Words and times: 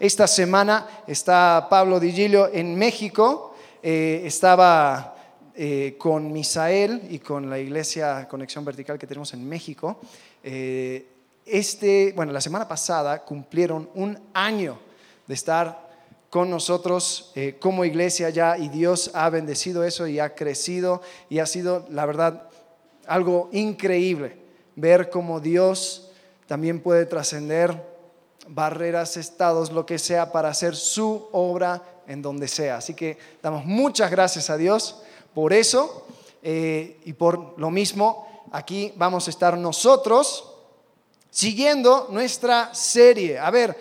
Esta 0.00 0.26
semana 0.26 0.88
está 1.06 1.68
Pablo 1.70 2.00
Digilio 2.00 2.50
en 2.52 2.74
México, 2.74 3.54
eh, 3.80 4.22
estaba 4.24 5.14
eh, 5.54 5.94
con 5.96 6.32
Misael 6.32 7.00
y 7.10 7.20
con 7.20 7.48
la 7.48 7.60
iglesia 7.60 8.26
Conexión 8.28 8.64
Vertical 8.64 8.98
que 8.98 9.06
tenemos 9.06 9.32
en 9.34 9.48
México. 9.48 10.00
Eh, 10.42 11.06
este, 11.46 12.12
bueno, 12.16 12.32
la 12.32 12.40
semana 12.40 12.66
pasada 12.66 13.24
cumplieron 13.24 13.88
un 13.94 14.18
año 14.32 14.80
de 15.28 15.34
estar 15.34 15.84
con 16.28 16.50
nosotros 16.50 17.32
como 17.60 17.84
iglesia 17.84 18.28
ya 18.30 18.58
y 18.58 18.68
Dios 18.68 19.12
ha 19.14 19.30
bendecido 19.30 19.84
eso 19.84 20.08
y 20.08 20.18
ha 20.18 20.34
crecido 20.34 21.00
y 21.30 21.38
ha 21.38 21.46
sido, 21.46 21.86
la 21.90 22.04
verdad, 22.06 22.48
algo 23.06 23.48
increíble 23.52 24.36
ver 24.74 25.10
cómo 25.10 25.38
Dios 25.38 26.10
también 26.48 26.80
puede 26.80 27.06
trascender 27.06 27.93
barreras, 28.48 29.16
estados, 29.16 29.72
lo 29.72 29.86
que 29.86 29.98
sea, 29.98 30.32
para 30.32 30.48
hacer 30.48 30.76
su 30.76 31.28
obra 31.32 31.82
en 32.06 32.22
donde 32.22 32.48
sea. 32.48 32.78
Así 32.78 32.94
que 32.94 33.18
damos 33.42 33.64
muchas 33.64 34.10
gracias 34.10 34.50
a 34.50 34.56
Dios 34.56 35.02
por 35.34 35.52
eso 35.52 36.06
eh, 36.42 37.00
y 37.04 37.12
por 37.12 37.58
lo 37.58 37.70
mismo. 37.70 38.44
Aquí 38.52 38.92
vamos 38.96 39.26
a 39.26 39.30
estar 39.30 39.58
nosotros 39.58 40.52
siguiendo 41.30 42.08
nuestra 42.10 42.74
serie. 42.74 43.38
A 43.38 43.50
ver, 43.50 43.76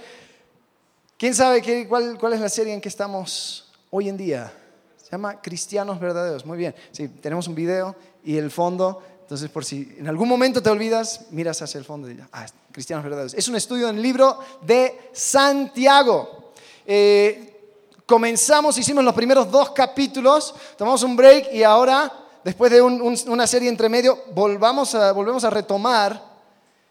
¿quién 1.17 1.35
sabe 1.35 1.61
qué, 1.61 1.87
cuál, 1.87 2.17
cuál 2.19 2.33
es 2.33 2.39
la 2.39 2.49
serie 2.49 2.73
en 2.73 2.81
que 2.81 2.89
estamos 2.89 3.71
hoy 3.91 4.09
en 4.09 4.17
día? 4.17 4.51
Se 4.97 5.11
llama 5.11 5.41
Cristianos 5.41 5.99
Verdaderos. 5.99 6.45
Muy 6.45 6.57
bien. 6.57 6.73
Sí, 6.91 7.07
tenemos 7.07 7.47
un 7.47 7.55
video 7.55 7.95
y 8.23 8.37
el 8.37 8.49
fondo 8.49 9.01
entonces, 9.33 9.49
por 9.49 9.63
si 9.63 9.95
en 9.97 10.07
algún 10.07 10.27
momento 10.27 10.61
te 10.61 10.69
olvidas, 10.69 11.27
miras 11.31 11.61
hacia 11.61 11.79
el 11.79 11.85
fondo 11.85 12.07
y 12.07 12.13
dices, 12.13 12.29
ah, 12.33 12.45
cristianos 12.73 13.03
verdaderos. 13.03 13.33
Es 13.35 13.47
un 13.47 13.55
estudio 13.55 13.87
en 13.87 13.95
el 13.95 14.01
libro 14.01 14.39
de 14.61 15.09
Santiago. 15.13 16.51
Eh, 16.85 17.61
comenzamos, 18.05 18.77
hicimos 18.77 19.03
los 19.03 19.13
primeros 19.13 19.49
dos 19.49 19.69
capítulos, 19.69 20.53
tomamos 20.77 21.03
un 21.03 21.15
break 21.15 21.53
y 21.53 21.63
ahora, 21.63 22.11
después 22.43 22.71
de 22.71 22.81
una 22.81 23.47
serie 23.47 23.69
entre 23.69 23.87
medio, 23.87 24.23
volvamos 24.33 24.95
a, 24.95 25.11
volvemos 25.11 25.43
a 25.43 25.49
retomar 25.49 26.33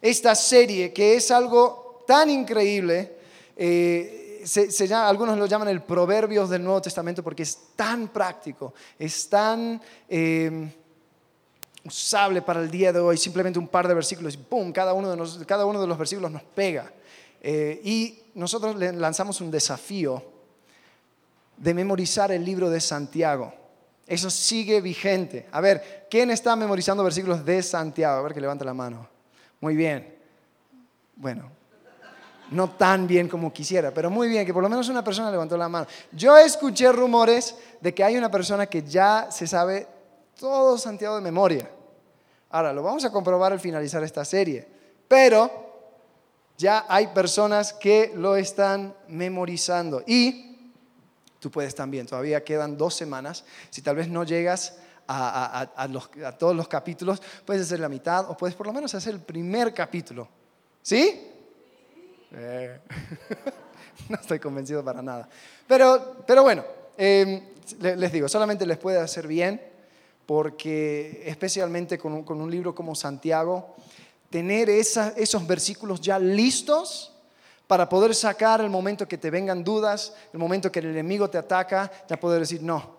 esta 0.00 0.34
serie 0.34 0.92
que 0.92 1.16
es 1.16 1.30
algo 1.30 2.04
tan 2.06 2.30
increíble. 2.30 3.18
Eh, 3.56 4.42
se, 4.44 4.94
algunos 4.94 5.36
lo 5.36 5.46
llaman 5.46 5.68
el 5.68 5.82
Proverbios 5.82 6.48
del 6.48 6.62
Nuevo 6.64 6.80
Testamento 6.80 7.22
porque 7.22 7.42
es 7.42 7.58
tan 7.76 8.08
práctico, 8.08 8.72
es 8.98 9.28
tan... 9.28 9.80
Eh, 10.08 10.78
usable 11.84 12.42
para 12.42 12.60
el 12.60 12.70
día 12.70 12.92
de 12.92 13.00
hoy, 13.00 13.16
simplemente 13.16 13.58
un 13.58 13.68
par 13.68 13.88
de 13.88 13.94
versículos 13.94 14.34
y 14.34 14.38
¡pum! 14.38 14.72
Cada 14.72 14.92
uno 14.92 15.14
de, 15.14 15.46
cada 15.46 15.66
uno 15.66 15.80
de 15.80 15.86
los 15.86 15.98
versículos 15.98 16.30
nos 16.30 16.42
pega. 16.42 16.90
Eh, 17.40 17.80
y 17.82 18.22
nosotros 18.34 18.76
lanzamos 18.76 19.40
un 19.40 19.50
desafío 19.50 20.22
de 21.56 21.74
memorizar 21.74 22.30
el 22.32 22.44
libro 22.44 22.70
de 22.70 22.80
Santiago. 22.80 23.52
Eso 24.06 24.30
sigue 24.30 24.80
vigente. 24.80 25.48
A 25.52 25.60
ver, 25.60 26.06
¿quién 26.10 26.30
está 26.30 26.54
memorizando 26.56 27.02
versículos 27.04 27.44
de 27.44 27.62
Santiago? 27.62 28.18
A 28.18 28.22
ver 28.22 28.34
que 28.34 28.40
levante 28.40 28.64
la 28.64 28.74
mano. 28.74 29.08
Muy 29.60 29.76
bien. 29.76 30.16
Bueno, 31.16 31.50
no 32.50 32.70
tan 32.70 33.06
bien 33.06 33.28
como 33.28 33.52
quisiera, 33.52 33.92
pero 33.92 34.10
muy 34.10 34.28
bien, 34.28 34.44
que 34.44 34.52
por 34.52 34.62
lo 34.62 34.68
menos 34.68 34.88
una 34.88 35.02
persona 35.02 35.30
levantó 35.30 35.56
la 35.56 35.68
mano. 35.68 35.86
Yo 36.12 36.36
escuché 36.36 36.90
rumores 36.92 37.56
de 37.80 37.94
que 37.94 38.04
hay 38.04 38.16
una 38.16 38.30
persona 38.30 38.66
que 38.66 38.82
ya 38.82 39.28
se 39.30 39.46
sabe 39.46 39.86
todo 40.42 40.76
Santiago 40.76 41.14
de 41.14 41.20
memoria. 41.20 41.70
Ahora, 42.50 42.72
lo 42.72 42.82
vamos 42.82 43.04
a 43.04 43.12
comprobar 43.12 43.52
al 43.52 43.60
finalizar 43.60 44.02
esta 44.02 44.24
serie, 44.24 44.66
pero 45.06 45.48
ya 46.58 46.84
hay 46.88 47.06
personas 47.06 47.72
que 47.72 48.12
lo 48.16 48.34
están 48.34 48.92
memorizando 49.06 50.02
y 50.04 50.72
tú 51.38 51.48
puedes 51.48 51.76
también, 51.76 52.08
todavía 52.08 52.42
quedan 52.42 52.76
dos 52.76 52.92
semanas, 52.92 53.44
si 53.70 53.82
tal 53.82 53.94
vez 53.94 54.08
no 54.08 54.24
llegas 54.24 54.78
a, 55.06 55.68
todos 56.36 56.56
los 56.56 56.66
capítulos, 56.66 57.22
puedes 57.44 57.62
hacer 57.62 57.78
la 57.78 57.88
mitad 57.88 58.28
o 58.28 58.36
puedes 58.36 58.56
por 58.56 58.66
lo 58.66 58.72
menos 58.72 58.92
hacer 58.96 59.14
el 59.14 59.20
primer 59.20 59.72
capítulo. 59.72 60.26
¿Sí? 60.82 61.30
Eh, 62.32 62.80
no 64.08 64.16
estoy 64.16 64.40
convencido 64.40 64.84
para 64.84 65.02
nada. 65.02 65.28
Pero, 65.68 66.24
pero 66.26 66.42
bueno, 66.42 66.64
em, 66.96 67.40
les 67.80 68.10
digo, 68.10 68.28
solamente 68.28 68.66
les 68.66 68.78
puede 68.78 68.98
hacer 68.98 69.28
bien 69.28 69.70
porque 70.32 71.24
especialmente 71.26 71.98
con 71.98 72.24
un, 72.26 72.50
libro 72.50 72.74
como 72.74 72.94
Santiago, 72.94 73.76
tener 74.30 74.70
esos 74.70 75.46
versículos 75.46 76.00
ya 76.00 76.18
listos 76.18 77.12
para 77.66 77.86
poder 77.86 78.14
sacar 78.14 78.62
el 78.62 78.70
momento 78.70 79.06
que 79.06 79.18
te 79.18 79.30
vengan 79.30 79.62
dudas, 79.62 80.14
el 80.32 80.38
momento 80.38 80.72
que 80.72 80.78
el 80.78 80.86
enemigo 80.86 81.28
te 81.28 81.36
ataca, 81.36 81.92
ya 82.08 82.18
poder 82.18 82.40
decir 82.40 82.62
no, 82.62 82.96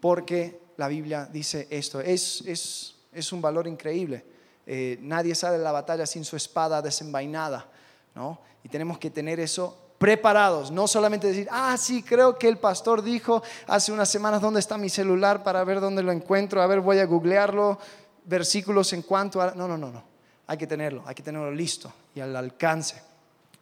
porque 0.00 0.58
la 0.78 0.88
Biblia 0.88 1.28
dice 1.30 1.68
esto. 1.68 2.00
Es, 2.00 2.94
es, 3.12 3.30
un 3.30 3.42
valor 3.42 3.66
increíble. 3.66 4.24
Eh, 4.66 4.96
nadie 5.02 5.34
sale 5.34 5.58
de 5.58 5.64
la 5.64 5.72
batalla 5.72 6.06
sin 6.06 6.24
su 6.24 6.34
espada 6.34 6.80
desenvainada, 6.80 7.68
¿no? 8.14 8.40
Y 8.64 8.70
tenemos 8.70 8.98
que 8.98 9.10
tener 9.10 9.38
eso 9.38 9.76
preparados, 10.00 10.70
no 10.70 10.88
solamente 10.88 11.26
decir, 11.26 11.46
ah, 11.50 11.76
sí, 11.76 12.02
creo 12.02 12.38
que 12.38 12.48
el 12.48 12.56
pastor 12.56 13.02
dijo 13.02 13.42
hace 13.66 13.92
unas 13.92 14.08
semanas 14.08 14.40
dónde 14.40 14.58
está 14.58 14.78
mi 14.78 14.88
celular 14.88 15.42
para 15.42 15.62
ver 15.62 15.78
dónde 15.78 16.02
lo 16.02 16.10
encuentro, 16.10 16.62
a 16.62 16.66
ver, 16.66 16.80
voy 16.80 17.00
a 17.00 17.04
googlearlo, 17.04 17.78
versículos 18.24 18.94
en 18.94 19.02
cuanto 19.02 19.42
a... 19.42 19.50
No, 19.50 19.68
no, 19.68 19.76
no, 19.76 19.90
no, 19.90 20.02
hay 20.46 20.56
que 20.56 20.66
tenerlo, 20.66 21.02
hay 21.04 21.14
que 21.14 21.22
tenerlo 21.22 21.52
listo 21.52 21.92
y 22.14 22.20
al 22.20 22.34
alcance. 22.34 23.02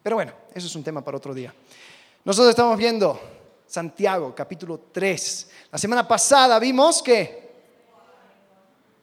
Pero 0.01 0.15
bueno, 0.15 0.31
eso 0.55 0.67
es 0.67 0.75
un 0.77 0.81
tema 0.81 1.03
para 1.03 1.17
otro 1.17 1.33
día. 1.33 1.53
Nosotros 2.23 2.51
estamos 2.51 2.77
viendo 2.77 3.19
Santiago, 3.67 4.33
capítulo 4.33 4.79
3. 4.93 5.49
La 5.73 5.77
semana 5.77 6.07
pasada 6.07 6.57
vimos 6.57 7.03
que 7.03 7.49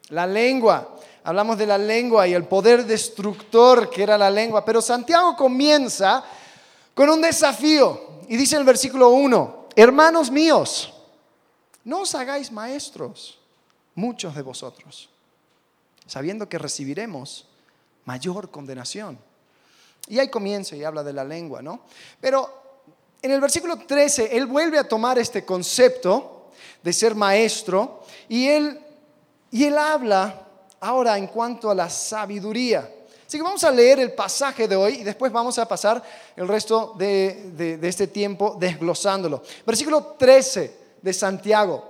la 0.09 0.25
lengua, 0.25 0.95
hablamos 1.23 1.55
de 1.55 1.67
la 1.67 1.77
lengua 1.77 2.27
y 2.27 2.33
el 2.33 2.45
poder 2.45 2.83
destructor 2.83 3.91
que 3.91 4.01
era 4.01 4.17
la 4.17 4.31
lengua, 4.31 4.65
pero 4.65 4.81
Santiago 4.81 5.35
comienza 5.35 6.25
con 6.97 7.11
un 7.11 7.21
desafío. 7.21 8.07
Y 8.27 8.35
dice 8.35 8.55
en 8.55 8.61
el 8.61 8.65
versículo 8.65 9.09
1, 9.09 9.67
hermanos 9.75 10.31
míos, 10.31 10.91
no 11.83 12.01
os 12.01 12.15
hagáis 12.15 12.51
maestros, 12.51 13.37
muchos 13.93 14.35
de 14.35 14.41
vosotros, 14.41 15.07
sabiendo 16.07 16.49
que 16.49 16.57
recibiremos 16.57 17.45
mayor 18.03 18.49
condenación. 18.49 19.19
Y 20.07 20.17
ahí 20.17 20.29
comienza 20.29 20.75
y 20.75 20.83
habla 20.83 21.03
de 21.03 21.13
la 21.13 21.23
lengua, 21.23 21.61
¿no? 21.61 21.81
Pero 22.19 22.63
en 23.21 23.29
el 23.29 23.39
versículo 23.39 23.77
13, 23.77 24.35
él 24.35 24.47
vuelve 24.47 24.79
a 24.79 24.87
tomar 24.87 25.19
este 25.19 25.45
concepto 25.45 26.49
de 26.81 26.93
ser 26.93 27.13
maestro 27.13 28.01
y 28.27 28.47
él, 28.47 28.79
y 29.51 29.65
él 29.65 29.77
habla 29.77 30.47
ahora 30.79 31.15
en 31.19 31.27
cuanto 31.27 31.69
a 31.69 31.75
la 31.75 31.91
sabiduría. 31.91 32.91
Así 33.27 33.35
que 33.35 33.43
vamos 33.43 33.63
a 33.65 33.71
leer 33.71 33.99
el 33.99 34.13
pasaje 34.13 34.69
de 34.69 34.75
hoy 34.77 34.99
y 35.01 35.03
después 35.03 35.33
vamos 35.33 35.59
a 35.59 35.67
pasar 35.67 36.01
el 36.33 36.47
resto 36.47 36.93
de, 36.97 37.77
este 37.83 38.07
tiempo 38.07 38.55
desglosándolo. 38.57 39.43
Versículo 39.65 40.15
13 40.17 40.77
de 41.01 41.13
Santiago. 41.13 41.83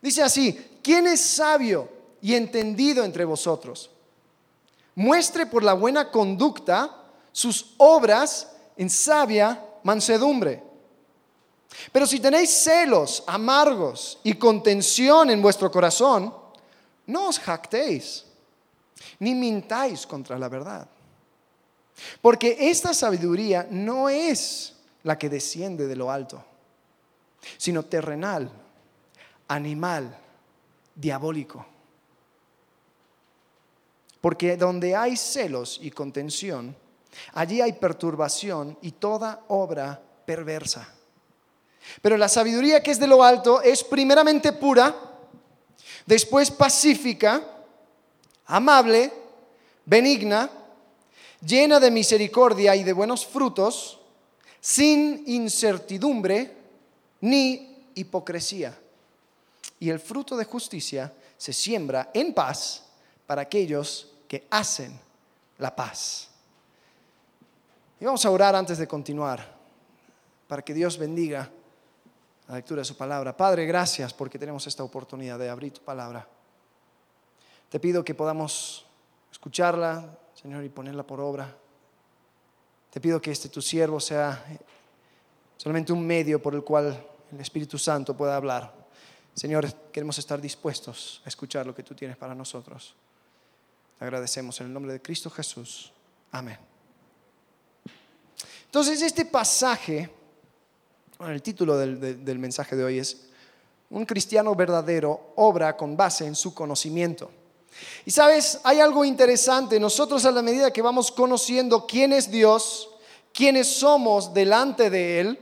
Dice 0.00 0.20
así, 0.20 0.78
¿quién 0.82 1.06
es 1.06 1.20
sabio 1.20 1.88
y 2.20 2.34
entendido 2.34 3.04
entre 3.04 3.24
vosotros? 3.24 3.88
Muestre 4.96 5.46
por 5.46 5.62
la 5.62 5.74
buena 5.74 6.10
conducta 6.10 6.90
sus 7.30 7.74
obras 7.76 8.50
en 8.76 8.90
sabia 8.90 9.64
mansedumbre. 9.84 10.60
Pero 11.92 12.04
si 12.04 12.18
tenéis 12.18 12.50
celos 12.50 13.22
amargos 13.28 14.18
y 14.24 14.34
contención 14.34 15.30
en 15.30 15.40
vuestro 15.40 15.70
corazón, 15.70 16.34
no 17.06 17.28
os 17.28 17.38
jactéis 17.38 18.24
ni 19.18 19.34
mintáis 19.34 20.06
contra 20.06 20.38
la 20.38 20.48
verdad. 20.48 20.88
Porque 22.20 22.56
esta 22.58 22.94
sabiduría 22.94 23.66
no 23.70 24.08
es 24.08 24.74
la 25.02 25.18
que 25.18 25.28
desciende 25.28 25.86
de 25.86 25.96
lo 25.96 26.10
alto, 26.10 26.44
sino 27.56 27.84
terrenal, 27.84 28.50
animal, 29.48 30.16
diabólico. 30.94 31.66
Porque 34.20 34.56
donde 34.56 34.94
hay 34.94 35.16
celos 35.16 35.80
y 35.82 35.90
contención, 35.90 36.76
allí 37.34 37.60
hay 37.60 37.72
perturbación 37.72 38.78
y 38.80 38.92
toda 38.92 39.44
obra 39.48 40.00
perversa. 40.24 40.88
Pero 42.00 42.16
la 42.16 42.28
sabiduría 42.28 42.82
que 42.82 42.92
es 42.92 43.00
de 43.00 43.08
lo 43.08 43.24
alto 43.24 43.60
es 43.60 43.82
primeramente 43.82 44.52
pura, 44.52 44.94
después 46.06 46.50
pacífica, 46.50 47.42
amable, 48.46 49.12
benigna, 49.84 50.50
llena 51.44 51.80
de 51.80 51.90
misericordia 51.90 52.76
y 52.76 52.84
de 52.84 52.92
buenos 52.92 53.26
frutos, 53.26 54.00
sin 54.60 55.24
incertidumbre 55.26 56.56
ni 57.20 57.86
hipocresía. 57.94 58.78
Y 59.80 59.90
el 59.90 59.98
fruto 59.98 60.36
de 60.36 60.44
justicia 60.44 61.12
se 61.36 61.52
siembra 61.52 62.10
en 62.14 62.32
paz 62.32 62.84
para 63.26 63.42
aquellos 63.42 64.12
que 64.28 64.46
hacen 64.50 64.98
la 65.58 65.74
paz. 65.74 66.28
Y 68.00 68.04
vamos 68.04 68.24
a 68.24 68.30
orar 68.30 68.54
antes 68.54 68.78
de 68.78 68.86
continuar. 68.86 69.60
para 70.48 70.60
que 70.60 70.74
Dios 70.74 70.98
bendiga 70.98 71.48
la 72.46 72.56
lectura 72.56 72.82
de 72.82 72.84
su 72.84 72.94
palabra. 72.94 73.34
Padre, 73.34 73.64
gracias 73.64 74.12
porque 74.12 74.38
tenemos 74.38 74.66
esta 74.66 74.84
oportunidad 74.84 75.38
de 75.38 75.48
abrir 75.48 75.72
tu 75.72 75.80
palabra. 75.80 76.28
Te 77.72 77.80
pido 77.80 78.04
que 78.04 78.14
podamos 78.14 78.84
escucharla, 79.32 80.18
Señor, 80.34 80.62
y 80.62 80.68
ponerla 80.68 81.06
por 81.06 81.20
obra. 81.20 81.56
Te 82.90 83.00
pido 83.00 83.18
que 83.18 83.30
este 83.30 83.48
tu 83.48 83.62
siervo 83.62 83.98
sea 83.98 84.44
solamente 85.56 85.90
un 85.90 86.06
medio 86.06 86.42
por 86.42 86.54
el 86.54 86.62
cual 86.62 87.02
el 87.32 87.40
Espíritu 87.40 87.78
Santo 87.78 88.14
pueda 88.14 88.36
hablar. 88.36 88.74
Señor, 89.34 89.72
queremos 89.90 90.18
estar 90.18 90.38
dispuestos 90.38 91.22
a 91.24 91.30
escuchar 91.30 91.64
lo 91.64 91.74
que 91.74 91.82
tú 91.82 91.94
tienes 91.94 92.18
para 92.18 92.34
nosotros. 92.34 92.94
Te 93.98 94.04
agradecemos 94.04 94.60
en 94.60 94.66
el 94.66 94.72
nombre 94.74 94.92
de 94.92 95.00
Cristo 95.00 95.30
Jesús. 95.30 95.94
Amén. 96.30 96.58
Entonces, 98.66 99.00
este 99.00 99.24
pasaje, 99.24 100.10
el 101.20 101.40
título 101.40 101.78
del, 101.78 102.22
del 102.22 102.38
mensaje 102.38 102.76
de 102.76 102.84
hoy 102.84 102.98
es, 102.98 103.30
un 103.88 104.04
cristiano 104.04 104.54
verdadero 104.54 105.32
obra 105.36 105.74
con 105.74 105.96
base 105.96 106.26
en 106.26 106.34
su 106.34 106.52
conocimiento. 106.52 107.30
Y 108.04 108.10
sabes, 108.10 108.60
hay 108.64 108.80
algo 108.80 109.04
interesante. 109.04 109.78
Nosotros 109.78 110.24
a 110.24 110.30
la 110.30 110.42
medida 110.42 110.72
que 110.72 110.82
vamos 110.82 111.10
conociendo 111.10 111.86
quién 111.86 112.12
es 112.12 112.30
Dios, 112.30 112.90
quiénes 113.32 113.68
somos 113.68 114.34
delante 114.34 114.90
de 114.90 115.20
Él 115.20 115.38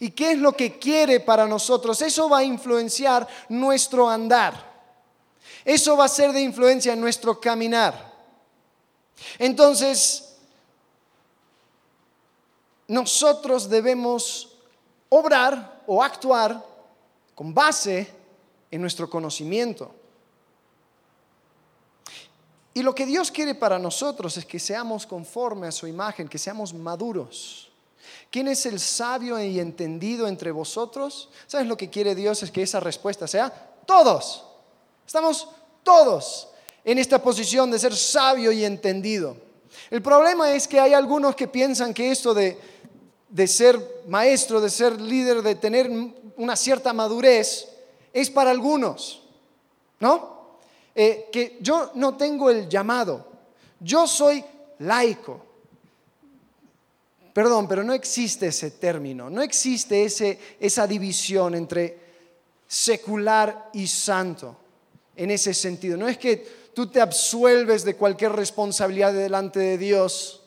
y 0.00 0.10
qué 0.10 0.32
es 0.32 0.38
lo 0.38 0.52
que 0.52 0.78
quiere 0.78 1.20
para 1.20 1.46
nosotros, 1.46 2.00
eso 2.02 2.28
va 2.28 2.38
a 2.38 2.44
influenciar 2.44 3.26
nuestro 3.48 4.08
andar. 4.08 4.68
Eso 5.64 5.96
va 5.96 6.04
a 6.04 6.08
ser 6.08 6.32
de 6.32 6.40
influencia 6.40 6.92
en 6.92 7.00
nuestro 7.00 7.40
caminar. 7.40 8.12
Entonces, 9.38 10.36
nosotros 12.86 13.68
debemos 13.68 14.56
obrar 15.08 15.82
o 15.86 16.02
actuar 16.02 16.64
con 17.34 17.52
base 17.52 18.10
en 18.70 18.80
nuestro 18.80 19.08
conocimiento. 19.10 19.94
Y 22.74 22.82
lo 22.82 22.94
que 22.94 23.06
Dios 23.06 23.30
quiere 23.30 23.54
para 23.54 23.78
nosotros 23.78 24.36
es 24.36 24.44
que 24.44 24.58
seamos 24.58 25.06
conforme 25.06 25.66
a 25.66 25.72
su 25.72 25.86
imagen, 25.86 26.28
que 26.28 26.38
seamos 26.38 26.72
maduros. 26.74 27.70
¿Quién 28.30 28.48
es 28.48 28.66
el 28.66 28.78
sabio 28.78 29.42
y 29.42 29.58
entendido 29.58 30.26
entre 30.26 30.50
vosotros? 30.50 31.30
¿Sabes 31.46 31.66
lo 31.66 31.76
que 31.76 31.88
quiere 31.88 32.14
Dios? 32.14 32.42
Es 32.42 32.50
que 32.50 32.62
esa 32.62 32.78
respuesta 32.78 33.26
sea 33.26 33.50
todos. 33.86 34.44
Estamos 35.06 35.48
todos 35.82 36.48
en 36.84 36.98
esta 36.98 37.22
posición 37.22 37.70
de 37.70 37.78
ser 37.78 37.96
sabio 37.96 38.52
y 38.52 38.64
entendido. 38.64 39.36
El 39.90 40.02
problema 40.02 40.52
es 40.52 40.68
que 40.68 40.78
hay 40.78 40.92
algunos 40.92 41.34
que 41.34 41.48
piensan 41.48 41.94
que 41.94 42.10
esto 42.10 42.34
de, 42.34 42.58
de 43.28 43.46
ser 43.46 44.02
maestro, 44.06 44.60
de 44.60 44.70
ser 44.70 45.00
líder, 45.00 45.42
de 45.42 45.54
tener 45.54 45.90
una 46.36 46.56
cierta 46.56 46.92
madurez, 46.92 47.68
es 48.12 48.30
para 48.30 48.50
algunos. 48.50 49.22
¿No? 50.00 50.37
Eh, 51.00 51.28
que 51.30 51.58
yo 51.60 51.92
no 51.94 52.16
tengo 52.16 52.50
el 52.50 52.68
llamado, 52.68 53.24
yo 53.78 54.08
soy 54.08 54.44
laico. 54.80 55.40
Perdón, 57.32 57.68
pero 57.68 57.84
no 57.84 57.92
existe 57.92 58.48
ese 58.48 58.72
término, 58.72 59.30
no 59.30 59.40
existe 59.40 60.02
ese, 60.02 60.40
esa 60.58 60.88
división 60.88 61.54
entre 61.54 62.00
secular 62.66 63.70
y 63.74 63.86
santo 63.86 64.56
en 65.14 65.30
ese 65.30 65.54
sentido. 65.54 65.96
No 65.96 66.08
es 66.08 66.18
que 66.18 66.44
tú 66.74 66.88
te 66.88 67.00
absuelves 67.00 67.84
de 67.84 67.94
cualquier 67.94 68.32
responsabilidad 68.32 69.12
delante 69.12 69.60
de 69.60 69.78
Dios 69.78 70.42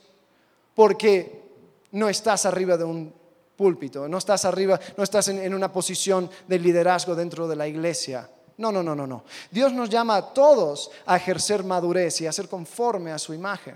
porque 0.75 1.43
no 1.91 2.09
estás 2.09 2.45
arriba 2.45 2.75
de 2.75 2.83
un 2.83 3.13
púlpito, 3.55 4.09
no 4.09 4.17
estás 4.17 4.43
arriba, 4.43 4.77
no 4.97 5.05
estás 5.05 5.29
en 5.29 5.53
una 5.53 5.71
posición 5.71 6.29
de 6.49 6.59
liderazgo 6.59 7.15
dentro 7.15 7.47
de 7.47 7.55
la 7.55 7.69
iglesia. 7.69 8.29
No, 8.61 8.71
no, 8.71 8.83
no, 8.83 8.95
no, 8.95 9.07
no. 9.07 9.23
Dios 9.49 9.73
nos 9.73 9.89
llama 9.89 10.15
a 10.17 10.33
todos 10.33 10.91
a 11.07 11.17
ejercer 11.17 11.63
madurez 11.63 12.21
y 12.21 12.27
a 12.27 12.31
ser 12.31 12.47
conforme 12.47 13.11
a 13.11 13.17
su 13.17 13.33
imagen. 13.33 13.75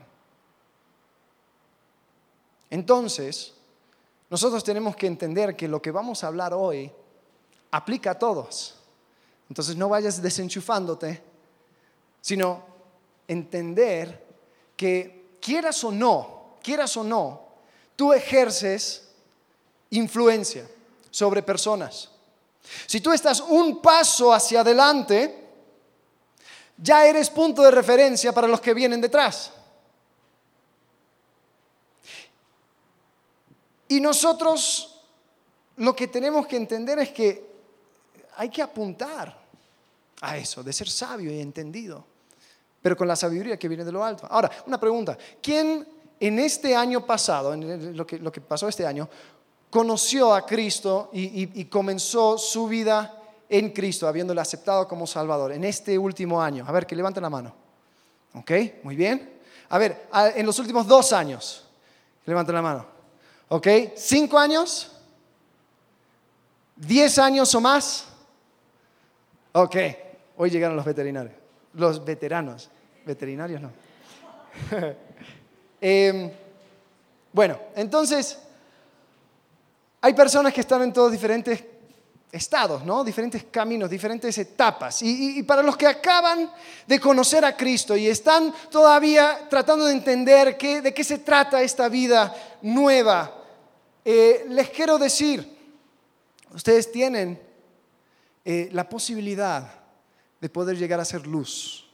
Entonces, 2.70 3.56
nosotros 4.30 4.64
tenemos 4.64 4.96
que 4.96 5.08
entender 5.08 5.56
que 5.56 5.68
lo 5.68 5.82
que 5.82 5.90
vamos 5.90 6.24
a 6.24 6.28
hablar 6.28 6.54
hoy 6.54 6.92
aplica 7.72 8.12
a 8.12 8.20
todos. 8.20 8.76
Entonces 9.50 9.76
no 9.76 9.90
vayas 9.90 10.22
desenchufándote, 10.22 11.24
sino 12.22 12.64
entender 13.28 14.24
que 14.78 15.38
quieras 15.42 15.84
o 15.84 15.92
no, 15.92 16.58
quieras 16.62 16.96
o 16.96 17.04
no, 17.04 17.42
tú 17.96 18.14
ejerces 18.14 19.10
influencia 19.90 20.68
sobre 21.10 21.42
personas. 21.42 22.12
Si 22.86 23.02
tú 23.02 23.12
estás 23.12 23.42
un 23.42 23.82
paso 23.82 24.34
hacia 24.34 24.62
adelante, 24.62 25.44
ya 26.78 27.06
eres 27.06 27.30
punto 27.30 27.62
de 27.62 27.72
referencia 27.72 28.34
para 28.34 28.48
los 28.48 28.62
que 28.62 28.74
vienen 28.74 29.02
detrás. 29.02 29.52
Y 33.88 34.00
nosotros 34.00 35.02
lo 35.78 35.96
que 35.96 36.08
tenemos 36.08 36.48
que 36.48 36.58
entender 36.58 37.00
es 37.00 37.10
que 37.10 37.56
hay 38.38 38.50
que 38.50 38.62
apuntar 38.62 39.46
a 40.22 40.38
eso, 40.38 40.64
de 40.64 40.74
ser 40.74 40.90
sabio 40.90 41.32
y 41.32 41.40
entendido, 41.40 42.06
pero 42.82 42.98
con 42.98 43.08
la 43.08 43.16
sabiduría 43.16 43.58
que 43.58 43.68
viene 43.68 43.84
de 43.84 43.92
lo 43.92 44.04
alto. 44.04 44.28
Ahora, 44.30 44.50
una 44.66 44.80
pregunta, 44.80 45.18
¿quién 45.42 45.88
en 46.20 46.40
este 46.40 46.76
año 46.76 47.06
pasado, 47.06 47.54
en 47.54 47.96
lo 47.96 48.08
que, 48.08 48.20
lo 48.20 48.32
que 48.32 48.42
pasó 48.42 48.68
este 48.68 48.86
año, 48.86 49.10
conoció 49.70 50.34
a 50.34 50.46
Cristo 50.46 51.10
y, 51.14 51.66
comenzó 51.66 52.38
su 52.38 52.68
vida 52.68 53.22
en 53.50 53.72
Cristo, 53.72 54.08
habiéndole 54.08 54.42
aceptado 54.42 54.88
como 54.88 55.06
Salvador 55.06 55.52
en 55.52 55.64
este 55.64 55.98
último 55.98 56.42
año. 56.42 56.66
A 56.68 56.72
ver, 56.72 56.86
que 56.86 56.96
levanten 56.96 57.24
la 57.24 57.30
mano. 57.30 57.54
¿Ok? 58.34 58.52
Muy 58.84 58.96
bien. 58.96 59.40
A 59.70 59.78
ver, 59.78 60.08
en 60.36 60.46
los 60.46 60.58
últimos 60.60 60.88
dos 60.88 61.14
años. 61.14 61.66
Levanten 62.26 62.56
la 62.56 62.62
mano. 62.62 62.86
¿Ok? 63.50 63.68
¿Cinco 63.96 64.38
años? 64.38 64.92
¿Diez 66.76 67.18
años 67.20 67.54
o 67.56 67.62
más? 67.62 68.06
Ok. 69.54 69.76
Hoy 70.38 70.50
llegaron 70.50 70.76
los 70.76 70.86
veterinarios. 70.86 71.36
Los 71.74 72.04
veteranos. 72.04 72.70
Veterinarios 73.06 73.62
no. 73.62 73.72
Em, 75.82 76.32
bueno, 77.32 77.60
entonces, 77.76 78.40
hay 80.06 80.14
personas 80.14 80.54
que 80.54 80.62
están 80.62 80.84
en 80.84 80.94
todos 80.94 81.12
diferentes 81.12 81.64
estados, 82.32 82.86
¿no? 82.86 83.04
Diferentes 83.04 83.46
caminos, 83.46 83.90
diferentes 83.90 84.38
etapas. 84.38 85.02
Y, 85.02 85.42
para 85.42 85.64
los 85.64 85.76
que 85.76 85.88
acaban 85.88 86.52
de 86.86 87.00
conocer 87.00 87.44
a 87.44 87.58
Cristo 87.58 87.98
y 87.98 88.06
están 88.06 88.54
todavía 88.70 89.48
tratando 89.50 89.86
de 89.86 89.94
entender 89.94 90.56
de 90.60 90.94
qué 90.94 91.04
se 91.04 91.18
trata 91.18 91.64
esta 91.64 91.90
vida 91.90 92.32
nueva, 92.62 93.36
eh, 94.06 94.46
les 94.48 94.70
quiero 94.70 95.00
decir, 95.00 95.58
ustedes 96.54 96.92
tienen 96.92 97.42
eh, 98.44 98.70
la 98.74 98.88
posibilidad 98.88 99.68
de 100.40 100.50
poder 100.50 100.78
llegar 100.78 101.00
a 101.00 101.06
ser 101.06 101.26
luz, 101.26 101.90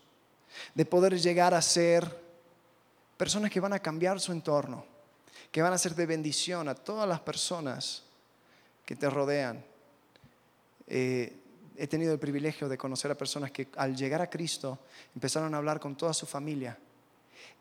de 0.75 0.86
poder 0.86 1.18
llegar 1.18 1.53
a 1.53 1.62
ser 1.62 2.20
personas 3.15 3.50
que 3.50 3.62
van 3.62 3.72
a 3.72 3.80
cambiar 3.80 4.20
su 4.20 4.34
entorno 4.34 4.90
que 5.51 5.62
van 5.62 5.74
a 5.74 5.77
ser 5.77 5.96
de 5.96 6.05
bendición 6.05 6.70
a 6.70 6.75
todas 6.75 7.08
las 7.08 7.20
personas 7.20 8.03
que 8.86 8.96
te 8.96 9.10
rodean. 9.10 9.63
Eh, 10.88 11.38
he 11.77 11.88
tenido 11.88 12.13
el 12.13 12.20
privilegio 12.20 12.70
de 12.70 12.77
conocer 12.77 13.12
a 13.12 13.15
personas 13.15 13.51
que 13.51 13.67
al 13.75 13.96
llegar 13.96 14.22
a 14.22 14.29
Cristo 14.29 14.79
empezaron 15.15 15.53
a 15.53 15.58
hablar 15.58 15.79
con 15.79 15.96
toda 15.96 16.13
su 16.13 16.25
familia 16.25 16.77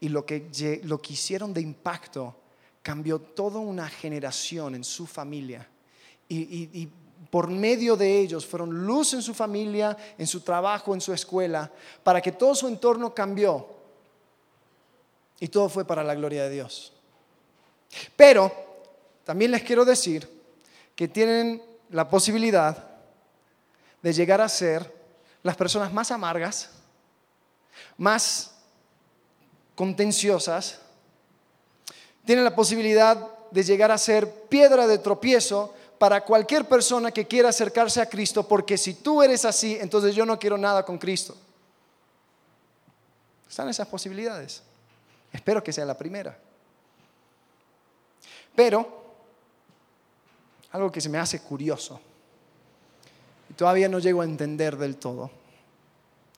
y 0.00 0.08
lo 0.08 0.24
que, 0.24 0.80
lo 0.84 1.00
hicieron 1.08 1.52
de 1.52 1.60
impacto 1.60 2.36
cambió 2.82 3.20
toda 3.20 3.58
una 3.58 3.88
generación 3.88 4.74
en 4.74 4.84
su 4.84 5.06
familia. 5.06 5.68
y, 6.28 6.88
por 7.30 7.48
medio 7.48 7.96
de 7.96 8.18
ellos 8.18 8.46
fueron 8.46 8.86
luz 8.86 9.14
en 9.14 9.22
su 9.22 9.34
familia, 9.34 9.96
en 10.18 10.26
su 10.26 10.40
trabajo, 10.40 10.94
en 10.94 11.00
su 11.00 11.12
escuela, 11.12 11.70
para 12.02 12.20
que 12.20 12.32
todo 12.32 12.54
su 12.54 12.66
entorno 12.66 13.14
cambió. 13.14 13.68
Y 15.38 15.48
todo 15.48 15.68
fue 15.68 15.84
para 15.84 16.02
la 16.02 16.14
gloria 16.14 16.44
de 16.44 16.50
Dios. 16.50 16.92
Pero 18.16 18.52
también 19.24 19.50
les 19.50 19.62
quiero 19.62 19.84
decir 19.84 20.28
que 20.94 21.08
tienen 21.08 21.62
la 21.90 22.08
posibilidad 22.08 22.90
de 24.02 24.12
llegar 24.12 24.40
a 24.40 24.48
ser 24.48 24.94
las 25.42 25.56
personas 25.56 25.92
más 25.92 26.10
amargas, 26.10 26.70
más 27.96 28.52
contenciosas, 29.74 30.80
tienen 32.24 32.44
la 32.44 32.54
posibilidad 32.54 33.28
de 33.50 33.62
llegar 33.62 33.90
a 33.90 33.98
ser 33.98 34.30
piedra 34.48 34.86
de 34.86 34.98
tropiezo 34.98 35.74
para 35.98 36.22
cualquier 36.22 36.66
persona 36.66 37.10
que 37.10 37.26
quiera 37.26 37.48
acercarse 37.48 38.00
a 38.00 38.06
Cristo, 38.06 38.46
porque 38.46 38.78
si 38.78 38.94
tú 38.94 39.22
eres 39.22 39.44
así, 39.44 39.76
entonces 39.80 40.14
yo 40.14 40.24
no 40.24 40.38
quiero 40.38 40.56
nada 40.56 40.84
con 40.84 40.98
Cristo. 40.98 41.36
Están 43.48 43.68
esas 43.68 43.88
posibilidades. 43.88 44.62
Espero 45.32 45.62
que 45.62 45.72
sea 45.72 45.84
la 45.84 45.98
primera. 45.98 46.38
Pero 48.54 49.00
algo 50.72 50.90
que 50.92 51.00
se 51.00 51.08
me 51.08 51.18
hace 51.18 51.40
curioso, 51.40 52.00
y 53.48 53.54
todavía 53.54 53.88
no 53.88 53.98
llego 53.98 54.20
a 54.20 54.24
entender 54.24 54.76
del 54.76 54.96
todo, 54.96 55.30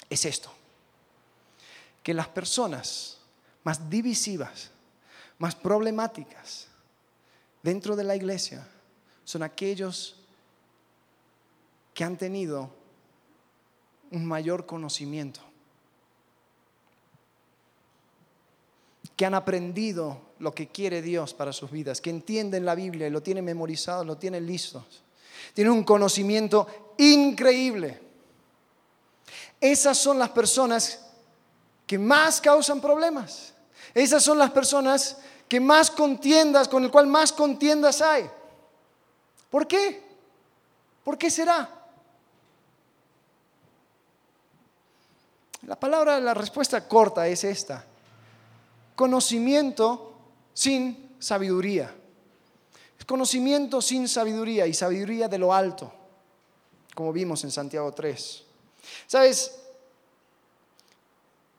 es 0.08 0.24
esto, 0.24 0.50
que 2.02 2.14
las 2.14 2.28
personas 2.28 3.18
más 3.64 3.88
divisivas, 3.88 4.70
más 5.38 5.54
problemáticas 5.54 6.68
dentro 7.62 7.96
de 7.96 8.04
la 8.04 8.16
iglesia 8.16 8.66
son 9.24 9.42
aquellos 9.42 10.16
que 11.94 12.04
han 12.04 12.16
tenido 12.16 12.70
un 14.10 14.26
mayor 14.26 14.66
conocimiento, 14.66 15.40
que 19.16 19.26
han 19.26 19.34
aprendido 19.34 20.20
lo 20.42 20.52
que 20.52 20.66
quiere 20.66 21.00
Dios 21.02 21.34
para 21.34 21.52
sus 21.52 21.70
vidas, 21.70 22.00
que 22.00 22.10
entienden 22.10 22.66
la 22.66 22.74
Biblia 22.74 23.06
y 23.06 23.10
lo 23.10 23.22
tienen 23.22 23.44
memorizado, 23.44 24.04
lo 24.04 24.18
tienen 24.18 24.44
listos. 24.44 24.82
Tienen 25.54 25.72
un 25.72 25.84
conocimiento 25.84 26.66
increíble. 26.98 28.00
Esas 29.60 29.96
son 29.96 30.18
las 30.18 30.30
personas 30.30 31.06
que 31.86 31.96
más 31.96 32.40
causan 32.40 32.80
problemas. 32.80 33.54
Esas 33.94 34.24
son 34.24 34.36
las 34.36 34.50
personas 34.50 35.18
que 35.48 35.60
más 35.60 35.92
contiendas, 35.92 36.66
con 36.66 36.82
el 36.82 36.90
cual 36.90 37.06
más 37.06 37.32
contiendas 37.32 38.02
hay. 38.02 38.28
¿Por 39.48 39.68
qué? 39.68 40.02
¿Por 41.04 41.16
qué 41.16 41.30
será? 41.30 41.70
La 45.68 45.78
palabra, 45.78 46.18
la 46.18 46.34
respuesta 46.34 46.88
corta 46.88 47.28
es 47.28 47.44
esta. 47.44 47.84
Conocimiento 48.96 50.11
sin 50.54 51.16
sabiduría. 51.18 51.94
Conocimiento 53.06 53.82
sin 53.82 54.08
sabiduría 54.08 54.66
y 54.66 54.74
sabiduría 54.74 55.28
de 55.28 55.36
lo 55.38 55.52
alto, 55.52 55.92
como 56.94 57.12
vimos 57.12 57.44
en 57.44 57.50
Santiago 57.50 57.92
3. 57.92 58.42
¿Sabes? 59.06 59.52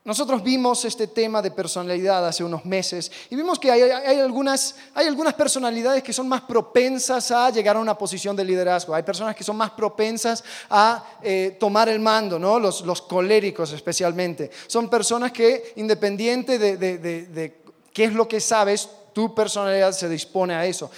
Nosotros 0.04 0.42
vimos 0.42 0.84
este 0.84 1.06
tema 1.06 1.40
de 1.40 1.50
personalidad 1.50 2.26
hace 2.26 2.44
unos 2.44 2.64
meses 2.64 3.10
y 3.30 3.36
vimos 3.36 3.58
que 3.58 3.70
hay, 3.70 3.82
algunas, 4.18 4.74
hay 4.94 5.06
algunas 5.06 5.32
personalidades 5.34 6.02
que 6.02 6.12
son 6.12 6.28
más 6.28 6.42
propensas 6.42 7.30
a 7.30 7.48
llegar 7.50 7.76
a 7.76 7.80
una 7.80 7.96
posición 7.96 8.36
de 8.36 8.44
liderazgo. 8.44 8.94
Hay 8.94 9.02
personas 9.02 9.34
que 9.34 9.44
son 9.44 9.56
más 9.56 9.70
propensas 9.70 10.44
a 10.68 11.04
eh, 11.22 11.56
tomar 11.58 11.88
el 11.88 12.00
mando, 12.00 12.38
¿no? 12.38 12.58
los, 12.58 12.82
coléricos 13.02 13.72
especialmente. 13.72 14.50
Son 14.66 14.90
personas 14.90 15.32
que, 15.32 15.72
independiente 15.76 16.58
de, 16.58 16.76
de 16.76 17.63
qué 17.94 18.04
es 18.04 18.12
lo 18.12 18.28
que 18.28 18.40
sabes, 18.40 18.90
tu 19.14 19.34
personalidad 19.34 19.92
se 19.92 20.08
dispone 20.08 20.52
a 20.52 20.66
eso. 20.66 20.90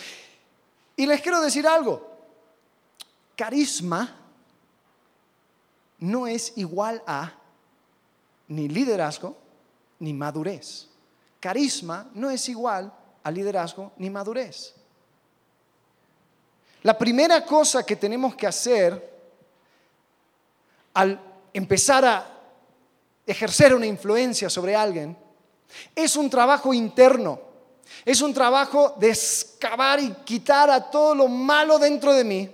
Y 0.96 1.06
les 1.06 1.20
quiero 1.20 1.40
decir 1.40 1.68
algo. 1.68 2.10
Carisma 3.36 4.16
no 5.98 6.26
es 6.26 6.54
igual 6.56 7.02
a 7.06 7.34
ni 8.48 8.66
liderazgo 8.66 9.36
ni 9.98 10.14
madurez. 10.14 10.88
Carisma 11.38 12.08
no 12.14 12.30
es 12.30 12.48
igual 12.48 12.90
a 13.22 13.30
liderazgo 13.30 13.92
ni 13.98 14.08
madurez. 14.08 14.74
La 16.82 16.96
primera 16.96 17.44
cosa 17.44 17.84
que 17.84 17.96
tenemos 17.96 18.34
que 18.34 18.46
hacer 18.46 19.16
al 20.94 21.20
empezar 21.52 22.04
a 22.06 22.26
ejercer 23.26 23.74
una 23.74 23.86
influencia 23.86 24.48
sobre 24.48 24.74
alguien 24.74 25.25
es 25.94 26.16
un 26.16 26.30
trabajo 26.30 26.73
interno. 26.73 27.40
Es 28.04 28.20
un 28.20 28.35
trabajo 28.35 28.94
de 28.99 29.11
excavar 29.11 30.00
y 30.00 30.11
quitar 30.25 30.70
a 30.70 30.90
todo 30.90 31.14
lo 31.14 31.28
malo 31.28 31.78
dentro 31.78 32.12
de 32.12 32.25
mí. 32.25 32.50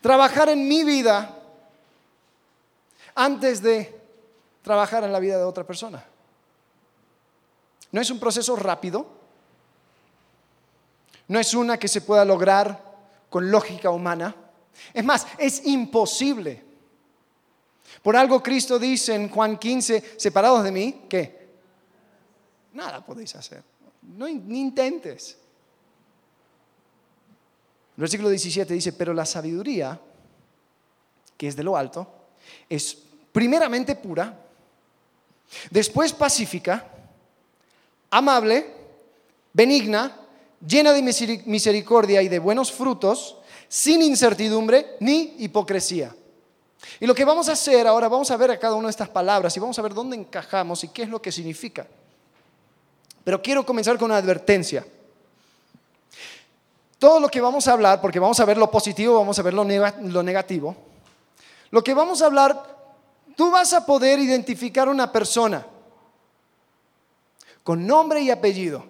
Trabajar 0.00 0.48
en 0.48 0.66
mi 0.66 0.84
vida 0.84 1.36
antes 3.14 3.62
de 3.62 4.00
trabajar 4.62 5.04
en 5.04 5.12
la 5.12 5.18
vida 5.18 5.36
de 5.36 5.44
otra 5.44 5.64
persona. 5.64 6.04
No 7.92 8.00
es 8.00 8.10
un 8.10 8.20
proceso 8.20 8.54
rápido, 8.56 9.06
no 11.28 11.38
es 11.38 11.54
una 11.54 11.78
que 11.78 11.88
se 11.88 12.00
pueda 12.00 12.24
lograr 12.24 12.82
con 13.28 13.50
lógica 13.50 13.90
humana. 13.90 14.34
Es 14.94 15.04
más, 15.04 15.26
es 15.38 15.66
imposible. 15.66 16.62
Por 18.02 18.16
algo 18.16 18.42
Cristo 18.42 18.78
dice 18.78 19.14
en 19.14 19.28
Juan 19.28 19.58
15, 19.58 20.14
separados 20.16 20.64
de 20.64 20.72
mí, 20.72 21.04
que 21.08 21.39
nada 22.72 23.04
podéis 23.04 23.34
hacer. 23.34 23.62
No, 24.02 24.26
ni 24.26 24.60
intentes. 24.60 25.36
El 27.96 28.00
versículo 28.00 28.28
17 28.30 28.72
dice, 28.72 28.92
pero 28.92 29.12
la 29.12 29.26
sabiduría, 29.26 30.00
que 31.36 31.48
es 31.48 31.56
de 31.56 31.62
lo 31.62 31.76
alto, 31.76 32.06
es 32.68 32.96
primeramente 33.32 33.94
pura, 33.96 34.46
Después 35.70 36.12
pacífica, 36.12 36.86
amable, 38.10 38.66
benigna, 39.52 40.16
llena 40.66 40.92
de 40.92 41.02
misericordia 41.46 42.22
y 42.22 42.28
de 42.28 42.38
buenos 42.38 42.72
frutos, 42.72 43.36
sin 43.68 44.02
incertidumbre 44.02 44.96
ni 45.00 45.34
hipocresía. 45.38 46.14
Y 46.98 47.06
lo 47.06 47.14
que 47.14 47.24
vamos 47.24 47.48
a 47.48 47.52
hacer 47.52 47.86
ahora, 47.86 48.08
vamos 48.08 48.30
a 48.30 48.36
ver 48.36 48.50
a 48.50 48.58
cada 48.58 48.74
una 48.74 48.88
de 48.88 48.92
estas 48.92 49.08
palabras 49.08 49.56
y 49.56 49.60
vamos 49.60 49.78
a 49.78 49.82
ver 49.82 49.94
dónde 49.94 50.16
encajamos 50.16 50.82
y 50.84 50.88
qué 50.88 51.02
es 51.02 51.08
lo 51.08 51.20
que 51.20 51.30
significa. 51.30 51.86
Pero 53.30 53.40
quiero 53.40 53.64
comenzar 53.64 53.96
con 53.96 54.10
una 54.10 54.16
advertencia. 54.16 54.84
Todo 56.98 57.20
lo 57.20 57.28
que 57.28 57.40
vamos 57.40 57.68
a 57.68 57.74
hablar, 57.74 58.00
porque 58.00 58.18
vamos 58.18 58.40
a 58.40 58.44
ver 58.44 58.58
lo 58.58 58.68
positivo, 58.68 59.14
vamos 59.14 59.38
a 59.38 59.42
ver 59.42 59.54
lo 59.54 60.22
negativo, 60.24 60.74
lo 61.70 61.84
que 61.84 61.94
vamos 61.94 62.20
a 62.22 62.26
hablar 62.26 62.80
Tú 63.40 63.50
vas 63.50 63.72
a 63.72 63.86
poder 63.86 64.18
identificar 64.18 64.86
una 64.86 65.10
persona 65.10 65.66
con 67.62 67.86
nombre 67.86 68.20
y 68.20 68.30
apellido. 68.30 68.84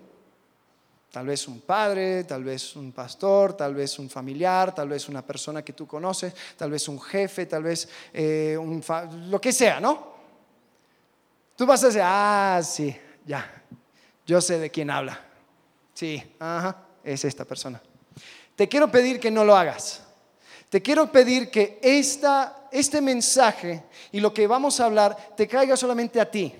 Tal 1.12 1.26
vez 1.26 1.46
un 1.46 1.60
padre, 1.60 2.24
tal 2.24 2.42
vez 2.42 2.74
un 2.74 2.90
pastor, 2.90 3.52
tal 3.52 3.76
vez 3.76 3.96
un 4.00 4.10
familiar, 4.10 4.74
tal 4.74 4.88
vez 4.88 5.08
una 5.08 5.22
persona 5.22 5.62
que 5.62 5.72
tú 5.72 5.86
conoces, 5.86 6.34
tal 6.56 6.72
vez 6.72 6.88
un 6.88 7.00
jefe, 7.00 7.46
tal 7.46 7.62
vez 7.62 7.88
eh, 8.12 8.56
un 8.58 8.82
lo 9.28 9.40
que 9.40 9.52
sea, 9.52 9.78
¿no? 9.78 10.14
Tú 11.54 11.64
vas 11.64 11.84
a 11.84 11.86
decir, 11.86 12.02
ah, 12.02 12.60
sí, 12.64 12.96
ya, 13.24 13.62
yo 14.30 14.40
sé 14.40 14.60
de 14.60 14.70
quién 14.70 14.90
habla. 14.90 15.20
Sí, 15.92 16.22
es 17.02 17.24
esta 17.24 17.44
persona. 17.44 17.82
Te 18.54 18.68
quiero 18.68 18.88
pedir 18.88 19.18
que 19.18 19.28
no 19.28 19.44
lo 19.44 19.56
hagas. 19.56 20.04
Te 20.68 20.80
quiero 20.80 21.10
pedir 21.10 21.50
que 21.50 21.80
esta, 21.82 22.68
este 22.70 23.00
mensaje 23.00 23.82
y 24.12 24.20
lo 24.20 24.32
que 24.32 24.46
vamos 24.46 24.78
a 24.78 24.84
hablar 24.84 25.34
te 25.36 25.48
caiga 25.48 25.76
solamente 25.76 26.20
a 26.20 26.30
ti. 26.30 26.54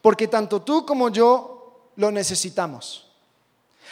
Porque 0.00 0.26
tanto 0.26 0.62
tú 0.62 0.86
como 0.86 1.10
yo 1.10 1.90
lo 1.96 2.10
necesitamos. 2.10 3.12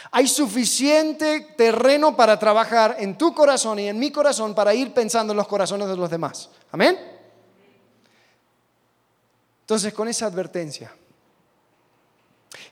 Hay 0.09 0.27
suficiente 0.27 1.53
terreno 1.55 2.15
para 2.15 2.39
trabajar 2.39 2.95
en 2.97 3.19
tu 3.19 3.35
corazón 3.35 3.77
y 3.77 3.87
en 3.87 3.99
mi 3.99 4.11
corazón 4.11 4.55
para 4.55 4.73
ir 4.73 4.95
pensando 4.95 5.31
en 5.31 5.37
los 5.37 5.47
corazones 5.47 5.87
de 5.87 5.95
los 5.95 6.09
demás. 6.09 6.49
Amén. 6.71 6.97
Entonces, 9.61 9.93
con 9.93 10.07
esa 10.07 10.25
advertencia. 10.25 10.91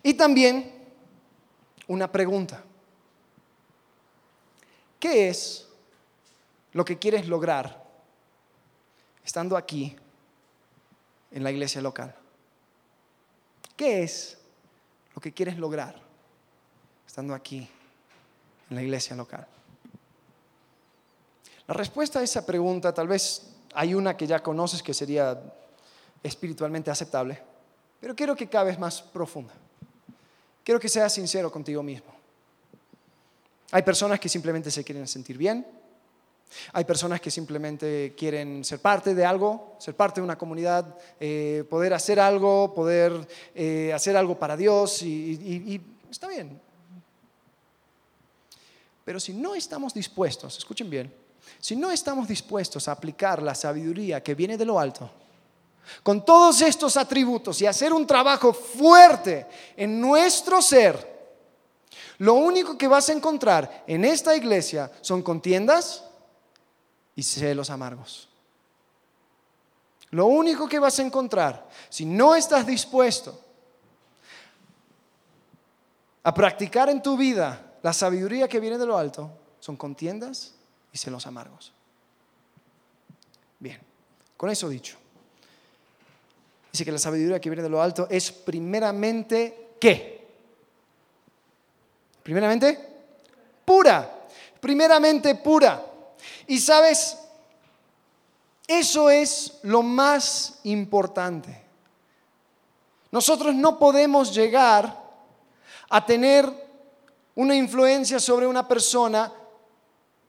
Y 0.02 0.13
también 0.16 0.72
una 1.88 2.12
pregunta. 2.12 2.63
¿Qué 5.00 5.30
es 5.30 5.68
lo 6.72 6.86
que 6.86 6.98
quieres 6.98 7.28
lograr 7.28 7.84
estando 9.24 9.58
aquí 9.58 9.96
en 11.32 11.44
la 11.44 11.52
iglesia 11.52 11.82
local? 11.82 12.16
¿Qué 13.75 14.04
es 14.04 14.38
lo 15.16 15.22
que 15.22 15.34
quieres 15.34 15.58
lograr 15.58 15.96
estando 17.06 17.34
aquí 17.34 17.68
en 18.70 18.75
la 18.75 18.82
iglesia 18.82 19.16
local? 19.16 19.46
La 21.68 21.74
respuesta 21.74 22.20
a 22.20 22.24
esa 22.24 22.46
pregunta, 22.46 22.94
tal 22.94 23.08
vez 23.08 23.54
hay 23.74 23.94
una 23.94 24.16
que 24.16 24.28
ya 24.28 24.42
conoces 24.42 24.84
que 24.84 24.94
sería 24.94 25.42
espiritualmente 26.22 26.92
aceptable, 26.92 27.42
pero 28.00 28.16
quiero 28.16 28.36
que 28.36 28.50
cabes 28.50 28.78
más 28.78 29.02
profunda. 29.02 29.54
Quiero 30.63 30.79
que 30.79 30.89
seas 30.89 31.13
sincero 31.13 31.51
contigo 31.51 31.84
mismo. 31.84 32.13
Hay 33.72 33.82
personas 33.84 34.20
que 34.20 34.29
simplemente 34.29 34.72
se 34.72 34.84
quieren 34.84 35.08
sentir 35.08 35.38
bien, 35.38 35.65
hay 36.72 36.86
personas 36.86 37.20
que 37.20 37.32
simplemente 37.32 38.13
quieren 38.17 38.63
ser 38.63 38.79
parte 38.79 39.15
de 39.15 39.25
algo, 39.25 39.75
ser 39.79 39.96
parte 39.96 40.22
de 40.22 40.25
una 40.25 40.38
comunidad, 40.38 40.98
eh, 41.20 41.63
poder 41.70 41.93
hacer 41.93 42.20
algo, 42.20 42.74
poder 42.74 43.27
eh, 43.55 43.91
hacer 43.93 44.15
algo 44.15 44.38
para 44.38 44.55
Dios 44.55 45.01
y, 45.01 45.82
está 46.10 46.27
bien. 46.27 46.60
Pero 49.03 49.20
si 49.20 49.34
no 49.34 49.55
estamos 49.55 49.93
dispuestos, 49.93 50.58
escuchen 50.58 50.89
bien, 50.89 51.13
si 51.60 51.75
no 51.75 51.91
estamos 51.91 52.27
dispuestos 52.27 52.88
a 52.88 52.93
aplicar 52.93 53.41
la 53.41 53.55
sabiduría 53.55 54.24
que 54.24 54.36
viene 54.36 54.58
de 54.58 54.65
lo 54.65 54.79
alto, 54.79 55.10
con 56.02 56.24
todos 56.25 56.62
estos 56.62 56.98
atributos 56.98 57.62
y 57.62 57.66
hacer 57.66 57.94
un 57.94 58.08
trabajo 58.08 58.54
fuerte 58.54 59.48
en 59.75 60.00
nuestro 60.00 60.62
ser, 60.62 61.13
Lo 62.20 62.36
único 62.36 62.78
que 62.78 62.88
vas 62.88 63.10
a 63.10 63.13
encontrar 63.13 63.84
en 63.88 64.06
esta 64.06 64.36
iglesia 64.36 64.92
son 65.02 65.22
contiendas 65.22 66.04
y 67.16 67.24
celos 67.24 67.70
amargos. 67.70 68.30
Lo 70.12 70.28
único 70.28 70.70
que 70.70 70.80
vas 70.80 71.00
a 71.00 71.02
encontrar, 71.02 71.68
si 71.90 72.06
no 72.06 72.36
estás 72.36 72.68
dispuesto 72.68 73.40
a 76.24 76.34
practicar 76.34 76.88
en 76.90 77.02
tu 77.02 77.18
vida 77.18 77.74
la 77.82 77.92
sabiduría 77.94 78.48
que 78.48 78.60
viene 78.60 78.78
de 78.78 78.86
lo 78.86 78.98
alto, 78.98 79.32
son 79.60 79.75
contiendas 79.75 80.54
y 80.92 80.98
celos 80.98 81.25
amargos. 81.25 81.74
Bien, 83.60 83.82
con 84.38 84.50
eso 84.50 84.70
dicho, 84.70 84.98
dice 86.74 86.84
que 86.84 86.92
la 86.92 86.98
sabiduría 86.98 87.39
que 87.39 87.50
viene 87.50 87.63
de 87.63 87.70
lo 87.70 87.82
alto 87.82 88.08
es 88.10 88.32
primeramente 88.32 89.75
¿qué? 89.80 90.13
Primeramente, 92.24 92.80
pura. 93.65 94.10
Primeramente 94.60 95.36
pura. 95.36 95.86
Y 96.48 96.58
sabes, 96.58 97.18
eso 98.65 99.10
es 99.10 99.60
lo 99.63 99.84
más 99.84 100.62
importante. 100.63 101.62
Nosotros 103.12 103.53
no 103.53 103.77
podemos 103.77 104.34
llegar 104.34 105.00
a 105.89 106.06
tener 106.06 106.51
una 107.36 107.56
influencia 107.56 108.20
sobre 108.20 108.48
una 108.48 108.68
persona 108.68 109.32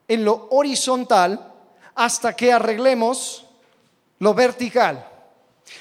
en 0.08 0.24
lo 0.24 0.48
horizontal 0.50 1.52
hasta 1.94 2.34
que 2.34 2.52
arreglemos 2.52 3.46
lo 4.18 4.34
vertical. 4.34 5.13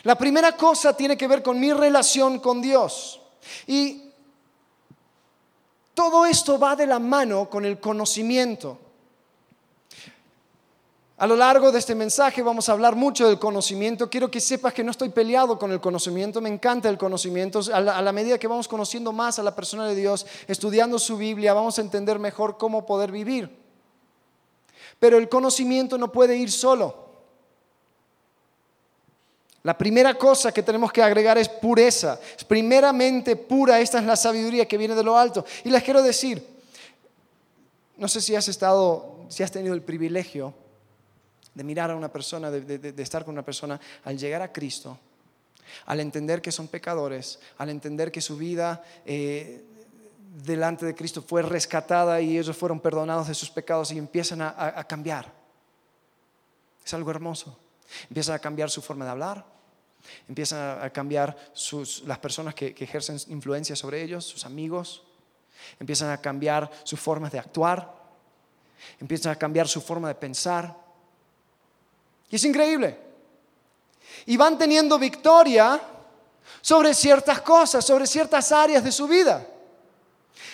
La 0.03 0.17
primera 0.17 0.55
cosa 0.55 0.95
tiene 0.95 1.17
que 1.17 1.27
ver 1.27 1.43
con 1.43 1.59
mi 1.59 1.71
relación 1.73 2.39
con 2.39 2.61
Dios. 2.61 3.21
Y 3.67 4.11
todo 5.93 6.25
esto 6.25 6.57
va 6.57 6.75
de 6.75 6.87
la 6.87 6.99
mano 6.99 7.49
con 7.49 7.65
el 7.65 7.79
conocimiento. 7.79 8.79
A 11.17 11.27
lo 11.27 11.35
largo 11.35 11.71
de 11.71 11.79
este 11.79 11.93
mensaje 11.93 12.41
vamos 12.41 12.67
a 12.67 12.71
hablar 12.71 12.95
mucho 12.95 13.27
del 13.27 13.37
conocimiento. 13.37 14.09
Quiero 14.09 14.31
que 14.31 14.41
sepas 14.41 14.73
que 14.73 14.83
no 14.83 14.91
estoy 14.91 15.09
peleado 15.09 15.59
con 15.59 15.71
el 15.71 15.79
conocimiento, 15.79 16.41
me 16.41 16.49
encanta 16.49 16.89
el 16.89 16.97
conocimiento. 16.97 17.61
A 17.71 17.79
la, 17.79 18.11
medida 18.11 18.39
que 18.39 18.47
vamos 18.47 18.67
conociendo 18.67 19.13
más 19.13 19.37
a 19.37 19.43
la 19.43 19.55
persona 19.55 19.87
de 19.87 19.95
Dios, 19.95 20.25
estudiando 20.47 20.97
su 20.97 21.15
Biblia, 21.15 21.53
vamos 21.53 21.77
a 21.77 21.81
entender 21.81 22.17
mejor 22.17 22.57
cómo 22.57 22.85
poder 22.85 23.11
vivir. 23.11 23.55
Pero 24.99 25.17
el 25.17 25.29
conocimiento 25.29 25.97
no 25.97 26.11
puede 26.11 26.35
ir 26.35 26.51
solo. 26.51 27.02
La 29.63 29.77
primera 29.77 30.17
cosa 30.17 30.51
que 30.51 30.62
tenemos 30.62 30.91
que 30.91 31.01
agregar 31.01 31.38
es 31.38 31.48
pureza. 31.48 32.20
Es 32.38 32.43
primeramente 32.43 33.36
pura, 33.36 33.79
esta 33.79 34.00
es 34.00 34.05
la 34.05 34.15
sabiduría 34.15 34.67
que 34.67 34.77
viene 34.77 34.93
de 34.93 35.03
lo 35.03 35.17
alto. 35.17 35.46
Y 35.63 35.70
les 35.70 35.84
quiero 35.84 36.03
decir, 36.03 36.46
no 37.98 38.08
sé 38.08 38.22
si 38.22 38.36
has 38.36 38.48
estado, 38.48 39.25
si 39.29 39.43
has 39.43 39.51
tenido 39.51 39.74
el 39.74 39.82
privilegio 39.82 40.53
de 41.53 41.63
mirar 41.63 41.91
a 41.91 41.96
una 41.96 42.12
persona, 42.12 42.51
de, 42.51 42.93
estar 43.01 43.24
con 43.24 43.34
una 43.34 43.46
persona, 43.46 43.79
al 44.03 44.17
llegar 44.17 44.41
a 44.41 44.51
Cristo, 44.51 44.98
al 45.86 46.00
entender 46.00 46.41
que 46.41 46.51
son 46.51 46.67
pecadores, 46.67 47.39
al 47.58 47.70
entender 47.70 48.12
que 48.12 48.22
su 48.22 48.36
vida 48.36 48.84
eh, 49.05 49.63
delante 50.43 50.86
de 50.86 50.96
Cristo 50.96 51.22
fue 51.22 51.41
rescatada 51.41 52.20
y 52.22 52.38
ellos 52.38 52.58
fueron 52.58 52.79
perdonados 52.79 53.27
de 53.27 53.36
sus 53.36 53.50
pecados 53.50 53.91
y 53.91 53.98
empiezan 53.98 54.41
a, 54.41 54.84
cambiar. 54.88 55.32
Es 56.84 56.93
algo 56.93 57.12
hermoso. 57.12 57.58
Empiezan 58.10 58.36
a 58.36 58.39
cambiar 58.39 58.70
su 58.70 58.82
forma 58.82 59.05
de 59.05 59.12
hablar, 59.12 59.46
empiezan 60.27 60.81
a 60.81 60.89
cambiar 60.89 61.36
las 62.05 62.19
personas 62.19 62.55
que, 62.55 62.74
que 62.74 62.83
ejercen 62.83 63.17
influencia 63.29 63.75
sobre 63.75 64.01
ellos, 64.01 64.25
sus 64.25 64.45
amigos, 64.45 65.03
empiezan 65.79 66.10
a 66.10 66.17
cambiar 66.19 66.69
sus 66.83 67.00
formas 67.00 67.31
de 67.31 67.39
actuar, 67.39 67.93
empiezan 69.00 69.31
a 69.31 69.36
cambiar 69.36 69.67
su 69.67 69.81
forma 69.81 70.07
de 70.07 70.15
pensar. 70.15 70.75
Y 72.29 72.35
es 72.35 72.44
increíble. 72.44 72.98
Y 74.25 74.37
van 74.37 74.57
teniendo 74.57 74.98
victoria 75.00 75.81
sobre 76.61 76.94
ciertas 76.94 77.42
cosas, 77.42 77.85
sobre 77.85 78.07
ciertas 78.07 78.51
áreas 78.51 78.83
de 78.83 78.92
su 78.92 79.07
vida. 79.07 79.48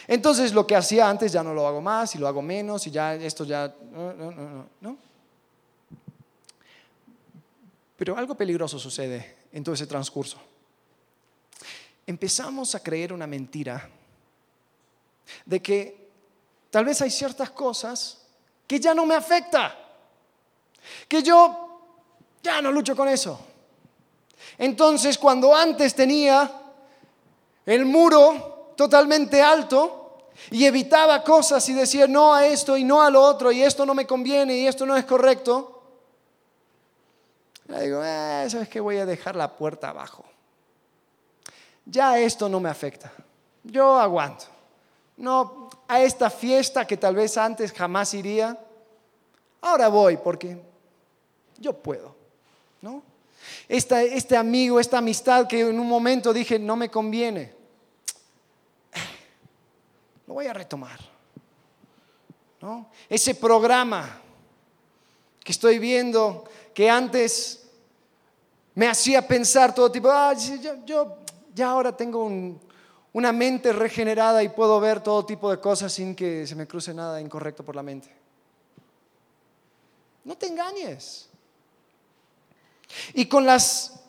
Entonces 0.08 0.54
lo 0.54 0.66
que 0.66 0.76
hacía 0.76 1.10
antes 1.10 1.32
ya 1.32 1.44
no 1.44 1.54
lo 1.54 1.68
hago 1.68 1.82
más 1.82 2.16
y 2.16 2.18
lo 2.18 2.28
hago 2.28 2.42
menos 2.42 2.86
y 2.88 2.92
ya 2.92 3.16
esto 3.16 3.46
ya... 3.46 3.74
No, 3.92 4.14
no, 4.14 4.32
no, 4.32 4.66
no. 4.82 4.98
Pero 7.96 8.18
algo 8.18 8.36
peligroso 8.36 8.80
sucede 8.80 9.39
en 9.52 9.64
todo 9.64 9.76
ese 9.76 9.88
transcurso. 9.88 10.38
Empezamos 12.06 12.74
a 12.76 12.82
creer 12.82 13.14
una 13.14 13.28
mentira 13.28 13.90
de 15.46 15.62
que 15.62 16.10
tal 16.70 16.86
vez 16.86 17.02
hay 17.02 17.12
ciertas 17.12 17.52
cosas 17.52 18.20
que 18.66 18.80
ya 18.80 18.94
no 18.94 19.06
me 19.06 19.16
afecta, 19.16 19.76
que 21.08 21.22
yo 21.22 21.82
ya 22.42 22.62
no 22.62 22.72
lucho 22.72 22.96
con 22.96 23.08
eso. 23.08 23.40
Entonces, 24.58 25.18
cuando 25.18 25.56
antes 25.56 25.94
tenía 25.94 26.52
el 27.66 27.86
muro 27.86 28.74
totalmente 28.76 29.42
alto 29.42 30.00
y 30.52 30.66
evitaba 30.66 31.24
cosas 31.24 31.68
y 31.70 31.74
decía 31.74 32.08
no 32.08 32.34
a 32.34 32.46
esto 32.46 32.78
y 32.78 32.84
no 32.84 33.02
a 33.02 33.10
lo 33.10 33.22
otro 33.22 33.52
y 33.52 33.62
esto 33.62 33.86
no 33.86 33.94
me 33.94 34.08
conviene 34.08 34.58
y 34.58 34.68
esto 34.68 34.86
no 34.86 34.96
es 34.96 35.06
correcto, 35.06 35.79
le 37.70 37.84
digo, 37.84 38.02
eh, 38.04 38.48
¿sabes 38.50 38.68
qué? 38.68 38.80
Voy 38.80 38.98
a 38.98 39.06
dejar 39.06 39.36
la 39.36 39.56
puerta 39.56 39.90
abajo. 39.90 40.26
Ya 41.86 42.20
esto 42.20 42.50
no 42.50 42.60
me 42.60 42.70
afecta. 42.70 43.12
Yo 43.64 44.00
aguanto. 44.00 44.46
No 45.18 45.70
a 45.88 46.02
esta 46.02 46.30
fiesta 46.30 46.86
que 46.86 46.98
tal 46.98 47.16
vez 47.16 47.38
antes 47.38 47.72
jamás 47.72 48.14
iría. 48.14 48.58
Ahora 49.62 49.88
voy 49.88 50.18
porque 50.18 50.58
yo 51.60 51.74
puedo. 51.74 52.16
¿no? 52.82 53.04
este 53.68 54.36
amigo, 54.36 54.80
esta 54.80 54.98
amistad 54.98 55.48
que 55.48 55.62
en 55.62 55.80
un 55.80 55.88
momento 55.88 56.34
dije 56.34 56.58
no 56.58 56.76
me 56.76 56.90
conviene, 56.90 57.54
lo 60.28 60.34
voy 60.34 60.48
a 60.48 60.54
retomar. 60.54 61.00
¿no? 62.62 62.90
Ese 63.08 63.36
programa 63.36 64.22
que 65.44 65.52
estoy 65.52 65.80
viendo 65.80 66.46
que 66.80 66.90
antes 66.90 67.62
me 68.74 68.88
hacía 68.88 69.28
pensar 69.28 69.76
todo 69.76 69.92
tipo, 69.92 70.10
ah, 70.10 70.34
yo, 70.86 71.18
ya 71.54 71.70
ahora 71.72 71.92
tengo 71.94 72.58
una 73.12 73.34
mente 73.34 73.74
regenerada 73.74 74.42
y 74.42 74.48
puedo 74.48 74.80
ver 74.80 75.04
todo 75.04 75.26
tipo 75.26 75.52
de 75.52 75.60
cosas 75.60 75.92
sin 75.92 76.16
que 76.16 76.48
se 76.48 76.56
me 76.56 76.66
cruce 76.66 76.94
nada 76.94 77.20
incorrecto 77.20 77.66
por 77.66 77.76
la 77.76 77.84
mente. 77.84 78.16
No 80.24 80.38
te 80.38 80.48
engañes. 80.48 81.28
Y 83.14 83.26
con 83.26 83.46
las 83.46 84.00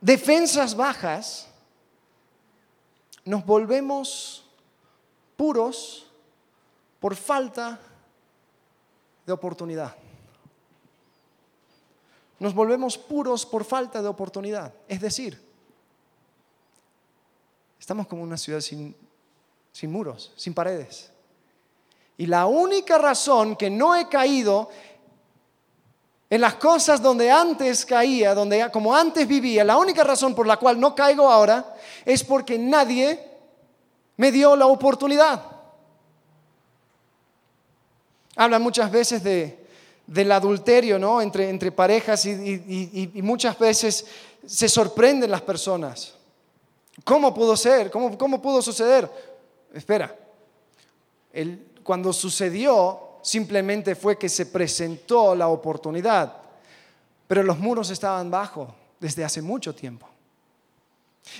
defensas 0.00 0.74
bajas, 0.74 1.46
nos 3.24 3.46
volvemos 3.46 4.50
puros 5.36 6.08
por 6.98 7.14
falta 7.14 7.78
de 9.24 9.32
oportunidad. 9.32 9.99
Nos 12.40 12.54
volvemos 12.54 12.96
puros 12.96 13.44
por 13.44 13.64
falta 13.64 14.00
de 14.00 14.08
oportunidad. 14.08 14.72
Es 14.88 15.02
decir, 15.02 15.38
estamos 17.78 18.06
como 18.06 18.22
una 18.22 18.38
ciudad 18.38 18.60
sin, 18.60 18.96
muros, 19.82 20.32
sin 20.36 20.54
paredes. 20.54 21.12
Y 22.16 22.26
la 22.26 22.46
única 22.46 22.96
razón 22.96 23.56
que 23.56 23.68
no 23.68 23.94
he 23.94 24.08
caído 24.08 24.70
en 26.30 26.40
las 26.40 26.54
cosas 26.54 27.02
donde 27.02 27.30
antes 27.30 27.84
caía, 27.84 28.34
donde 28.34 28.70
como 28.70 28.96
antes 28.96 29.28
vivía, 29.28 29.62
la 29.62 29.76
única 29.76 30.02
razón 30.02 30.34
por 30.34 30.46
la 30.46 30.56
cual 30.56 30.80
no 30.80 30.94
caigo 30.94 31.28
ahora 31.28 31.74
es 32.06 32.24
porque 32.24 32.58
nadie 32.58 33.22
me 34.16 34.32
dio 34.32 34.56
la 34.56 34.66
oportunidad. 34.66 35.44
Hablan 38.34 38.62
muchas 38.62 38.90
veces 38.90 39.22
de, 39.22 39.59
del 40.10 40.32
adulterio 40.32 40.98
¿no? 40.98 41.22
entre, 41.22 41.48
entre 41.48 41.70
parejas 41.70 42.26
y, 42.26 43.10
muchas 43.22 43.56
veces 43.56 44.04
se 44.44 44.68
sorprenden 44.68 45.30
las 45.30 45.42
personas. 45.42 46.14
¿Cómo 47.04 47.32
pudo 47.32 47.56
ser? 47.56 47.92
¿Cómo, 47.92 48.18
cómo 48.18 48.42
pudo 48.42 48.60
suceder? 48.60 49.08
Espera, 49.72 50.14
cuando 51.84 52.12
sucedió 52.12 53.18
simplemente 53.22 53.94
fue 53.94 54.18
que 54.18 54.28
se 54.28 54.46
presentó 54.46 55.36
la 55.36 55.46
oportunidad, 55.46 56.38
pero 57.28 57.44
los 57.44 57.60
muros 57.60 57.88
estaban 57.90 58.32
bajo 58.32 58.74
desde 58.98 59.24
hace 59.24 59.40
mucho 59.40 59.72
tiempo. 59.76 60.08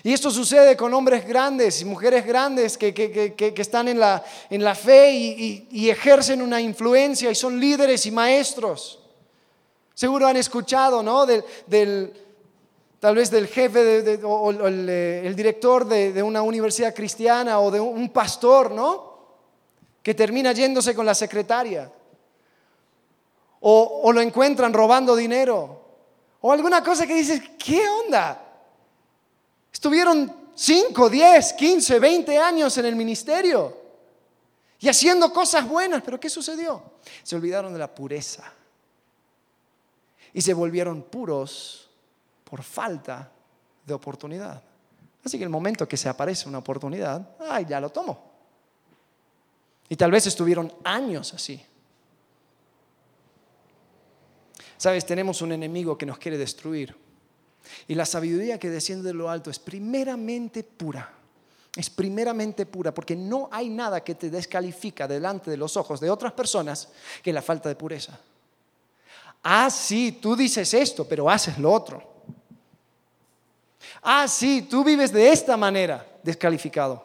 Y 0.03 0.12
esto 0.12 0.31
sucede 0.31 0.77
con 0.77 0.95
hombres 0.95 1.27
grandes 1.27 1.81
y 1.83 1.85
mujeres 1.85 2.25
grandes 2.25 2.79
que, 2.79 3.55
están 3.57 3.88
en 3.88 3.99
la, 3.99 4.25
en 4.49 4.64
la 4.64 4.75
fe 4.75 5.12
y, 5.12 5.90
ejercen 5.90 6.40
una 6.40 6.61
influencia 6.61 7.31
y 7.31 7.35
son 7.35 7.59
líderes 7.61 8.07
y 8.07 8.11
maestros. 8.11 9.01
Seguro 9.95 10.27
han 10.27 10.37
escuchado 10.37 11.03
¿no? 11.03 11.27
del, 11.27 12.12
tal 12.99 13.14
vez 13.14 13.31
del 13.31 13.49
jefe 13.49 14.21
o, 14.25 14.51
el, 14.51 14.88
eh, 14.88 15.27
el, 15.27 15.37
director 15.37 15.87
de, 15.87 16.12
de 16.12 16.23
una 16.23 16.40
universidad 16.40 16.95
cristiana 16.95 17.61
o 17.61 17.71
de 17.71 17.81
un 17.81 18.09
pastor, 18.09 18.71
¿no? 18.71 19.11
Que 20.03 20.14
termina 20.14 20.53
yéndose 20.53 20.95
con 20.95 21.05
la 21.05 21.14
secretaria. 21.14 21.93
O, 23.61 24.01
o, 24.05 24.12
lo 24.12 24.23
encuentran 24.23 24.73
robando 24.73 25.14
dinero. 25.14 25.83
O 26.40 26.51
alguna 26.51 26.83
cosa 26.83 27.07
que 27.07 27.14
dices, 27.14 27.43
¿qué 27.62 27.87
onda? 27.87 28.50
Estuvieron 29.81 30.31
5, 30.55 31.09
10, 31.09 31.55
15, 31.55 31.99
20 31.99 32.38
años 32.38 32.77
en 32.77 32.85
el 32.85 32.95
ministerio 32.95 33.75
y 34.79 34.90
haciendo 34.90 35.33
cosas 35.33 35.66
buenas, 35.66 36.03
pero 36.03 36.21
¿qué 36.21 36.29
sucedió? 36.29 36.83
Se 37.23 37.35
olvidaron 37.35 37.73
de 37.73 37.79
la 37.79 37.95
pureza 37.95 38.53
y 40.35 40.43
se 40.43 40.53
volvieron 40.53 41.05
puros 41.05 41.88
por 42.45 42.62
falta 42.62 43.33
de 43.87 43.95
oportunidad. 43.95 44.62
Así 45.25 45.38
que 45.38 45.45
el 45.45 45.51
momento 45.51 45.88
que 45.88 45.97
se 45.97 46.11
aparece 46.11 46.47
una 46.47 46.59
oportunidad, 46.59 47.37
ay, 47.49 47.64
ya 47.66 47.81
lo 47.81 47.88
tomo. 47.88 48.33
Y 49.88 49.97
tal 49.97 50.11
vez 50.11 50.27
estuvieron 50.27 50.71
años 50.85 51.33
así. 51.33 51.59
Sabes, 54.77 55.07
tenemos 55.07 55.40
un 55.40 55.53
enemigo 55.53 55.97
que 55.97 56.05
nos 56.05 56.19
quiere 56.19 56.37
destruir. 56.37 56.95
Y 57.88 57.94
la 57.94 58.07
sabiduría 58.07 58.59
que 58.59 58.70
desciende 58.70 59.09
de 59.09 59.14
lo 59.14 59.31
alto 59.31 59.51
es 59.51 59.59
primeramente 59.59 60.62
pura. 60.62 61.12
Es 61.77 61.88
primeramente 61.88 62.66
pura, 62.66 62.92
porque 62.92 63.14
no 63.14 63.49
hay 63.53 63.68
nada 63.68 64.03
que 64.03 64.16
te 64.16 64.29
descalifica 64.29 65.07
delante 65.07 65.51
de 65.51 65.57
los 65.57 65.77
ojos 65.77 66.01
de 66.01 66.11
otras 66.11 66.33
personas 66.33 66.88
que 67.23 67.33
la 67.33 67.42
falta 67.42 67.68
de 67.68 67.77
pureza. 67.77 68.18
Ah, 69.42 69.70
sí, 69.70 70.18
tú 70.20 70.35
dices 70.35 70.75
esto, 70.75 71.07
pero 71.07 71.31
haces 71.31 71.59
lo 71.59 71.73
otro. 71.73 72.11
Ah, 74.03 74.27
sí, 74.27 74.62
tú 74.62 74.83
vives 74.83 75.12
de 75.12 75.31
esta 75.31 75.57
manera, 75.57 76.07
descalificado. 76.23 77.05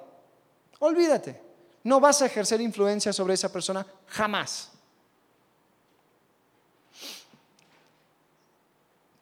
Olvídate, 0.80 1.42
no 1.84 2.00
vas 2.00 2.22
a 2.22 2.26
ejercer 2.26 2.60
influencia 2.62 3.14
sobre 3.14 3.36
esa 3.36 3.52
persona 3.52 3.86
jamás. 4.08 4.72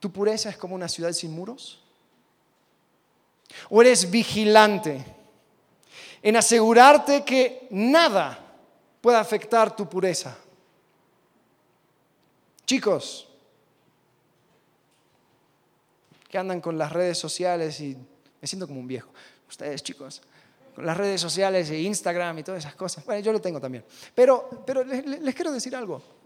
¿Tu 0.04 0.12
pureza 0.12 0.50
es 0.50 0.58
como 0.58 0.76
una 0.76 0.89
ciudad 0.89 1.13
sin 1.13 1.32
muros? 1.32 1.80
¿O 3.70 3.82
eres 3.82 4.12
vigilante 4.12 5.02
en 6.22 6.36
asegurarte 6.36 7.24
que 7.24 7.70
nada 7.70 8.38
pueda 9.00 9.22
afectar 9.22 9.74
tu 9.74 9.88
pureza? 9.88 10.38
Chicos, 12.66 13.30
que 16.30 16.38
andan 16.38 16.60
con 16.60 16.78
las 16.78 16.92
redes 16.92 17.18
sociales 17.18 17.80
y 17.80 17.96
me 18.42 18.46
siento 18.46 18.68
como 18.68 18.82
un 18.82 18.88
viejo. 18.88 19.10
Ustedes, 19.48 19.82
chicos, 19.84 20.22
con 20.76 20.86
las 20.86 20.98
redes 20.98 21.22
sociales 21.22 21.70
e 21.70 21.80
Instagram 21.80 22.39
y 22.39 22.44
todas 22.44 22.60
esas 22.60 22.76
cosas. 22.76 23.06
Bueno, 23.06 23.22
yo 23.22 23.32
lo 23.32 23.39
tengo 23.39 23.62
también. 23.62 23.86
Pero, 24.13 24.66
pero 24.66 24.84
les, 24.84 25.06
les 25.06 25.34
quiero 25.34 25.54
decir 25.54 25.74
algo. 25.74 26.23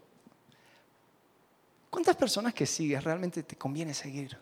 ¿Cuántas 1.97 2.15
personas 2.15 2.53
que 2.53 2.67
sigues 2.67 3.03
realmente 3.03 3.41
te 3.41 3.55
conviene 3.55 3.91
seguir? 3.91 4.37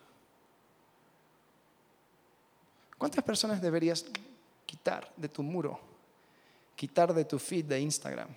¿Cuántas 2.97 3.23
personas 3.23 3.61
deberías 3.61 4.03
quitar 4.65 5.09
de 5.15 5.29
tu 5.29 5.41
muro? 5.41 5.79
Quitar 6.75 7.13
de 7.13 7.23
tu 7.23 7.39
feed 7.39 7.63
de 7.63 7.79
Instagram. 7.79 8.27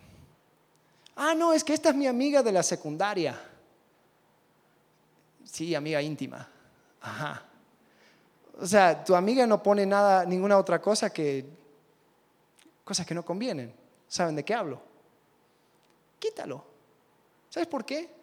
Ah, 1.17 1.35
no, 1.35 1.53
es 1.53 1.65
que 1.65 1.75
esta 1.75 1.89
es 1.89 1.97
mi 1.97 2.07
amiga 2.07 2.45
de 2.45 2.53
la 2.53 2.63
secundaria. 2.63 3.37
Sí, 5.43 5.75
amiga 5.75 6.01
íntima. 6.01 6.49
Ajá. 7.01 7.43
O 8.61 8.67
sea, 8.69 9.03
tu 9.03 9.17
amiga 9.17 9.49
no 9.49 9.61
pone 9.61 9.85
nada, 9.85 10.25
ninguna 10.27 10.57
otra 10.57 10.81
cosa 10.81 11.11
que 11.11 11.45
cosas 12.85 13.05
que 13.05 13.17
no 13.17 13.25
convienen. 13.25 13.75
¿Saben 14.07 14.37
de 14.37 14.45
qué 14.45 14.55
hablo? 14.55 14.81
Quítalo. 16.21 16.65
¿Sabes 17.51 17.67
por 17.67 17.85
qué? 17.85 18.18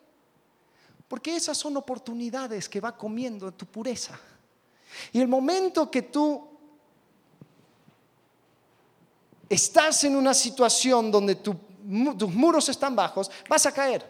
Porque 1.08 1.36
esas 1.36 1.58
son 1.58 1.78
oportunidades 1.78 2.68
que 2.68 2.82
va 2.82 2.98
comiendo 2.98 3.52
tu 3.52 3.65
pureza. 3.65 4.20
Y 5.12 5.22
el 5.22 5.28
momento 5.28 5.89
que 5.91 6.04
tú 6.04 6.48
estás 9.50 10.04
en 10.04 10.15
una 10.15 10.34
situación 10.34 11.12
donde 11.12 11.36
tus 11.36 11.56
muros 12.34 12.70
están 12.70 12.96
bajos, 12.96 13.30
vas 13.48 13.65
a 13.65 13.72
caer. 13.72 14.10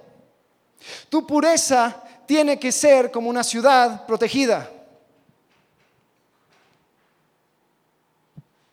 Tu 1.09 1.25
pureza 1.25 2.03
tiene 2.25 2.59
que 2.59 2.71
ser 2.71 3.11
como 3.11 3.29
una 3.29 3.43
ciudad 3.43 4.05
protegida. 4.05 4.71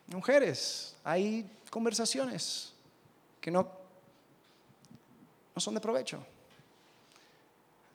Mujeres, 0.08 0.94
hay 1.02 1.48
conversaciones 1.70 2.72
que 3.40 3.50
no, 3.50 3.66
no 5.54 5.60
son 5.60 5.74
de 5.74 5.80
provecho. 5.80 6.24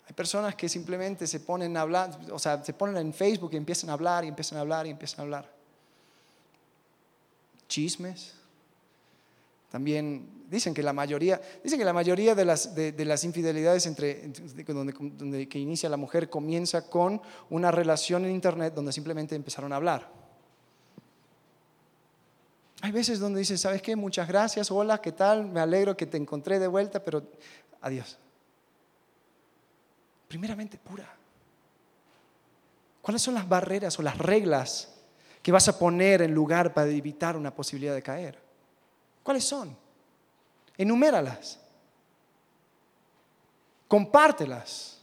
Hay 0.07 0.13
personas 0.13 0.55
que 0.55 0.69
simplemente 0.69 1.27
se 1.27 1.41
ponen 1.41 1.75
a 1.75 1.81
hablar, 1.81 2.17
o 2.31 2.39
sea, 2.39 2.63
se 2.63 2.71
ponen 2.71 2.95
en 2.95 3.13
Facebook 3.13 3.49
y 3.51 3.57
empiezan 3.57 3.89
a 3.89 3.93
hablar 3.93 4.23
y 4.23 4.29
empiezan 4.29 4.57
a 4.57 4.61
hablar 4.61 4.87
y 4.87 4.91
empiezan 4.91 5.19
a 5.19 5.23
hablar. 5.23 5.53
Chismes. 7.67 8.33
También 9.69 10.45
dicen 10.49 10.73
que 10.73 10.81
la 10.81 10.93
mayoría, 10.93 11.41
dicen 11.61 11.77
que 11.77 11.83
la 11.83 11.91
mayoría 11.91 12.35
de 12.35 12.45
las, 12.45 12.73
de, 12.73 12.93
las 13.03 13.25
infidelidades 13.25 13.85
entre, 13.85 14.31
donde, 14.67 14.93
donde, 14.97 15.49
que 15.49 15.59
inicia 15.59 15.89
la 15.89 15.97
mujer 15.97 16.29
comienza 16.29 16.89
con 16.89 17.21
una 17.49 17.69
relación 17.69 18.23
en 18.23 18.31
internet 18.31 18.73
donde 18.73 18.93
simplemente 18.93 19.35
empezaron 19.35 19.73
a 19.73 19.75
hablar. 19.75 20.09
Hay 22.79 22.93
veces 22.93 23.19
donde 23.19 23.39
dices, 23.39 23.59
¿sabes 23.59 23.81
qué? 23.81 23.97
Muchas 23.97 24.25
gracias, 24.25 24.71
hola, 24.71 25.01
¿qué 25.01 25.11
tal? 25.11 25.47
Me 25.47 25.59
alegro 25.59 25.97
que 25.97 26.05
te 26.05 26.15
encontré 26.15 26.59
de 26.59 26.67
vuelta, 26.67 27.03
pero 27.03 27.23
adiós 27.81 28.17
primeramente 30.27 30.77
pura. 30.77 31.07
¿Cuáles 33.01 33.21
son 33.21 33.33
las 33.33 33.47
barreras 33.47 33.97
o 33.99 34.01
las 34.01 34.17
reglas 34.17 34.89
que 35.41 35.51
vas 35.51 35.67
a 35.67 35.79
poner 35.79 36.21
en 36.21 36.33
lugar 36.33 36.73
para 36.73 36.89
evitar 36.89 37.37
una 37.37 37.53
posibilidad 37.53 37.95
de 37.95 38.03
caer? 38.03 38.37
¿Cuáles 39.23 39.43
son? 39.43 39.75
Enuméralas. 40.77 41.59
Compártelas. 43.87 44.97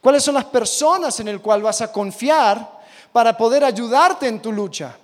¿Cuáles 0.00 0.22
son 0.22 0.34
las 0.34 0.44
personas 0.44 1.18
en 1.18 1.32
las 1.32 1.40
cuales 1.40 1.64
vas 1.64 1.80
a 1.80 1.92
confiar 1.92 2.78
para 3.12 3.36
poder 3.36 3.64
ayudarte 3.64 4.28
en 4.28 4.40
tu 4.40 4.52
lucha? 4.52 4.96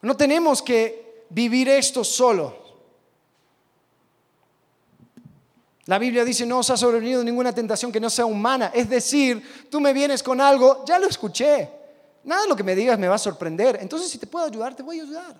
No 0.00 0.16
tenemos 0.16 0.62
que 0.62 1.26
vivir 1.28 1.68
esto 1.68 2.04
solo. 2.04 2.67
La 5.88 5.98
Biblia 5.98 6.22
dice, 6.22 6.44
no 6.44 6.58
os 6.58 6.68
ha 6.68 6.76
sobrevenido 6.76 7.24
ninguna 7.24 7.50
tentación 7.50 7.90
que 7.90 7.98
no 7.98 8.10
sea 8.10 8.26
humana. 8.26 8.70
Es 8.74 8.90
decir, 8.90 9.66
tú 9.70 9.80
me 9.80 9.94
vienes 9.94 10.22
con 10.22 10.38
algo, 10.38 10.84
ya 10.84 10.98
lo 10.98 11.06
escuché. 11.06 11.66
Nada 12.24 12.42
de 12.42 12.48
lo 12.48 12.54
que 12.54 12.62
me 12.62 12.74
digas 12.74 12.98
me 12.98 13.08
va 13.08 13.14
a 13.14 13.18
sorprender. 13.18 13.78
Entonces, 13.80 14.10
si 14.10 14.18
te 14.18 14.26
puedo 14.26 14.44
ayudar, 14.44 14.74
te 14.74 14.82
voy 14.82 15.00
a 15.00 15.02
ayudar. 15.04 15.34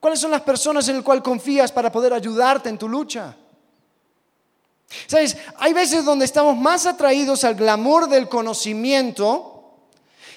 ¿Cuáles 0.00 0.18
son 0.18 0.32
las 0.32 0.40
personas 0.40 0.88
en 0.88 0.96
las 0.96 1.04
cuales 1.04 1.22
confías 1.22 1.70
para 1.70 1.92
poder 1.92 2.12
ayudarte 2.14 2.68
en 2.68 2.76
tu 2.76 2.88
lucha? 2.88 3.36
¿Sabes? 5.06 5.36
Hay 5.58 5.72
veces 5.72 6.04
donde 6.04 6.24
estamos 6.24 6.56
más 6.56 6.84
atraídos 6.84 7.44
al 7.44 7.54
glamour 7.54 8.08
del 8.08 8.28
conocimiento 8.28 9.76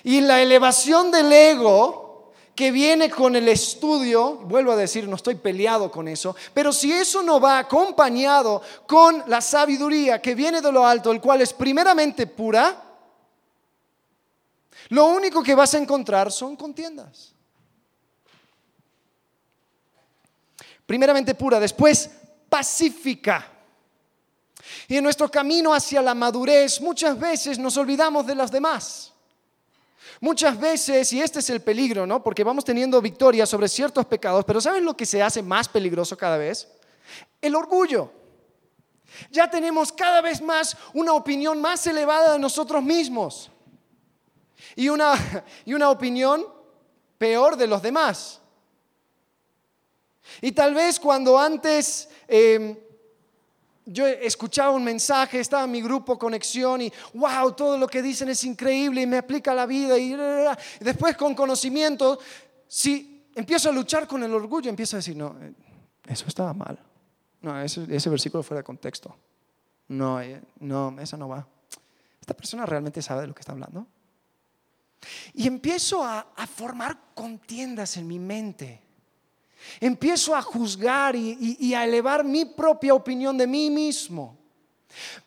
y 0.04 0.22
la 0.22 0.44
elevación 0.44 1.10
del 1.10 1.34
ego 1.34 2.07
que 2.58 2.72
viene 2.72 3.08
con 3.08 3.36
el 3.36 3.48
estudio, 3.50 4.34
vuelvo 4.34 4.72
a 4.72 4.76
decir, 4.76 5.08
no 5.08 5.16
estoy 5.16 5.36
peleado 5.36 5.92
con 5.92 6.08
eso, 6.08 6.36
pero 6.56 6.74
si 6.74 6.92
eso 6.92 7.22
no 7.22 7.40
va 7.40 7.60
acompañado 7.60 8.64
con 8.88 9.24
la 9.28 9.42
sabiduría 9.42 10.20
que 10.20 10.34
viene 10.34 10.60
de 10.60 10.72
lo 10.72 10.84
alto, 10.84 11.12
el 11.12 11.22
cual 11.22 11.42
es 11.42 11.54
primeramente 11.54 12.26
pura, 12.26 12.84
lo 14.90 15.06
único 15.06 15.44
que 15.44 15.54
vas 15.54 15.76
a 15.76 15.78
encontrar 15.78 16.32
son 16.32 16.56
contiendas. 16.56 17.32
Primeramente 20.88 21.36
pura, 21.36 21.60
después 21.60 22.10
pacífica. 22.50 23.52
Y 24.88 24.98
en 24.98 25.04
nuestro 25.04 25.30
camino 25.30 25.76
hacia 25.76 26.02
la 26.02 26.16
madurez 26.16 26.82
muchas 26.82 27.20
veces 27.20 27.60
nos 27.60 27.78
olvidamos 27.78 28.26
de 28.26 28.34
las 28.34 28.50
demás. 28.50 29.14
Muchas 30.20 30.60
veces, 30.60 31.12
y 31.14 31.22
este 31.22 31.40
es 31.40 31.50
el 31.50 31.62
peligro, 31.62 32.06
¿no? 32.06 32.24
Porque 32.24 32.44
vamos 32.44 32.66
teniendo 32.66 33.02
victoria 33.02 33.46
sobre 33.46 33.68
ciertos 33.68 34.06
pecados, 34.06 34.46
pero 34.46 34.62
¿saben 34.62 34.86
lo 34.86 34.96
que 34.96 35.06
se 35.06 35.22
hace 35.22 35.42
más 35.42 35.68
peligroso 35.68 36.18
cada 36.18 36.38
vez? 36.38 36.68
El 37.42 37.56
orgullo. 37.56 38.12
Ya 39.32 39.50
tenemos 39.50 39.92
cada 39.92 40.22
vez 40.22 40.42
más 40.42 40.76
una 40.94 41.14
opinión 41.14 41.62
más 41.62 41.86
elevada 41.88 42.34
de 42.34 42.40
nosotros 42.40 42.84
mismos 42.84 43.50
y 44.76 44.90
una, 44.90 45.14
y 45.66 45.74
una 45.74 45.90
opinión 45.90 46.46
peor 47.18 47.58
de 47.58 47.68
los 47.68 47.82
demás. 47.82 48.42
Y 50.42 50.52
tal 50.52 50.74
vez 50.74 51.00
cuando 51.00 51.40
antes 51.40 52.10
em, 52.28 52.78
yo 53.88 54.06
escuchaba 54.06 54.72
un 54.72 54.84
mensaje, 54.84 55.40
estaba 55.40 55.64
en 55.64 55.72
mi 55.72 55.82
grupo 55.82 56.20
Conexión 56.20 56.82
y 56.82 56.92
wow, 57.14 57.54
todo 57.54 57.78
lo 57.78 57.88
que 57.88 58.02
dicen 58.02 58.30
es 58.30 58.44
increíble 58.44 59.02
y 59.02 59.08
me 59.08 59.18
aplica 59.18 59.52
a 59.52 59.56
la 59.56 59.66
vida 59.66 59.98
y, 59.98 60.16
después 60.82 61.16
con 61.16 61.34
conocimiento, 61.34 62.20
si 62.68 63.26
empiezo 63.34 63.70
a 63.70 63.72
luchar 63.72 64.06
con 64.06 64.22
el 64.24 64.34
orgullo, 64.34 64.70
empiezo 64.70 64.98
a 64.98 65.00
decir, 65.00 65.16
no, 65.16 65.36
eh, 65.42 65.54
eso 66.06 66.26
estaba 66.28 66.54
mal. 66.54 66.78
No, 67.42 67.60
ese, 67.62 68.10
versículo 68.10 68.44
fuera 68.44 68.60
de 68.60 68.66
contexto. 68.66 69.16
No, 69.88 70.20
eh, 70.20 70.42
no, 70.60 70.96
eso 71.00 71.16
no 71.16 71.30
va. 71.30 71.48
¿Esta 72.20 72.34
persona 72.34 72.66
realmente 72.66 73.02
sabe 73.02 73.22
de 73.22 73.28
lo 73.28 73.34
que 73.34 73.40
está 73.40 73.54
hablando? 73.54 73.88
Y 75.34 75.48
empiezo 75.48 76.04
a 76.04 76.26
formar 76.54 76.98
contiendas 77.14 77.96
en 77.96 78.08
mi 78.08 78.20
mente 78.20 78.87
Empiezo 79.80 80.36
a 80.36 80.42
juzgar 80.42 81.16
y, 81.16 81.74
a 81.74 81.84
elevar 81.84 82.24
mi 82.24 82.46
propia 82.46 82.94
opinión 82.94 83.38
de 83.38 83.48
mí 83.48 83.70
mismo. 83.70 84.38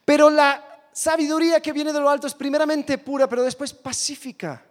Pero 0.05 0.31
la 0.31 0.89
sabiduría 0.93 1.61
que 1.61 1.73
viene 1.73 1.93
de 1.93 2.01
lo 2.01 2.09
alto 2.09 2.27
es 2.27 2.35
primeramente 2.35 2.99
pura, 2.99 3.29
pero 3.29 3.43
después 3.43 3.73
pacífica. 3.73 4.65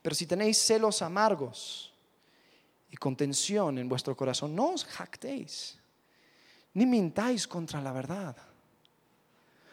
Pero 0.00 0.14
si 0.14 0.26
tenéis 0.26 0.58
celos 0.58 1.02
amargos 1.02 1.92
y 2.90 2.96
contención 2.96 3.78
en 3.78 3.88
vuestro 3.88 4.16
corazón, 4.16 4.54
no 4.54 4.70
os 4.70 4.84
jactéis, 4.84 5.78
ni 6.72 6.86
mintáis 6.86 7.46
contra 7.46 7.82
la 7.82 7.92
verdad. 7.92 8.36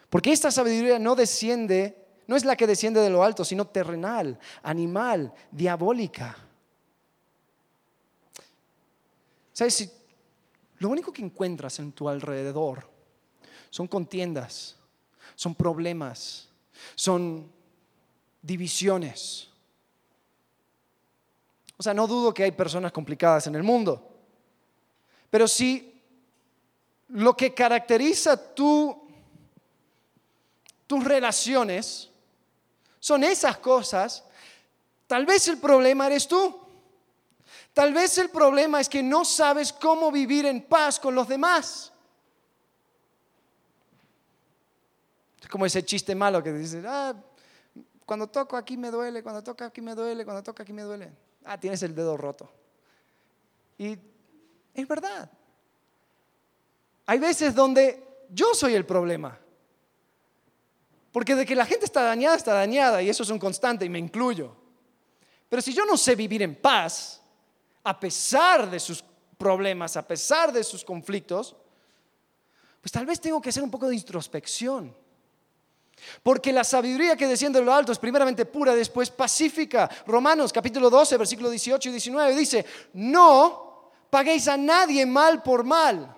Porque 0.10 0.32
esta 0.32 0.52
sabiduría 0.52 1.00
no 1.00 1.16
desciende 1.16 2.05
no 2.28 2.36
es 2.36 2.46
la 2.46 2.56
que 2.56 2.68
desciende 2.68 3.02
de 3.02 3.10
lo 3.10 3.24
alto, 3.24 3.46
sino 3.46 3.68
terrenal, 3.68 4.40
animal, 4.64 5.34
diabólica. 5.52 6.36
¿Sabes? 9.54 9.74
Si 9.74 9.90
lo 10.80 10.90
único 10.90 11.14
que 11.14 11.22
encuentras 11.22 11.80
en 11.80 11.92
tu 11.92 12.10
alrededor 12.10 12.90
son 13.70 13.88
contiendas, 13.88 14.76
son 15.36 15.56
problemas, 15.56 16.50
son 16.96 17.52
divisiones. 18.42 19.50
O 21.78 21.84
sea, 21.84 21.94
no 21.94 22.08
dudo 22.08 22.34
que 22.34 22.44
hay 22.44 22.52
personas 22.52 22.92
complicadas 22.92 23.48
en 23.48 23.56
el 23.56 23.64
mundo, 23.64 24.12
pero 25.30 25.48
si 25.48 26.02
lo 27.10 27.36
que 27.36 27.54
caracteriza 27.54 28.56
tu, 28.56 29.08
tus 30.88 31.04
relaciones 31.04 32.10
son 33.06 33.24
esas 33.24 33.60
cosas, 33.60 34.24
tal 35.06 35.28
vez 35.28 35.48
el 35.48 35.60
problema 35.60 36.08
eres 36.08 36.28
tú. 36.28 36.60
Tal 37.72 37.94
vez 37.94 38.18
el 38.18 38.32
problema 38.32 38.82
es 38.82 38.90
que 38.90 39.04
no 39.04 39.24
sabes 39.24 39.72
cómo 39.72 40.12
vivir 40.12 40.48
en 40.48 40.64
paz 40.64 41.00
con 41.00 41.14
los 41.14 41.28
demás. 41.28 41.94
Es 45.40 45.48
como 45.48 45.68
ese 45.68 45.86
chiste 45.86 46.16
malo 46.16 46.42
que 46.42 46.52
dices, 46.52 46.84
ah, 46.88 47.14
cuando 48.08 48.26
toco 48.26 48.58
aquí 48.58 48.76
me 48.76 48.90
duele, 48.90 49.22
cuando 49.22 49.44
toco 49.44 49.64
aquí 49.64 49.82
me 49.82 49.94
duele, 49.94 50.26
cuando 50.26 50.42
toco 50.42 50.64
aquí 50.64 50.74
me 50.74 50.82
duele. 50.82 51.12
Ah, 51.44 51.60
tienes 51.60 51.84
el 51.84 51.94
dedo 51.94 52.18
roto. 52.18 52.50
Y 53.78 54.00
es 54.74 54.88
verdad. 54.88 55.30
Hay 57.06 57.20
veces 57.20 57.54
donde 57.54 58.26
yo 58.32 58.56
soy 58.56 58.74
el 58.74 58.88
problema. 58.88 59.38
Porque 61.16 61.34
de 61.34 61.46
que 61.46 61.56
la 61.56 61.66
gente 61.66 61.86
está 61.86 62.02
dañada, 62.02 62.36
está 62.36 62.54
dañada, 62.54 63.02
y 63.02 63.08
eso 63.10 63.24
es 63.24 63.30
un 63.30 63.40
constante, 63.40 63.86
y 63.86 63.90
me 63.90 64.00
incluyo. 64.00 64.54
Pero 65.48 65.62
si 65.62 65.74
yo 65.74 65.86
no 65.86 65.96
sé 65.96 66.14
vivir 66.14 66.42
en 66.42 66.56
paz, 66.56 67.22
a 67.86 67.98
pesar 67.98 68.70
de 68.70 68.82
sus 68.82 69.02
problemas, 69.38 69.96
a 69.96 70.06
pesar 70.06 70.52
de 70.52 70.62
sus 70.62 70.84
conflictos, 70.84 71.56
pues 72.82 72.92
tal 72.92 73.06
vez 73.06 73.22
tengo 73.22 73.42
que 73.42 73.48
hacer 73.48 73.64
un 73.64 73.72
poco 73.72 73.88
de 73.88 73.96
introspección. 73.96 74.94
Porque 76.22 76.52
la 76.52 76.66
sabiduría 76.66 77.16
que 77.16 77.28
desciende 77.28 77.60
de 77.60 77.66
lo 77.66 77.74
alto 77.74 77.94
es 77.94 77.98
primeramente 77.98 78.46
pura, 78.46 78.76
después 78.76 79.10
pacífica. 79.10 79.90
Romanos 80.06 80.52
capítulo 80.52 80.90
12, 80.90 81.16
versículo 81.16 81.50
18 81.50 81.88
y 81.88 81.92
19 81.94 82.36
dice, 82.36 82.66
no 82.92 83.94
paguéis 84.10 84.50
a 84.50 84.58
nadie 84.58 85.06
mal 85.06 85.42
por 85.42 85.64
mal. 85.64 86.14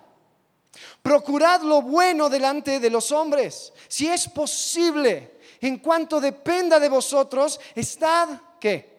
Procurad 1.02 1.62
lo 1.62 1.82
bueno 1.82 2.28
delante 2.28 2.80
de 2.80 2.90
los 2.90 3.12
hombres. 3.12 3.72
Si 3.88 4.06
es 4.08 4.28
posible, 4.28 5.38
en 5.60 5.78
cuanto 5.78 6.20
dependa 6.20 6.78
de 6.78 6.88
vosotros, 6.88 7.58
estad, 7.74 8.40
¿qué? 8.60 8.98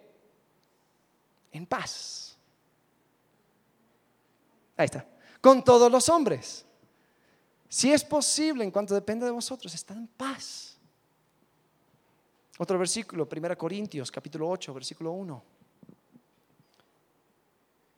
En 1.52 1.66
paz. 1.66 2.38
Ahí 4.78 4.86
está. 4.86 5.06
Con 5.42 5.64
todos 5.64 5.92
los 5.92 6.10
hombres. 6.10 6.66
Si 7.68 7.92
es 7.92 8.04
posible, 8.04 8.64
en 8.64 8.72
cuanto 8.72 8.94
dependa 8.94 9.26
de 9.26 9.32
vosotros, 9.32 9.74
estad 9.74 9.98
en 9.98 10.08
paz. 10.08 10.78
Otro 12.58 12.78
versículo, 12.78 13.28
1 13.32 13.58
Corintios, 13.58 14.12
capítulo 14.12 14.50
8, 14.50 14.74
versículo 14.74 15.12
1. 15.12 15.44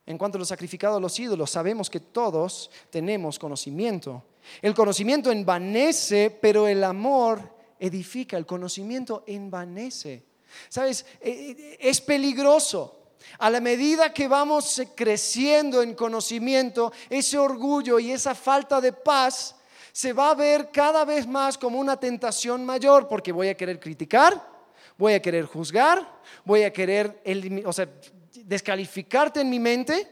En 0.05 0.17
cuanto 0.17 0.37
a 0.37 0.39
lo 0.39 0.45
sacrificado 0.45 0.97
a 0.97 0.99
los 0.99 1.19
ídolos, 1.19 1.51
sabemos 1.51 1.89
que 1.89 1.99
todos 1.99 2.71
tenemos 2.89 3.37
conocimiento. 3.37 4.23
El 4.61 4.73
conocimiento 4.73 5.31
envanece, 5.31 6.35
pero 6.41 6.67
el 6.67 6.83
amor 6.83 7.55
edifica. 7.79 8.37
El 8.37 8.45
conocimiento 8.45 9.23
envanece. 9.27 10.23
¿Sabes? 10.69 11.05
Eh, 11.21 11.55
eh, 11.57 11.77
es 11.79 12.01
peligroso. 12.01 12.97
A 13.37 13.49
la 13.49 13.61
medida 13.61 14.11
que 14.11 14.27
vamos 14.27 14.81
creciendo 14.95 15.81
en 15.81 15.93
conocimiento, 15.93 16.91
ese 17.09 17.37
orgullo 17.37 17.99
y 17.99 18.11
esa 18.11 18.33
falta 18.33 18.81
de 18.81 18.93
paz 18.93 19.55
se 19.91 20.13
va 20.13 20.31
a 20.31 20.35
ver 20.35 20.71
cada 20.71 21.05
vez 21.05 21.27
más 21.27 21.57
como 21.57 21.79
una 21.79 21.99
tentación 21.99 22.65
mayor, 22.65 23.07
porque 23.07 23.31
voy 23.31 23.49
a 23.49 23.57
querer 23.57 23.79
criticar, 23.79 24.41
voy 24.97 25.13
a 25.13 25.21
querer 25.21 25.45
juzgar, 25.45 26.19
voy 26.45 26.63
a 26.63 26.73
querer, 26.73 27.21
o 27.65 27.73
descalificarte 28.51 29.39
en 29.39 29.49
mi 29.49 29.59
mente, 29.59 30.05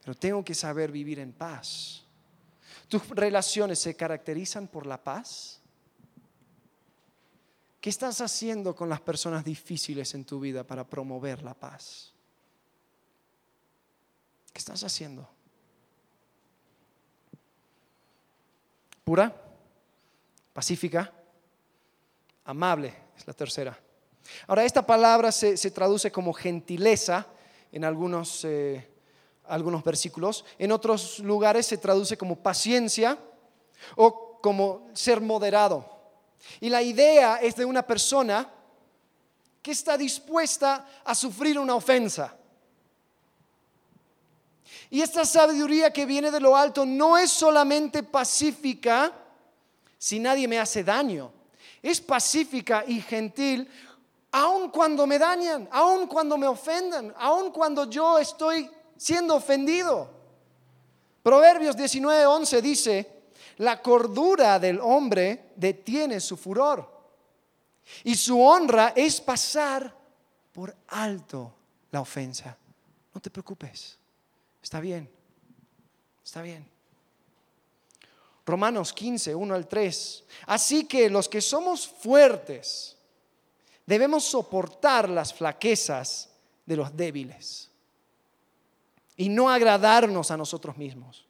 pero 0.00 0.14
tengo 0.14 0.44
que 0.44 0.54
saber 0.54 0.92
vivir 0.92 1.18
en 1.18 1.32
paz. 1.32 2.04
¿Tus 2.86 3.08
relaciones 3.08 3.80
se 3.80 3.96
caracterizan 3.96 4.68
por 4.68 4.86
la 4.86 5.02
paz? 5.02 5.60
¿Qué 7.80 7.90
estás 7.90 8.20
haciendo 8.20 8.76
con 8.76 8.88
las 8.88 9.00
personas 9.00 9.44
difíciles 9.44 10.14
en 10.14 10.24
tu 10.24 10.38
vida 10.38 10.62
para 10.62 10.88
promover 10.88 11.42
la 11.42 11.54
paz? 11.54 12.12
¿Qué 14.52 14.58
estás 14.58 14.84
haciendo? 14.84 15.28
¿Pura? 19.02 19.34
¿Pacífica? 20.52 21.12
Amable 22.44 22.94
es 23.16 23.26
la 23.26 23.32
tercera. 23.32 23.87
Ahora, 24.46 24.64
esta 24.64 24.86
palabra 24.86 25.32
se, 25.32 25.70
traduce 25.70 26.10
como 26.10 26.32
gentileza 26.32 27.26
en 27.72 27.84
algunos, 27.84 28.44
eh, 28.44 28.88
algunos 29.46 29.84
versículos, 29.84 30.44
en 30.58 30.72
otros 30.72 31.18
lugares 31.20 31.66
se 31.66 31.78
traduce 31.78 32.16
como 32.16 32.36
paciencia 32.36 33.18
o 33.96 34.38
como 34.40 34.88
ser 34.92 35.20
moderado. 35.20 35.98
Y 36.60 36.68
la 36.68 36.82
idea 36.82 37.36
es 37.36 37.56
de 37.56 37.64
una 37.64 37.86
persona 37.86 38.50
que 39.62 39.72
está 39.72 39.96
dispuesta 39.96 40.86
a 41.04 41.14
sufrir 41.14 41.58
una 41.58 41.74
ofensa. 41.74 42.34
Y 44.90 45.02
esta 45.02 45.24
sabiduría 45.24 45.92
que 45.92 46.06
viene 46.06 46.30
de 46.30 46.40
lo 46.40 46.56
alto 46.56 46.86
no 46.86 47.18
es 47.18 47.30
solamente 47.30 48.02
pacífica 48.02 49.12
si 49.98 50.18
nadie 50.18 50.48
me 50.48 50.58
hace 50.58 50.82
daño. 50.82 51.32
Es 51.82 52.00
pacífica 52.00 52.84
y 52.86 53.00
gentil 53.00 53.68
aun 54.32 54.70
cuando 54.70 55.06
me 55.06 55.18
dañan, 55.18 55.68
aun 55.70 56.06
cuando 56.06 56.36
me 56.36 56.46
ofendan, 56.46 57.14
aun 57.16 57.50
cuando 57.50 57.88
yo 57.88 58.18
estoy 58.18 58.70
siendo 58.96 59.36
ofendido. 59.36 60.10
Proverbios 61.22 61.76
19:11 61.76 62.60
dice, 62.60 63.22
la 63.58 63.82
cordura 63.82 64.58
del 64.58 64.80
hombre 64.80 65.52
detiene 65.56 66.20
su 66.20 66.36
furor 66.36 66.88
y 68.04 68.14
su 68.14 68.40
honra 68.40 68.92
es 68.94 69.20
pasar 69.20 69.94
por 70.52 70.74
alto 70.88 71.54
la 71.90 72.00
ofensa. 72.00 72.56
No 73.14 73.20
te 73.20 73.30
preocupes, 73.30 73.98
está 74.62 74.80
bien, 74.80 75.10
está 76.24 76.42
bien. 76.42 76.68
Romanos 78.46 78.94
15, 78.94 79.34
1 79.34 79.54
al 79.54 79.68
3. 79.68 80.24
Así 80.46 80.84
que 80.84 81.10
los 81.10 81.28
que 81.28 81.42
somos 81.42 81.86
fuertes, 81.86 82.96
debemos 83.88 84.22
soportar 84.24 85.08
las 85.08 85.32
flaquezas 85.32 86.28
de 86.66 86.76
los 86.76 86.94
débiles 86.94 87.70
y 89.16 89.30
no 89.30 89.48
agradarnos 89.48 90.30
a 90.30 90.36
nosotros 90.36 90.76
mismos. 90.76 91.24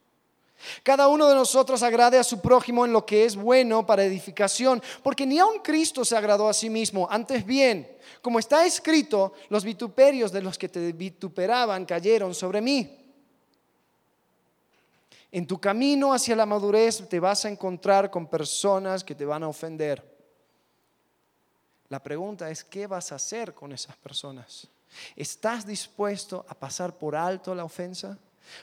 Cada 0.83 1.07
uno 1.07 1.29
de 1.29 1.35
nosotros 1.35 1.81
agrade 1.83 2.17
a 2.19 2.23
su 2.23 2.41
prójimo 2.41 2.85
en 2.85 2.91
lo 2.91 3.05
que 3.05 3.23
es 3.23 3.37
bueno 3.37 3.85
para 3.85 4.03
edificación, 4.03 4.83
porque 5.01 5.25
ni 5.25 5.39
aun 5.39 5.59
Cristo 5.63 6.03
se 6.03 6.17
agradó 6.17 6.49
a 6.49 6.53
sí 6.53 6.69
mismo. 6.69 7.07
Antes 7.09 7.45
bien, 7.45 7.89
como 8.21 8.39
está 8.39 8.65
escrito, 8.65 9.31
los 9.47 9.63
vituperios 9.63 10.29
de 10.29 10.41
los 10.41 10.57
que 10.57 10.67
te 10.67 10.91
vituperaban 10.91 11.85
cayeron 11.85 12.35
sobre 12.35 12.59
mí. 12.59 12.93
En 15.31 15.47
tu 15.47 15.61
camino 15.61 16.13
hacia 16.13 16.35
la 16.35 16.45
madurez 16.45 17.07
te 17.07 17.21
vas 17.21 17.45
a 17.45 17.49
encontrar 17.49 18.11
con 18.11 18.27
personas 18.27 19.01
que 19.01 19.15
te 19.15 19.23
van 19.23 19.43
a 19.43 19.47
ofender. 19.47 20.18
La 21.89 22.01
pregunta 22.01 22.49
es, 22.49 22.63
¿qué 22.63 22.87
vas 22.87 23.11
a 23.11 23.15
hacer 23.15 23.53
con 23.53 23.71
esas 23.71 23.95
personas? 23.97 24.67
¿Estás 25.15 25.65
dispuesto 25.65 26.45
a 26.47 26.53
pasar 26.53 26.95
por 26.95 27.15
alto 27.15 27.53
la 27.53 27.63
ofensa? 27.63 28.17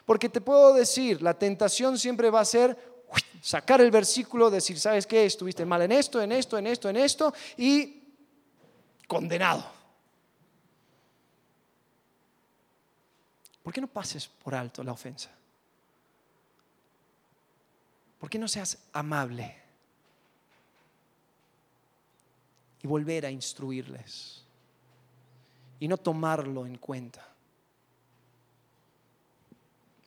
Porque 0.05 0.29
te 0.29 0.41
puedo 0.41 0.75
decir, 0.75 1.23
la 1.23 1.35
tentación 1.35 1.99
siempre 1.99 2.31
va 2.31 2.41
a 2.41 2.45
ser 2.45 2.77
sacar 3.41 3.81
el 3.81 3.91
versículo, 3.91 4.51
decir, 4.51 4.79
¿sabes 4.79 5.07
qué? 5.07 5.25
Estuviste 5.25 5.65
mal 5.65 5.83
en 5.83 5.93
esto, 5.93 6.21
en 6.21 6.33
esto, 6.33 6.59
en 6.59 6.67
esto, 6.67 6.89
en 6.89 6.97
esto, 6.97 7.35
y 7.57 8.03
condenado. 9.07 9.65
¿Por 13.62 13.73
qué 13.73 13.81
no 13.81 13.89
pases 13.89 14.29
por 14.29 14.55
alto 14.55 14.85
la 14.85 14.93
ofensa? 14.93 15.31
¿Por 18.21 18.31
qué 18.31 18.39
no 18.39 18.47
seas 18.49 18.79
amable? 18.93 19.65
Y 22.83 22.87
volver 22.87 23.27
a 23.27 23.31
instruirles. 23.31 24.43
Y 25.81 25.89
no 25.89 25.97
tomarlo 25.97 26.67
en 26.67 26.79
cuenta. 26.79 27.27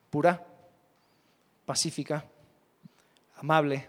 Pura, 0.10 0.44
pacífica, 1.66 2.26
amable, 3.36 3.88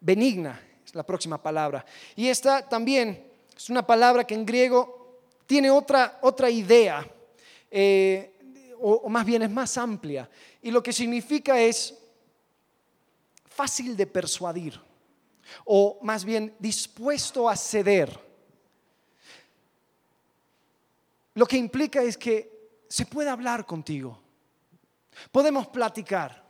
benigna 0.00 0.60
es 0.84 0.94
la 0.94 1.02
próxima 1.02 1.42
palabra. 1.42 1.84
Y 2.16 2.28
esta 2.28 2.68
también 2.68 3.26
es 3.56 3.70
una 3.70 3.86
palabra 3.86 4.24
que 4.24 4.34
en 4.34 4.44
griego 4.44 5.20
tiene 5.46 5.70
otra, 5.70 6.18
otra 6.22 6.50
idea, 6.50 7.06
eh, 7.70 8.34
o 8.78 9.08
más 9.08 9.24
bien 9.24 9.42
es 9.42 9.50
más 9.50 9.76
amplia. 9.78 10.28
Y 10.62 10.70
lo 10.70 10.82
que 10.82 10.92
significa 10.92 11.60
es 11.60 11.98
fácil 13.46 13.96
de 13.96 14.06
persuadir 14.06 14.80
o 15.64 15.98
más 16.02 16.24
bien 16.24 16.54
dispuesto 16.58 17.48
a 17.48 17.56
ceder. 17.56 18.18
Lo 21.34 21.46
que 21.46 21.56
implica 21.56 22.02
es 22.02 22.16
que 22.16 22.82
se 22.88 23.06
puede 23.06 23.30
hablar 23.30 23.66
contigo, 23.66 24.20
podemos 25.30 25.68
platicar. 25.68 26.44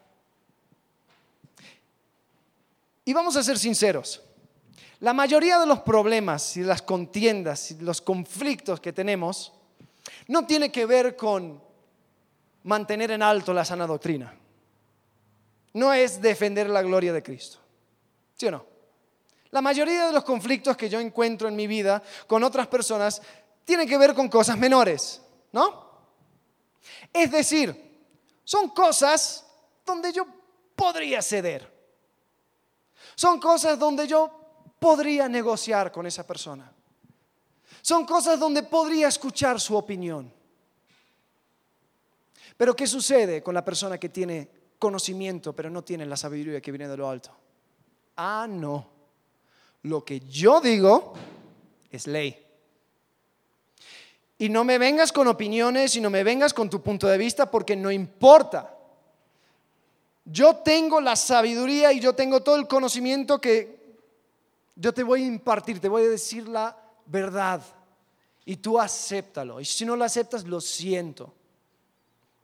Y 3.04 3.12
vamos 3.12 3.36
a 3.36 3.42
ser 3.42 3.58
sinceros, 3.58 4.22
la 5.00 5.12
mayoría 5.12 5.58
de 5.58 5.66
los 5.66 5.80
problemas 5.80 6.56
y 6.56 6.62
las 6.62 6.82
contiendas 6.82 7.70
y 7.70 7.78
los 7.80 8.00
conflictos 8.00 8.80
que 8.80 8.92
tenemos 8.92 9.52
no 10.28 10.46
tiene 10.46 10.70
que 10.70 10.86
ver 10.86 11.16
con 11.16 11.62
mantener 12.64 13.10
en 13.10 13.22
alto 13.22 13.54
la 13.54 13.64
sana 13.64 13.86
doctrina 13.86 14.40
no 15.72 15.92
es 15.92 16.20
defender 16.20 16.68
la 16.68 16.82
gloria 16.82 17.12
de 17.12 17.22
Cristo. 17.22 17.58
¿Sí 18.34 18.46
o 18.46 18.50
no? 18.50 18.69
La 19.50 19.60
mayoría 19.60 20.06
de 20.06 20.12
los 20.12 20.24
conflictos 20.24 20.76
que 20.76 20.88
yo 20.88 21.00
encuentro 21.00 21.48
en 21.48 21.56
mi 21.56 21.66
vida 21.66 22.02
con 22.26 22.42
otras 22.44 22.68
personas 22.68 23.20
tienen 23.64 23.88
que 23.88 23.98
ver 23.98 24.14
con 24.14 24.28
cosas 24.28 24.56
menores, 24.58 25.20
¿no? 25.52 25.90
Es 27.12 27.30
decir, 27.30 27.98
son 28.44 28.70
cosas 28.70 29.44
donde 29.84 30.12
yo 30.12 30.26
podría 30.74 31.20
ceder. 31.20 31.70
Son 33.14 33.40
cosas 33.40 33.78
donde 33.78 34.06
yo 34.06 34.30
podría 34.78 35.28
negociar 35.28 35.90
con 35.92 36.06
esa 36.06 36.26
persona. 36.26 36.72
Son 37.82 38.06
cosas 38.06 38.38
donde 38.38 38.62
podría 38.62 39.08
escuchar 39.08 39.60
su 39.60 39.76
opinión. 39.76 40.32
Pero 42.56 42.76
¿qué 42.76 42.86
sucede 42.86 43.42
con 43.42 43.54
la 43.54 43.64
persona 43.64 43.98
que 43.98 44.08
tiene 44.08 44.60
conocimiento, 44.80 45.52
pero 45.52 45.70
no 45.70 45.84
tienen 45.84 46.10
la 46.10 46.16
sabiduría 46.16 46.60
que 46.60 46.72
viene 46.72 46.88
de 46.88 46.96
lo 46.96 47.08
alto. 47.08 47.30
Ah, 48.16 48.46
no. 48.48 48.99
Lo 49.82 50.04
que 50.04 50.20
yo 50.20 50.60
digo 50.60 51.14
es 51.90 52.06
ley. 52.06 52.46
Y 54.38 54.48
no 54.48 54.64
me 54.64 54.78
vengas 54.78 55.12
con 55.12 55.28
opiniones 55.28 55.96
y 55.96 56.00
no 56.00 56.08
me 56.08 56.24
vengas 56.24 56.54
con 56.54 56.70
tu 56.70 56.82
punto 56.82 57.06
de 57.06 57.18
vista 57.18 57.50
porque 57.50 57.76
no 57.76 57.90
importa. 57.90 58.74
Yo 60.24 60.56
tengo 60.56 61.00
la 61.00 61.16
sabiduría 61.16 61.92
y 61.92 62.00
yo 62.00 62.14
tengo 62.14 62.42
todo 62.42 62.56
el 62.56 62.66
conocimiento 62.66 63.40
que 63.40 63.80
yo 64.76 64.94
te 64.94 65.02
voy 65.02 65.24
a 65.24 65.26
impartir, 65.26 65.80
te 65.80 65.88
voy 65.88 66.04
a 66.04 66.08
decir 66.08 66.48
la 66.48 66.76
verdad. 67.04 67.62
Y 68.46 68.56
tú 68.56 68.80
acéptalo. 68.80 69.60
Y 69.60 69.64
si 69.64 69.84
no 69.84 69.96
lo 69.96 70.04
aceptas, 70.04 70.44
lo 70.44 70.60
siento. 70.60 71.34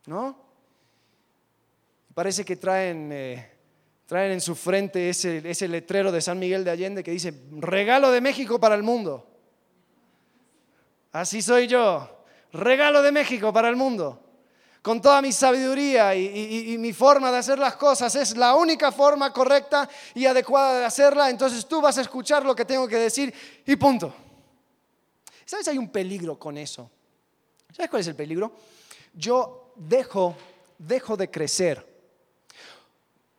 ¿No? 0.07 0.39
Parece 2.15 2.45
que 2.45 2.57
traen, 2.57 3.11
eh, 3.13 3.56
traen 4.07 4.33
en 4.33 4.41
su 4.41 4.55
frente 4.55 5.11
ese, 5.11 5.43
ese 5.45 5.69
letrero 5.69 6.13
de 6.13 6.21
San 6.21 6.39
Miguel 6.39 6.65
de 6.65 6.71
Allende 6.71 7.03
que 7.03 7.11
dice, 7.11 7.35
regalo 7.59 8.11
de 8.11 8.21
México 8.21 8.59
para 8.59 8.77
el 8.77 8.83
mundo. 8.83 9.27
Así 11.13 11.43
soy 11.43 11.67
yo, 11.67 12.25
regalo 12.53 13.03
de 13.03 13.11
México 13.11 13.53
para 13.53 13.69
el 13.69 13.77
mundo. 13.77 14.23
Con 14.81 15.03
toda 15.03 15.21
mi 15.21 15.33
sabiduría 15.33 16.15
y, 16.15 16.73
y, 16.73 16.79
mi 16.79 16.93
forma 16.93 17.33
de 17.33 17.39
hacer 17.39 17.59
las 17.59 17.75
cosas 17.75 18.15
es 18.15 18.37
la 18.37 18.55
única 18.55 18.93
forma 18.93 19.33
correcta 19.33 19.89
y 20.15 20.27
adecuada 20.27 20.79
de 20.79 20.85
hacerla, 20.85 21.29
entonces 21.29 21.67
tú 21.67 21.81
vas 21.81 21.99
a 21.99 22.03
escuchar 22.03 22.45
lo 22.45 22.55
que 22.55 22.65
tengo 22.65 22.87
que 22.87 22.97
decir 22.97 23.35
y 23.67 23.75
punto. 23.75 24.15
¿Sabes? 25.45 25.67
Hay 25.67 25.79
un 25.79 25.89
peligro 25.89 26.39
con 26.39 26.57
eso. 26.57 26.89
¿Sabes 27.75 27.91
cuál 27.91 28.01
es 28.01 28.07
el 28.07 28.15
peligro? 28.15 28.53
Yo 29.13 29.73
dejo, 29.75 30.37
dejo 30.79 31.17
de 31.17 31.29
crecer 31.33 31.96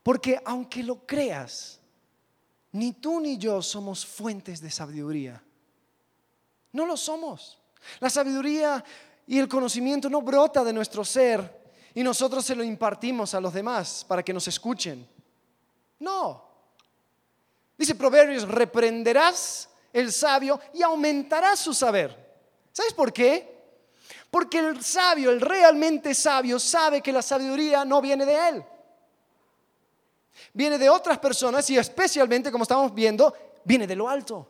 porque 0.07 0.41
aunque 0.45 0.83
lo 0.83 1.05
creas, 1.05 1.81
ni 2.71 2.93
tú 2.93 3.19
ni 3.19 3.37
yo 3.37 3.61
somos 3.61 4.05
fuentes 4.05 4.61
de 4.61 4.71
sabiduría. 4.71 5.43
No 6.71 6.85
lo 6.85 6.95
somos. 6.95 7.59
La 7.99 8.09
sabiduría 8.09 8.81
y 9.25 9.37
el 9.37 9.49
conocimiento 9.49 10.09
no 10.09 10.21
brota 10.21 10.63
de 10.63 10.71
nuestro 10.71 11.03
ser 11.03 11.73
y 11.93 12.03
nosotros 12.03 12.45
se 12.45 12.55
lo 12.55 12.63
impartimos 12.63 13.33
a 13.33 13.41
los 13.41 13.53
demás 13.53 14.05
para 14.07 14.23
que 14.23 14.31
nos 14.31 14.47
escuchen. 14.47 15.05
No. 15.99 16.41
Dice 17.77 17.93
Proverbios, 17.93 18.47
reprenderás 18.47 19.67
el 19.91 20.13
sabio 20.13 20.57
y 20.73 20.83
aumentarás 20.83 21.59
su 21.59 21.73
saber. 21.73 22.39
¿Sabes 22.71 22.93
por 22.93 23.11
qué? 23.11 23.61
Porque 24.31 24.59
el 24.59 24.81
sabio, 24.81 25.31
el 25.31 25.41
realmente 25.41 26.15
sabio, 26.15 26.59
sabe 26.59 27.01
que 27.01 27.11
la 27.11 27.21
sabiduría 27.21 27.83
no 27.83 28.01
viene 28.01 28.25
de 28.25 28.47
él 28.47 28.65
viene 30.53 30.77
de 30.77 30.89
otras 30.89 31.19
personas 31.19 31.69
y 31.69 31.77
especialmente, 31.77 32.51
como 32.51 32.63
estamos 32.63 32.93
viendo, 32.93 33.33
viene 33.63 33.85
de 33.85 33.95
lo 33.95 34.09
alto. 34.09 34.47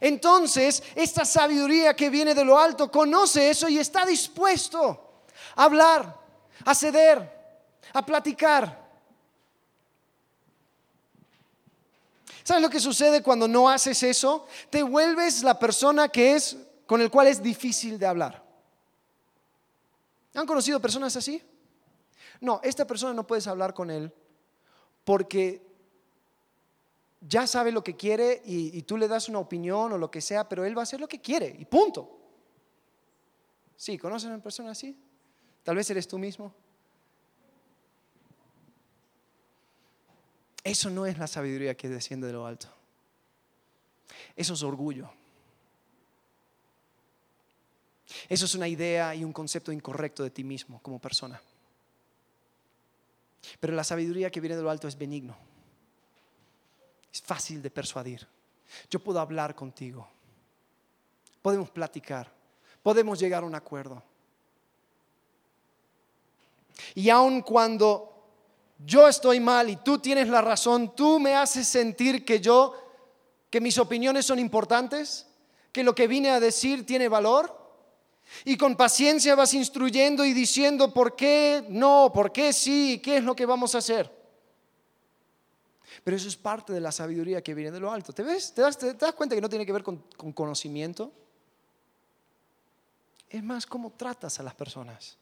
Entonces, 0.00 0.82
esta 0.94 1.24
sabiduría 1.24 1.94
que 1.94 2.10
viene 2.10 2.34
de 2.34 2.44
lo 2.44 2.58
alto 2.58 2.90
conoce 2.90 3.50
eso 3.50 3.68
y 3.68 3.78
está 3.78 4.06
dispuesto 4.06 5.22
a 5.56 5.64
hablar, 5.64 6.16
a 6.64 6.74
ceder, 6.74 7.30
a 7.92 8.04
platicar. 8.04 8.84
¿Sabes 12.42 12.62
lo 12.62 12.70
que 12.70 12.80
sucede 12.80 13.22
cuando 13.22 13.48
no 13.48 13.68
haces 13.68 14.02
eso? 14.02 14.46
Te 14.70 14.82
vuelves 14.82 15.42
la 15.42 15.58
persona 15.58 16.08
que 16.08 16.34
es 16.34 16.56
con 16.86 17.00
el 17.00 17.10
cual 17.10 17.26
es 17.26 17.42
difícil 17.42 17.98
de 17.98 18.06
hablar. 18.06 18.44
¿Han 20.34 20.46
conocido 20.46 20.80
personas 20.80 21.16
así? 21.16 21.42
No, 22.40 22.60
esta 22.62 22.86
persona 22.86 23.14
no 23.14 23.26
puedes 23.26 23.46
hablar 23.46 23.72
con 23.72 23.90
él 23.90 24.12
porque 25.04 25.62
ya 27.20 27.46
sabe 27.46 27.72
lo 27.72 27.82
que 27.82 27.96
quiere 27.96 28.42
y, 28.44 28.82
tú 28.82 28.96
le 28.96 29.08
das 29.08 29.28
una 29.28 29.38
opinión 29.38 29.92
o 29.92 29.98
lo 29.98 30.10
que 30.10 30.20
sea, 30.20 30.48
pero 30.48 30.64
él 30.64 30.76
va 30.76 30.82
a 30.82 30.84
hacer 30.84 31.00
lo 31.00 31.08
que 31.08 31.20
quiere 31.20 31.54
y 31.58 31.64
punto. 31.64 32.20
Sí, 33.76 33.98
¿conocen 33.98 34.30
a 34.30 34.34
una 34.34 34.42
persona 34.42 34.70
así? 34.70 34.96
Tal 35.62 35.76
vez 35.76 35.88
eres 35.90 36.06
tú 36.06 36.18
mismo. 36.18 36.54
Eso 40.62 40.90
no 40.90 41.06
es 41.06 41.18
la 41.18 41.26
sabiduría 41.26 41.76
que 41.76 41.88
desciende 41.88 42.26
de 42.26 42.32
lo 42.32 42.46
alto. 42.46 42.68
Eso 44.36 44.54
es 44.54 44.62
orgullo. 44.62 45.10
Eso 48.28 48.44
es 48.44 48.54
una 48.54 48.68
idea 48.68 49.14
y 49.14 49.24
un 49.24 49.32
concepto 49.32 49.72
incorrecto 49.72 50.22
de 50.22 50.30
ti 50.30 50.44
mismo 50.44 50.80
como 50.82 50.98
persona. 50.98 51.40
Pero 53.60 53.74
la 53.74 53.84
sabiduría 53.84 54.30
que 54.30 54.40
viene 54.40 54.56
de 54.56 54.62
lo 54.62 54.70
alto 54.70 54.88
es 54.88 54.96
benigno. 54.96 55.36
Es 57.12 57.22
fácil 57.22 57.62
de 57.62 57.70
persuadir. 57.70 58.26
Yo 58.90 58.98
puedo 58.98 59.20
hablar 59.20 59.54
contigo. 59.54 60.08
Podemos 61.42 61.70
platicar. 61.70 62.32
Podemos 62.82 63.18
llegar 63.18 63.42
a 63.42 63.46
un 63.46 63.54
acuerdo. 63.54 64.02
Y 66.94 67.08
aun 67.08 67.42
cuando 67.42 68.14
yo 68.84 69.08
estoy 69.08 69.40
mal 69.40 69.70
y 69.70 69.76
tú 69.76 69.98
tienes 69.98 70.28
la 70.28 70.42
razón, 70.42 70.94
tú 70.94 71.20
me 71.20 71.34
haces 71.34 71.66
sentir 71.66 72.24
que 72.24 72.40
yo, 72.40 72.74
que 73.50 73.60
mis 73.60 73.78
opiniones 73.78 74.26
son 74.26 74.38
importantes, 74.38 75.26
que 75.72 75.84
lo 75.84 75.94
que 75.94 76.06
vine 76.06 76.30
a 76.30 76.40
decir 76.40 76.84
tiene 76.84 77.08
valor. 77.08 77.63
Y 78.44 78.56
con 78.56 78.76
paciencia 78.76 79.34
vas 79.34 79.54
instruyendo 79.54 80.24
y 80.24 80.32
diciendo 80.32 80.92
por 80.92 81.14
qué 81.14 81.64
no, 81.68 82.10
por 82.12 82.32
qué 82.32 82.52
sí, 82.52 83.00
qué 83.02 83.18
es 83.18 83.24
lo 83.24 83.36
que 83.36 83.46
vamos 83.46 83.74
a 83.74 83.78
hacer. 83.78 84.10
Pero 86.02 86.16
eso 86.16 86.28
es 86.28 86.36
parte 86.36 86.72
de 86.72 86.80
la 86.80 86.92
sabiduría 86.92 87.42
que 87.42 87.54
viene 87.54 87.70
de 87.70 87.80
lo 87.80 87.90
alto. 87.90 88.12
¿Te 88.12 88.22
ves? 88.22 88.52
¿Te 88.52 88.62
das, 88.62 88.76
cuenta 89.16 89.34
que 89.34 89.40
no 89.40 89.48
tiene 89.48 89.64
que 89.64 89.72
ver 89.72 89.82
con, 89.82 90.04
con 90.16 90.32
conocimiento? 90.32 91.12
Es 93.28 93.42
más 93.42 93.66
cómo 93.66 93.90
tratas 93.90 94.38
a 94.40 94.42
las 94.42 94.54
personas. 94.54 95.16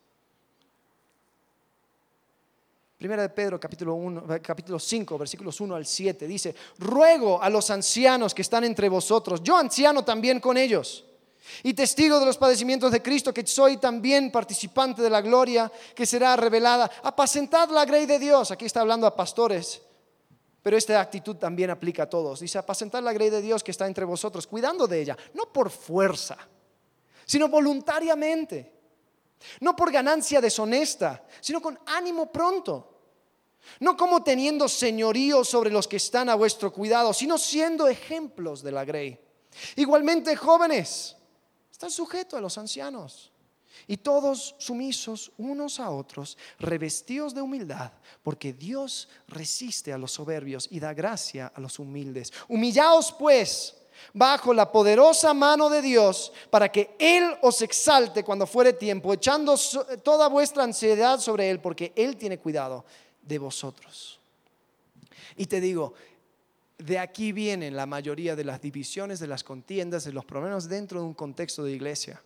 Primera 3.02 3.22
de 3.22 3.30
Pedro, 3.30 3.58
capítulo, 3.58 3.94
1, 3.94 4.24
capítulo 4.40 4.78
5, 4.78 5.18
versículos 5.18 5.60
1 5.60 5.74
al 5.74 5.84
7, 5.84 6.24
dice, 6.28 6.54
ruego 6.78 7.42
a 7.42 7.50
los 7.50 7.68
ancianos 7.70 8.32
que 8.32 8.42
están 8.42 8.62
entre 8.62 8.88
vosotros, 8.88 9.42
yo 9.42 9.56
anciano 9.56 10.04
también 10.04 10.38
con 10.38 10.56
ellos, 10.56 11.04
y 11.62 11.74
testigo 11.74 12.18
de 12.18 12.26
los 12.26 12.38
padecimientos 12.38 12.92
de 12.92 13.02
Cristo, 13.02 13.32
que 13.34 13.46
soy 13.46 13.76
también 13.76 14.30
participante 14.30 15.02
de 15.02 15.10
la 15.10 15.20
gloria 15.20 15.70
que 15.94 16.06
será 16.06 16.36
revelada. 16.36 16.90
Apacentad 17.02 17.68
la 17.70 17.84
grey 17.84 18.06
de 18.06 18.18
Dios, 18.18 18.50
aquí 18.50 18.64
está 18.64 18.80
hablando 18.80 19.06
a 19.06 19.16
pastores, 19.16 19.82
pero 20.62 20.76
esta 20.76 21.00
actitud 21.00 21.36
también 21.36 21.70
aplica 21.70 22.04
a 22.04 22.10
todos. 22.10 22.40
Dice, 22.40 22.58
apacentad 22.58 23.02
la 23.02 23.12
grey 23.12 23.30
de 23.30 23.42
Dios 23.42 23.62
que 23.62 23.72
está 23.72 23.86
entre 23.86 24.04
vosotros, 24.04 24.46
cuidando 24.46 24.86
de 24.86 25.00
ella, 25.00 25.16
no 25.34 25.52
por 25.52 25.70
fuerza, 25.70 26.36
sino 27.26 27.48
voluntariamente, 27.48 28.72
no 29.60 29.74
por 29.74 29.90
ganancia 29.90 30.40
deshonesta, 30.40 31.24
sino 31.40 31.60
con 31.60 31.78
ánimo 31.86 32.30
pronto 32.30 32.88
no 33.80 33.96
como 33.96 34.22
teniendo 34.22 34.68
señorío 34.68 35.44
sobre 35.44 35.70
los 35.70 35.86
que 35.86 35.96
están 35.96 36.28
a 36.28 36.34
vuestro 36.34 36.72
cuidado, 36.72 37.12
sino 37.12 37.38
siendo 37.38 37.86
ejemplos 37.86 38.60
de 38.60 38.72
la 38.72 38.84
grey. 38.84 39.18
Igualmente, 39.76 40.34
jóvenes, 40.36 41.16
están 41.82 41.90
sujetos 41.90 42.38
a 42.38 42.40
los 42.40 42.56
ancianos. 42.58 43.32
Y 43.88 43.96
todos 43.96 44.54
sumisos 44.58 45.32
unos 45.36 45.80
a 45.80 45.90
otros, 45.90 46.38
revestidos 46.60 47.34
de 47.34 47.42
humildad, 47.42 47.90
porque 48.22 48.52
Dios 48.52 49.08
resiste 49.26 49.92
a 49.92 49.98
los 49.98 50.12
soberbios 50.12 50.68
y 50.70 50.78
da 50.78 50.94
gracia 50.94 51.50
a 51.52 51.60
los 51.60 51.80
humildes. 51.80 52.32
Humillaos 52.46 53.12
pues 53.18 53.74
bajo 54.14 54.54
la 54.54 54.70
poderosa 54.70 55.34
mano 55.34 55.68
de 55.68 55.82
Dios 55.82 56.32
para 56.50 56.70
que 56.70 56.94
Él 57.00 57.34
os 57.42 57.60
exalte 57.62 58.22
cuando 58.22 58.46
fuere 58.46 58.74
tiempo, 58.74 59.12
echando 59.12 59.56
toda 60.04 60.28
vuestra 60.28 60.62
ansiedad 60.62 61.18
sobre 61.18 61.50
Él, 61.50 61.58
porque 61.58 61.92
Él 61.96 62.16
tiene 62.16 62.38
cuidado 62.38 62.84
de 63.22 63.38
vosotros. 63.38 64.20
Y 65.36 65.46
te 65.46 65.60
digo, 65.60 65.94
de 66.84 66.98
aquí 66.98 67.32
vienen 67.32 67.76
la 67.76 67.86
mayoría 67.86 68.34
de 68.36 68.44
las 68.44 68.60
divisiones, 68.60 69.20
de 69.20 69.26
las 69.26 69.44
contiendas, 69.44 70.04
de 70.04 70.12
los 70.12 70.24
problemas 70.24 70.68
dentro 70.68 71.00
de 71.00 71.06
un 71.06 71.14
contexto 71.14 71.64
de 71.64 71.72
iglesia. 71.72 72.22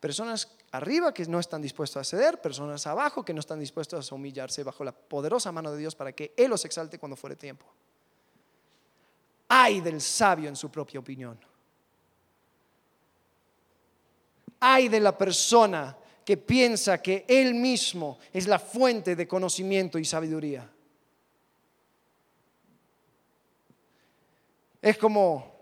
Personas 0.00 0.56
arriba 0.72 1.12
que 1.12 1.24
no 1.26 1.40
están 1.40 1.62
dispuestos 1.62 2.00
a 2.00 2.04
ceder, 2.04 2.40
personas 2.40 2.86
abajo 2.86 3.24
que 3.24 3.34
no 3.34 3.40
están 3.40 3.58
dispuestos 3.58 4.10
a 4.10 4.14
humillarse 4.14 4.62
bajo 4.62 4.84
la 4.84 4.92
poderosa 4.92 5.52
mano 5.52 5.72
de 5.72 5.78
Dios 5.78 5.94
para 5.94 6.12
que 6.12 6.32
Él 6.36 6.50
los 6.50 6.64
exalte 6.64 6.98
cuando 6.98 7.16
fuere 7.16 7.36
tiempo. 7.36 7.66
Hay 9.48 9.80
del 9.80 10.00
sabio 10.00 10.48
en 10.48 10.56
su 10.56 10.70
propia 10.70 11.00
opinión. 11.00 11.38
Hay 14.60 14.88
de 14.88 15.00
la 15.00 15.16
persona 15.16 15.96
que 16.24 16.36
piensa 16.36 17.00
que 17.00 17.24
Él 17.26 17.54
mismo 17.54 18.18
es 18.32 18.46
la 18.46 18.58
fuente 18.58 19.16
de 19.16 19.26
conocimiento 19.26 19.98
y 19.98 20.04
sabiduría. 20.04 20.70
Es 24.80 24.96
como, 24.96 25.52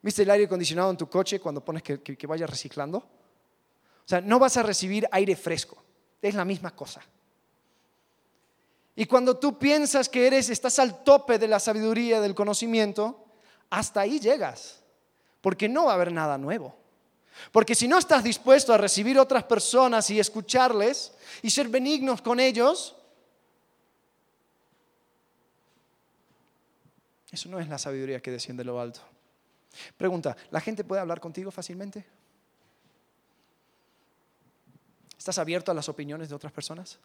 ¿viste 0.00 0.22
el 0.22 0.30
aire 0.30 0.46
acondicionado 0.46 0.90
en 0.90 0.96
tu 0.96 1.08
coche 1.08 1.40
cuando 1.40 1.64
pones 1.64 1.82
que, 1.82 2.26
vaya 2.26 2.46
reciclando? 2.46 2.98
O 2.98 4.08
sea, 4.08 4.20
no 4.20 4.38
vas 4.38 4.56
a 4.56 4.62
recibir 4.62 5.06
aire 5.12 5.36
fresco, 5.36 5.82
es 6.20 6.34
la 6.34 6.44
misma 6.44 6.74
cosa. 6.74 7.02
Y 8.94 9.06
cuando 9.06 9.38
tú 9.38 9.58
piensas 9.58 10.08
que 10.08 10.26
eres, 10.26 10.50
estás 10.50 10.78
al 10.78 11.02
tope 11.02 11.38
de 11.38 11.48
la 11.48 11.60
sabiduría, 11.60 12.20
del 12.20 12.34
conocimiento, 12.34 13.24
hasta 13.70 14.00
ahí 14.00 14.20
llegas, 14.20 14.82
porque 15.40 15.68
no 15.68 15.86
va 15.86 15.92
a 15.92 15.94
haber 15.94 16.12
nada 16.12 16.36
nuevo. 16.36 16.76
Porque 17.50 17.74
si 17.74 17.88
no 17.88 17.98
estás 17.98 18.22
dispuesto 18.22 18.72
a 18.72 18.78
recibir 18.78 19.18
otras 19.18 19.44
personas 19.44 20.10
y 20.10 20.20
escucharles 20.20 21.12
y 21.40 21.50
ser 21.50 21.68
benignos 21.68 22.20
con 22.20 22.38
ellos, 22.38 22.94
eso 27.32 27.48
no 27.48 27.58
es 27.58 27.68
la 27.68 27.78
sabiduría 27.78 28.20
que 28.20 28.30
desciende 28.30 28.60
de 28.60 28.66
lo 28.66 28.78
alto. 28.78 29.00
Pregunta, 29.96 30.36
¿la 30.50 30.60
gente 30.60 30.84
puede 30.84 31.00
hablar 31.00 31.18
contigo 31.18 31.50
fácilmente? 31.50 32.04
¿Estás 35.16 35.38
abierto 35.38 35.70
a 35.70 35.74
las 35.74 35.88
opiniones 35.88 36.28
de 36.28 36.34
otras 36.34 36.52
personas? 36.52 36.98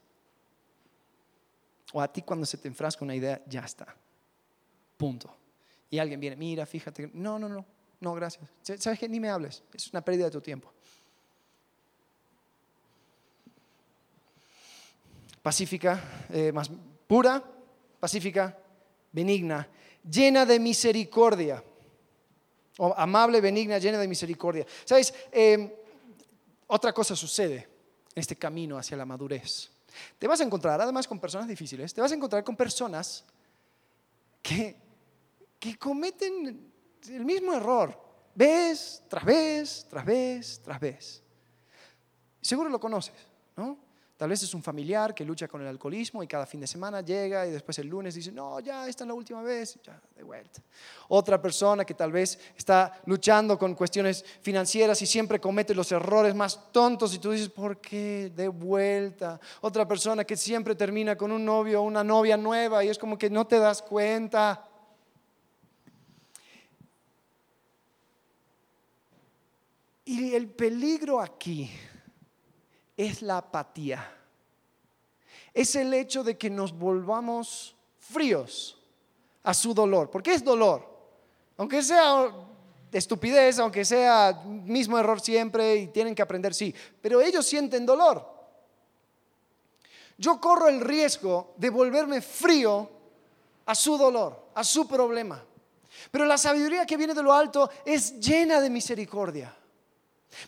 ¿O 1.94 2.02
a 2.02 2.12
ti 2.12 2.24
cuando 2.24 2.46
se 2.46 2.58
te 2.58 2.68
enfrasca 2.68 3.06
una 3.06 3.16
idea, 3.16 3.42
ya 3.48 3.62
está? 3.62 3.96
Punto. 4.98 5.34
Y 5.90 6.00
alguien 6.00 6.20
viene, 6.20 6.36
mira, 6.36 6.66
fíjate, 6.66 7.10
no, 7.14 7.40
no, 7.40 7.48
no, 7.48 7.66
no, 8.02 8.14
gracias. 8.14 8.50
¿Sabes 8.62 9.00
qué? 9.00 9.08
Ni 9.08 9.22
me 9.22 9.30
hables. 9.30 9.64
Es 9.74 9.90
una 9.92 10.02
pérdida 10.02 10.26
de 10.26 10.32
tu 10.32 10.42
tiempo. 10.42 10.74
Pacífica, 15.42 16.26
eh, 16.30 16.52
más 16.52 16.70
pura, 17.08 17.42
pacífica, 18.02 18.58
benigna, 19.14 19.66
llena 20.10 20.46
de 20.46 20.60
misericordia. 20.60 21.64
O 22.80 22.94
amable, 22.96 23.42
benigna, 23.42 23.80
llena 23.80 23.98
de 23.98 24.08
misericordia. 24.08 24.66
¿Sabes? 24.86 25.14
Em, 25.32 25.72
otra 26.68 26.94
cosa 26.94 27.16
sucede 27.16 27.68
en 28.14 28.20
este 28.20 28.36
camino 28.36 28.78
hacia 28.78 28.98
la 28.98 29.06
madurez. 29.06 29.70
Te 30.20 30.28
vas 30.28 30.42
a 30.42 30.44
encontrar, 30.44 30.80
además 30.80 31.08
con 31.08 31.20
personas 31.20 31.48
difíciles, 31.48 31.94
te 31.94 32.02
vas 32.02 32.12
a 32.12 32.16
encontrar 32.16 32.44
con 32.44 32.56
personas 32.56 33.26
que, 34.42 34.76
que 35.60 35.78
cometen 35.78 36.72
el 37.10 37.26
mismo 37.26 37.54
error, 37.54 38.00
vez 38.36 39.04
tras 39.08 39.26
vez, 39.26 39.88
tras 39.90 40.06
vez, 40.06 40.62
tras 40.64 40.80
vez. 40.80 41.24
Seguro 42.42 42.70
lo 42.70 42.80
conoces, 42.80 43.16
¿no? 43.56 43.87
Tal 44.18 44.30
vez 44.30 44.42
es 44.42 44.52
un 44.56 44.64
familiar 44.64 45.14
que 45.14 45.24
lucha 45.24 45.48
con 45.48 45.62
el 45.62 45.68
alcoholismo 45.68 46.24
y 46.24 46.28
cada 46.28 46.48
fin 46.48 46.60
de 46.60 46.66
semana 46.66 47.02
llega 47.02 47.46
y 47.46 47.52
después 47.52 47.78
el 47.78 47.88
lunes 47.88 48.16
dice, 48.16 48.32
no, 48.32 48.60
ya, 48.60 48.88
esta 48.88 49.04
es 49.04 49.08
la 49.08 49.14
última 49.14 49.44
vez, 49.44 49.78
ya, 49.84 50.02
de 50.16 50.24
vuelta. 50.24 50.60
Otra 51.10 51.40
persona 51.40 51.86
que 51.86 51.94
tal 51.94 52.12
vez 52.12 52.40
está 52.58 53.00
luchando 53.06 53.60
con 53.60 53.76
cuestiones 53.76 54.26
financieras 54.42 55.00
y 55.04 55.06
siempre 55.06 55.40
comete 55.40 55.76
los 55.76 55.92
errores 55.92 56.34
más 56.34 56.72
tontos 56.72 57.14
y 57.14 57.20
tú 57.20 57.30
dices, 57.30 57.50
¿por 57.50 57.80
qué? 57.80 58.32
De 58.36 58.48
vuelta. 58.48 59.40
Otra 59.62 59.88
persona 59.88 60.24
que 60.24 60.36
siempre 60.36 60.74
termina 60.74 61.16
con 61.16 61.32
un 61.32 61.46
novio 61.46 61.82
o 61.82 61.84
una 61.84 62.04
novia 62.04 62.38
nueva 62.38 62.84
y 62.84 62.90
es 62.90 62.98
como 62.98 63.20
que 63.20 63.30
no 63.30 63.46
te 63.46 63.60
das 63.60 63.84
cuenta. 63.84 64.68
Y 70.06 70.34
el 70.34 70.48
peligro 70.48 71.22
aquí 71.22 71.70
es 72.98 73.22
la 73.22 73.38
apatía. 73.38 74.12
Es 75.54 75.76
el 75.76 75.94
hecho 75.94 76.24
de 76.24 76.38
que 76.38 76.50
nos 76.50 76.78
volvamos 76.78 77.76
fríos 78.00 78.78
a 79.44 79.54
su 79.54 79.74
dolor. 79.74 80.10
Porque 80.10 80.34
es 80.34 80.44
dolor. 80.44 80.86
Aunque 81.58 81.82
sea 81.82 82.32
estupidez, 82.92 83.60
aunque 83.60 83.86
sea 83.86 84.42
mismo 84.46 84.98
error 84.98 85.22
siempre 85.22 85.76
y 85.76 85.88
tienen 85.88 86.16
que 86.16 86.22
aprender, 86.22 86.54
sí. 86.54 86.74
Pero 87.02 87.22
ellos 87.22 87.46
sienten 87.46 87.86
dolor. 87.86 88.36
Yo 90.18 90.42
corro 90.42 90.68
el 90.68 90.82
riesgo 90.82 91.54
de 91.58 91.70
volverme 91.70 92.22
frío 92.22 92.90
a 93.66 93.76
su 93.76 93.98
dolor, 93.98 94.48
a 94.56 94.64
su 94.64 94.88
problema. 94.88 95.44
Pero 96.10 96.26
la 96.26 96.38
sabiduría 96.38 96.86
que 96.86 96.98
viene 96.98 97.14
de 97.14 97.24
lo 97.24 97.34
alto 97.34 97.70
es 97.86 98.20
llena 98.20 98.60
de 98.60 98.70
misericordia. 98.70 99.56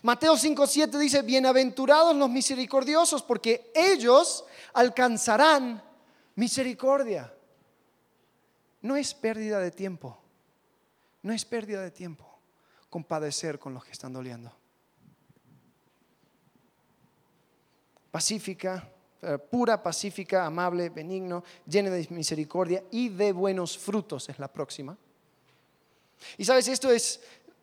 Mateo 0.02 0.36
5:7 0.36 0.98
dice, 0.98 1.22
bienaventurados 1.22 2.14
los 2.16 2.30
misericordiosos, 2.30 3.22
porque 3.22 3.70
ellos 3.74 4.44
alcanzarán 4.72 5.82
misericordia. 6.36 7.32
No 8.82 8.96
es 8.96 9.14
pérdida 9.14 9.58
de 9.58 9.70
tiempo, 9.70 10.18
no 11.22 11.32
es 11.32 11.44
pérdida 11.44 11.82
de 11.82 11.90
tiempo 11.90 12.26
compadecer 12.88 13.58
con 13.58 13.74
los 13.74 13.84
que 13.84 13.92
están 13.92 14.12
doliendo. 14.12 14.52
Pacífica, 18.10 18.90
eh, 19.22 19.38
pura, 19.38 19.82
pacífica, 19.82 20.44
amable, 20.44 20.88
benigno, 20.88 21.44
llena 21.66 21.90
de 21.90 22.06
misericordia 22.10 22.82
y 22.90 23.10
de 23.10 23.32
buenos 23.32 23.78
frutos 23.78 24.28
es 24.28 24.38
la 24.38 24.48
próxima. 24.48 24.96
Y 26.36 26.44
sabes, 26.44 26.68
esto 26.68 26.90
es 26.90 27.20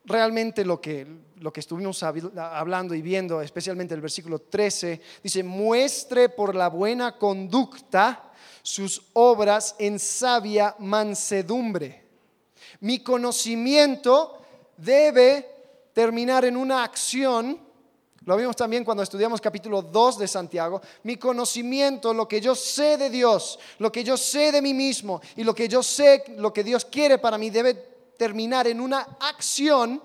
realmente 0.08 0.64
lo 0.64 0.80
que, 0.80 1.06
lo 1.40 1.52
que 1.52 1.60
estuvimos 1.60 2.02
hablando 2.02 2.96
y 2.96 3.02
viendo, 3.02 3.42
especialmente 3.42 3.94
el 3.94 4.02
versículo 4.02 4.40
13, 4.40 5.02
dice, 5.22 5.44
muestre 5.44 6.30
por 6.30 6.56
la 6.56 6.70
buena 6.70 7.18
conducta 7.18 8.32
sus 8.64 9.02
obras 9.14 9.76
en 9.78 10.00
sabia 10.00 10.76
mansedumbre. 10.80 12.06
Mi 12.80 13.00
conocimiento 13.00 14.42
debe 14.78 15.46
terminar 15.94 16.46
en 16.46 16.58
una 16.58 16.84
acción. 16.84 17.60
Lo 18.26 18.38
vimos 18.38 18.56
también 18.56 18.84
cuando 18.84 19.04
estudiamos 19.04 19.42
capítulo 19.42 19.82
2 19.82 20.20
de 20.20 20.28
Santiago. 20.28 20.82
Mi 21.04 21.18
conocimiento, 21.18 22.14
lo 22.14 22.28
que 22.28 22.42
yo 22.42 22.56
sé 22.56 22.98
de 22.98 23.10
Dios, 23.10 23.58
lo 23.80 23.92
que 23.92 24.04
yo 24.04 24.18
sé 24.18 24.52
de 24.52 24.62
mí 24.62 24.74
mismo 24.74 25.22
y 25.36 25.44
lo 25.44 25.56
que 25.56 25.68
yo 25.68 25.82
sé, 25.82 26.24
lo 26.38 26.54
que 26.54 26.64
Dios 26.64 26.86
quiere 26.86 27.18
para 27.18 27.38
mí, 27.38 27.50
debe 27.50 27.74
terminar 28.18 28.68
en 28.68 28.82
una 28.82 29.02
acción 29.20 30.02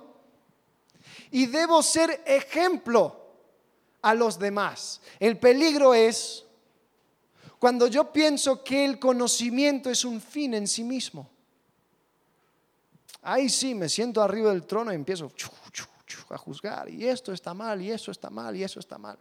y 1.30 1.46
debo 1.46 1.82
ser 1.82 2.22
ejemplo 2.26 3.18
a 4.02 4.14
los 4.14 4.38
demás. 4.38 5.00
El 5.18 5.38
peligro 5.38 5.94
es 5.94 6.44
cuando 7.58 7.86
yo 7.86 8.12
pienso 8.12 8.62
que 8.62 8.84
el 8.84 8.98
conocimiento 8.98 9.88
es 9.88 10.04
un 10.04 10.20
fin 10.20 10.54
en 10.54 10.66
sí 10.66 10.84
mismo. 10.84 11.30
Ahí 13.22 13.48
sí, 13.48 13.74
me 13.74 13.88
siento 13.88 14.20
arriba 14.20 14.50
del 14.50 14.64
trono 14.64 14.92
y 14.92 14.96
empiezo 14.96 15.30
a 16.28 16.38
juzgar. 16.38 16.90
Y 16.90 17.06
esto 17.06 17.32
está 17.32 17.54
mal, 17.54 17.80
y 17.80 17.92
eso 17.92 18.10
está 18.10 18.30
mal, 18.30 18.56
y 18.56 18.64
eso 18.64 18.80
está 18.80 18.98
mal. 18.98 19.16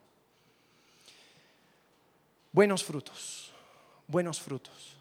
Buenos 2.51 2.83
frutos, 2.83 3.51
buenos 4.07 4.41
frutos. 4.41 5.01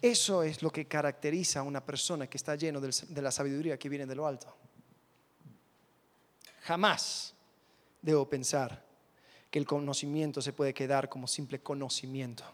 Eso 0.00 0.42
es 0.42 0.62
lo 0.62 0.70
que 0.70 0.86
caracteriza 0.86 1.60
a 1.60 1.62
una 1.62 1.84
persona 1.84 2.26
que 2.26 2.36
está 2.36 2.56
lleno 2.56 2.80
de 2.80 3.22
la 3.22 3.30
sabiduría 3.30 3.78
que 3.78 3.88
viene 3.88 4.06
de 4.06 4.14
lo 4.14 4.26
alto. 4.26 4.54
Jamás 6.62 7.34
debo 8.00 8.28
pensar 8.28 8.84
que 9.50 9.58
el 9.58 9.66
conocimiento 9.66 10.40
se 10.40 10.52
puede 10.52 10.74
quedar 10.74 11.08
como 11.08 11.26
simple 11.26 11.60
conocimiento. 11.60 12.44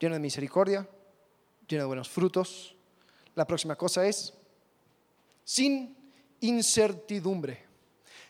lleno 0.00 0.14
de 0.14 0.20
misericordia, 0.20 0.88
lleno 1.68 1.84
de 1.84 1.86
buenos 1.86 2.08
frutos. 2.08 2.74
La 3.34 3.46
próxima 3.46 3.76
cosa 3.76 4.06
es 4.06 4.32
sin 5.44 5.94
incertidumbre, 6.40 7.66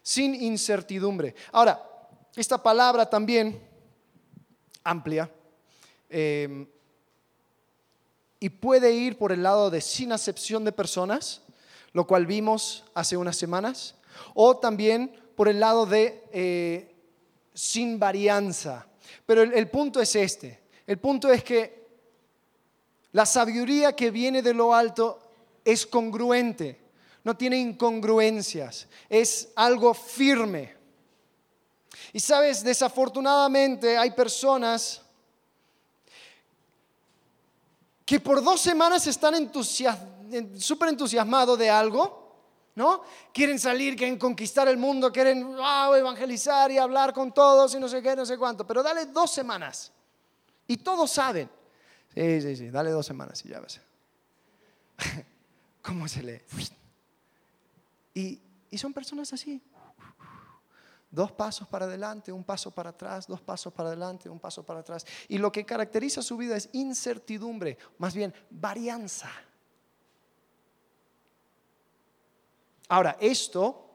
sin 0.03 0.35
incertidumbre. 0.35 1.35
Ahora, 1.53 1.90
esta 2.37 2.63
palabra 2.63 3.09
también 3.09 3.61
amplia 4.85 5.31
em, 6.09 6.67
y 8.39 8.49
puede 8.49 8.93
ir 8.93 9.19
por 9.19 9.33
el 9.33 9.43
lado 9.43 9.71
de 9.71 9.81
sin 9.81 10.13
acepción 10.13 10.65
de 10.65 10.73
personas, 10.73 11.43
lo 11.93 12.07
cual 12.07 12.27
vimos 12.27 12.85
hace 12.95 13.17
unas 13.17 13.37
semanas, 13.37 13.97
o 14.35 14.57
también 14.57 15.15
por 15.37 15.49
el 15.49 15.61
lado 15.61 15.87
de 15.87 16.25
eh, 16.33 16.95
sin 17.53 17.99
varianza. 17.99 18.87
Pero 19.27 19.43
el 19.43 19.69
punto 19.69 20.01
es 20.01 20.15
este. 20.17 20.61
El 20.87 20.99
punto 20.99 21.31
es 21.31 21.45
que 21.45 21.81
la 23.13 23.27
sabiduría 23.27 23.95
que 23.95 24.11
viene 24.11 24.41
de 24.41 24.55
lo 24.55 24.75
alto 24.75 25.19
es 25.65 25.87
congruente, 25.87 26.81
no 27.25 27.37
tiene 27.37 27.59
incongruencias, 27.59 28.89
es 29.09 29.51
algo 29.57 29.95
firme. 29.95 30.80
Y 32.13 32.21
sabes, 32.21 32.63
desafortunadamente 32.63 33.97
hay 33.97 34.11
personas 34.13 35.03
que 38.05 38.19
por 38.19 38.43
dos 38.43 38.61
semanas 38.61 39.07
están 39.07 39.51
súper 40.59 40.89
entusiasmados 40.89 41.59
de 41.59 41.71
algo, 41.71 42.21
¿no? 42.75 43.03
Quieren 43.33 43.59
salir, 43.59 43.97
quieren 43.97 44.19
conquistar 44.19 44.67
el 44.69 44.77
mundo, 44.77 45.13
quieren 45.13 45.55
evangelizar 45.97 46.71
y 46.73 46.79
hablar 46.79 47.13
con 47.13 47.33
todos 47.33 47.75
y 47.75 47.79
no 47.79 47.89
sé 47.89 48.03
qué, 48.03 48.17
no 48.17 48.27
sé 48.27 48.37
cuánto, 48.37 48.67
pero 48.67 48.83
dale 48.83 49.07
dos 49.07 49.31
semanas 49.31 49.93
y 50.67 50.77
todos 50.79 51.11
saben. 51.11 51.49
Sí, 52.15 52.41
sí, 52.41 52.57
sí, 52.57 52.71
dale 52.71 52.91
dos 52.91 53.07
semanas 53.07 53.45
y 53.45 53.49
ya 53.49 53.61
ves. 53.61 53.81
¿Cómo 55.83 56.09
se 56.09 56.23
lee? 56.23 56.41
Y, 58.15 58.41
y 58.71 58.79
son 58.79 58.93
personas 58.93 59.33
así. 59.33 59.63
Dos 61.11 61.33
pasos 61.33 61.67
para 61.67 61.87
adelante, 61.87 62.31
un 62.31 62.45
paso 62.45 62.71
para 62.71 62.91
atrás, 62.91 63.27
dos 63.27 63.41
pasos 63.41 63.73
para 63.73 63.89
adelante, 63.89 64.29
un 64.29 64.39
paso 64.39 64.63
para 64.65 64.81
atrás. 64.81 65.05
Y 65.29 65.39
lo 65.39 65.51
que 65.51 65.67
caracteriza 65.67 66.23
su 66.23 66.37
vida 66.37 66.57
es 66.57 66.69
incertidumbre, 66.73 67.77
más 67.99 68.15
bien 68.15 68.33
varianza. 68.49 69.29
Ahora, 72.89 73.17
esto 73.21 73.91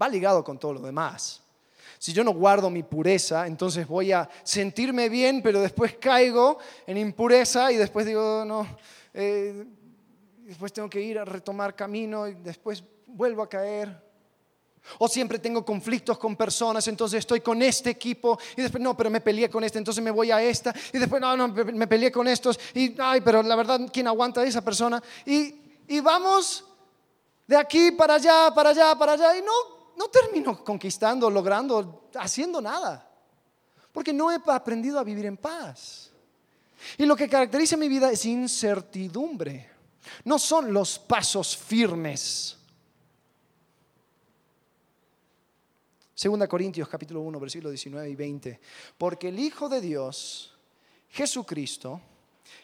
va 0.00 0.08
ligado 0.08 0.42
con 0.42 0.58
todo 0.58 0.74
lo 0.74 0.80
demás. 0.80 1.40
Si 1.98 2.12
yo 2.12 2.24
no 2.24 2.32
guardo 2.32 2.68
mi 2.68 2.82
pureza, 2.82 3.46
entonces 3.46 3.86
voy 3.86 4.12
a 4.12 4.28
sentirme 4.42 5.08
bien, 5.08 5.40
pero 5.42 5.60
después 5.60 5.94
caigo 5.94 6.58
en 6.86 6.98
impureza 6.98 7.72
y 7.72 7.76
después 7.76 8.06
digo, 8.06 8.44
no, 8.44 8.66
eh, 9.12 9.64
después 10.40 10.72
tengo 10.72 10.90
que 10.90 11.00
ir 11.00 11.18
a 11.18 11.24
retomar 11.24 11.74
camino 11.74 12.28
y 12.28 12.34
después 12.34 12.84
vuelvo 13.06 13.42
a 13.42 13.48
caer. 13.48 14.03
O 14.98 15.08
siempre 15.08 15.38
tengo 15.38 15.64
conflictos 15.64 16.18
con 16.18 16.36
personas, 16.36 16.86
entonces 16.88 17.20
estoy 17.20 17.40
con 17.40 17.62
este 17.62 17.90
equipo 17.90 18.38
y 18.56 18.62
después 18.62 18.82
no, 18.82 18.96
pero 18.96 19.10
me 19.10 19.20
peleé 19.20 19.48
con 19.48 19.64
este, 19.64 19.78
entonces 19.78 20.02
me 20.02 20.10
voy 20.10 20.30
a 20.30 20.42
esta 20.42 20.74
y 20.92 20.98
después 20.98 21.20
no, 21.20 21.36
no, 21.36 21.48
me 21.48 21.86
peleé 21.86 22.12
con 22.12 22.28
estos 22.28 22.58
y 22.74 22.94
ay, 23.00 23.20
pero 23.22 23.42
la 23.42 23.56
verdad, 23.56 23.80
¿quién 23.92 24.06
aguanta 24.06 24.44
esa 24.44 24.62
persona? 24.62 25.02
Y, 25.24 25.54
y 25.88 26.00
vamos 26.00 26.64
de 27.46 27.56
aquí 27.56 27.92
para 27.92 28.14
allá, 28.14 28.52
para 28.54 28.70
allá, 28.70 28.94
para 28.96 29.12
allá 29.12 29.38
y 29.38 29.42
no 29.42 29.74
no 29.96 30.08
termino 30.08 30.62
conquistando, 30.64 31.30
logrando, 31.30 32.08
haciendo 32.14 32.60
nada. 32.60 33.10
Porque 33.92 34.12
no 34.12 34.30
he 34.30 34.40
aprendido 34.46 34.98
a 34.98 35.04
vivir 35.04 35.26
en 35.26 35.36
paz. 35.36 36.10
Y 36.98 37.06
lo 37.06 37.16
que 37.16 37.28
caracteriza 37.28 37.76
mi 37.76 37.88
vida 37.88 38.10
es 38.10 38.24
incertidumbre. 38.24 39.70
No 40.24 40.38
son 40.38 40.72
los 40.72 40.98
pasos 40.98 41.56
firmes. 41.56 42.58
Segunda 46.14 46.46
Corintios 46.46 46.88
capítulo 46.88 47.20
1, 47.22 47.40
versículos 47.40 47.72
19 47.72 48.08
y 48.08 48.14
20. 48.14 48.60
Porque 48.96 49.28
el 49.28 49.38
Hijo 49.38 49.68
de 49.68 49.80
Dios, 49.80 50.56
Jesucristo, 51.10 52.00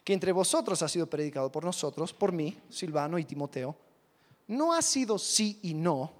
que 0.04 0.12
entre 0.12 0.30
vosotros 0.30 0.80
ha 0.82 0.88
sido 0.88 1.08
predicado 1.08 1.50
por 1.50 1.64
nosotros, 1.64 2.12
por 2.12 2.30
mí, 2.30 2.56
Silvano 2.68 3.18
y 3.18 3.24
Timoteo, 3.24 3.76
no 4.46 4.72
ha 4.72 4.82
sido 4.82 5.18
sí 5.18 5.58
y 5.62 5.74
no, 5.74 6.12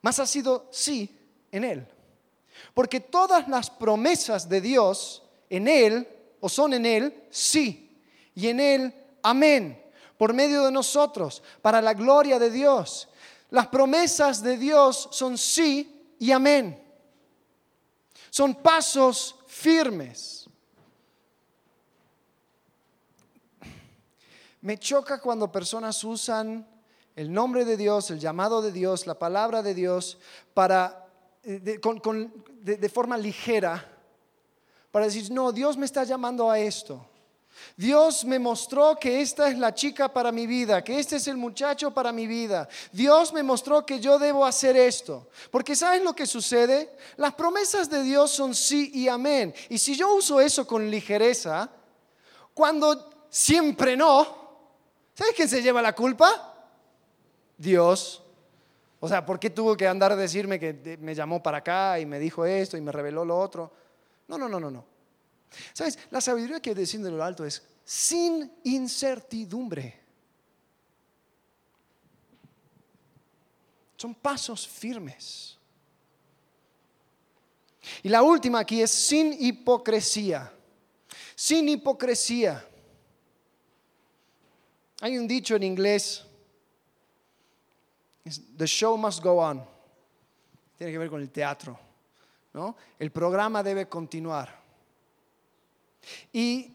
más 0.00 0.18
ha 0.18 0.26
sido 0.26 0.66
sí 0.70 1.14
en 1.50 1.64
Él. 1.64 1.86
Porque 2.74 3.00
todas 3.00 3.48
las 3.48 3.70
promesas 3.70 4.48
de 4.48 4.60
Dios 4.60 5.22
en 5.50 5.68
Él, 5.68 6.08
o 6.40 6.48
son 6.48 6.72
en 6.72 6.86
Él, 6.86 7.24
sí, 7.30 7.98
y 8.34 8.48
en 8.48 8.60
Él, 8.60 8.94
amén, 9.22 9.82
por 10.16 10.32
medio 10.32 10.64
de 10.64 10.72
nosotros, 10.72 11.42
para 11.60 11.82
la 11.82 11.94
gloria 11.94 12.38
de 12.38 12.50
Dios. 12.50 13.08
Las 13.52 13.66
promesas 13.66 14.42
de 14.42 14.56
Dios 14.56 15.10
son 15.12 15.36
sí 15.36 16.14
y 16.18 16.32
amén. 16.32 16.82
Son 18.30 18.54
pasos 18.54 19.36
firmes. 19.46 20.48
Me 24.62 24.78
choca 24.78 25.20
cuando 25.20 25.52
personas 25.52 26.02
usan 26.02 26.66
el 27.14 27.30
nombre 27.30 27.66
de 27.66 27.76
Dios, 27.76 28.10
el 28.10 28.18
llamado 28.18 28.62
de 28.62 28.72
Dios, 28.72 29.06
la 29.06 29.18
palabra 29.18 29.62
de 29.62 29.74
Dios, 29.74 30.16
para, 30.54 31.06
eh, 31.42 31.60
de, 31.60 32.76
de 32.78 32.88
forma 32.88 33.18
ligera, 33.18 33.86
para 34.90 35.04
decir, 35.04 35.30
no, 35.30 35.52
Dios 35.52 35.76
me 35.76 35.84
está 35.84 36.04
llamando 36.04 36.50
a 36.50 36.58
esto. 36.58 37.06
Dios 37.76 38.24
me 38.24 38.38
mostró 38.38 38.96
que 38.96 39.20
esta 39.20 39.48
es 39.48 39.58
la 39.58 39.74
chica 39.74 40.12
para 40.12 40.32
mi 40.32 40.46
vida, 40.46 40.82
que 40.82 40.98
este 40.98 41.16
es 41.16 41.26
el 41.26 41.36
muchacho 41.36 41.92
para 41.92 42.12
mi 42.12 42.26
vida. 42.26 42.68
Dios 42.92 43.32
me 43.32 43.42
mostró 43.42 43.84
que 43.86 44.00
yo 44.00 44.18
debo 44.18 44.44
hacer 44.44 44.76
esto. 44.76 45.28
Porque 45.50 45.74
¿sabes 45.74 46.02
lo 46.02 46.14
que 46.14 46.26
sucede? 46.26 46.96
Las 47.16 47.34
promesas 47.34 47.88
de 47.88 48.02
Dios 48.02 48.30
son 48.30 48.54
sí 48.54 48.90
y 48.94 49.08
amén. 49.08 49.54
Y 49.68 49.78
si 49.78 49.96
yo 49.96 50.14
uso 50.14 50.40
eso 50.40 50.66
con 50.66 50.90
ligereza, 50.90 51.70
cuando 52.54 53.26
siempre 53.28 53.96
no, 53.96 54.26
¿sabes 55.14 55.34
quién 55.34 55.48
se 55.48 55.62
lleva 55.62 55.80
la 55.80 55.94
culpa? 55.94 56.54
Dios. 57.56 58.22
O 59.00 59.08
sea, 59.08 59.24
¿por 59.24 59.40
qué 59.40 59.50
tuvo 59.50 59.76
que 59.76 59.88
andar 59.88 60.12
a 60.12 60.16
decirme 60.16 60.60
que 60.60 60.98
me 61.00 61.14
llamó 61.14 61.42
para 61.42 61.58
acá 61.58 61.98
y 61.98 62.06
me 62.06 62.18
dijo 62.18 62.44
esto 62.44 62.76
y 62.76 62.80
me 62.80 62.92
reveló 62.92 63.24
lo 63.24 63.38
otro? 63.38 63.72
No, 64.28 64.38
no, 64.38 64.48
no, 64.48 64.60
no, 64.60 64.70
no. 64.70 64.91
¿Sabes? 65.72 65.98
La 66.10 66.20
sabiduría 66.20 66.60
que 66.60 66.74
desciende 66.74 67.10
de 67.10 67.16
lo 67.16 67.24
alto 67.24 67.44
es 67.44 67.62
sin 67.84 68.52
incertidumbre. 68.64 70.00
Son 73.96 74.14
pasos 74.14 74.66
firmes. 74.66 75.58
Y 78.02 78.08
la 78.08 78.22
última 78.22 78.60
aquí 78.60 78.80
es 78.80 78.90
sin 78.90 79.32
hipocresía. 79.32 80.52
sin 81.34 81.68
hipocresía. 81.68 82.64
Hay 85.00 85.18
un 85.18 85.26
dicho 85.26 85.56
en 85.56 85.64
inglés, 85.64 86.24
the 88.56 88.66
show 88.66 88.96
must 88.96 89.22
go 89.22 89.38
on. 89.40 89.64
Tiene 90.76 90.92
que 90.92 90.98
ver 90.98 91.10
con 91.10 91.20
el 91.20 91.30
teatro. 91.30 91.78
¿no? 92.52 92.76
El 92.98 93.10
programa 93.10 93.62
debe 93.62 93.88
continuar. 93.88 94.61
Y 96.32 96.72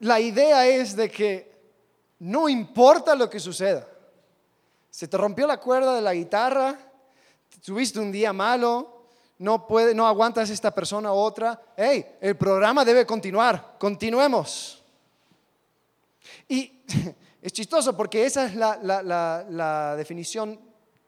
la 0.00 0.20
idea 0.20 0.66
es 0.66 0.96
de 0.96 1.10
que 1.10 1.52
no 2.18 2.48
importa 2.48 3.14
lo 3.14 3.28
que 3.28 3.40
suceda. 3.40 3.86
Se 4.90 5.08
te 5.08 5.16
rompió 5.16 5.46
la 5.46 5.58
cuerda 5.58 5.94
de 5.94 6.02
la 6.02 6.14
guitarra, 6.14 6.78
tuviste 7.64 7.98
un 7.98 8.12
día 8.12 8.32
malo, 8.32 9.06
no, 9.38 9.66
puede, 9.66 9.94
no 9.94 10.06
aguantas 10.06 10.50
esta 10.50 10.74
persona 10.74 11.12
u 11.12 11.16
otra. 11.16 11.60
Hey, 11.76 12.16
el 12.20 12.36
programa 12.36 12.84
debe 12.84 13.06
continuar, 13.06 13.76
continuemos. 13.78 14.82
Y 16.48 16.84
es 17.42 17.52
chistoso 17.52 17.96
porque 17.96 18.24
esa 18.24 18.46
es 18.46 18.54
la, 18.54 18.78
la 19.48 19.96
definición 19.96 20.60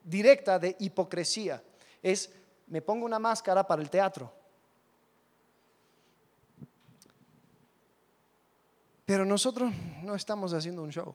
directa 0.02 0.58
de 0.58 0.76
hipocresía. 0.78 1.62
Es, 2.02 2.30
me 2.66 2.82
pongo 2.82 3.06
una 3.06 3.18
máscara 3.18 3.66
para 3.66 3.82
el 3.82 3.90
teatro. 3.90 4.32
Pero 9.04 9.24
nosotros 9.24 9.72
no 10.02 10.14
estamos 10.14 10.52
haciendo 10.52 10.82
un 10.82 10.90
show. 10.90 11.14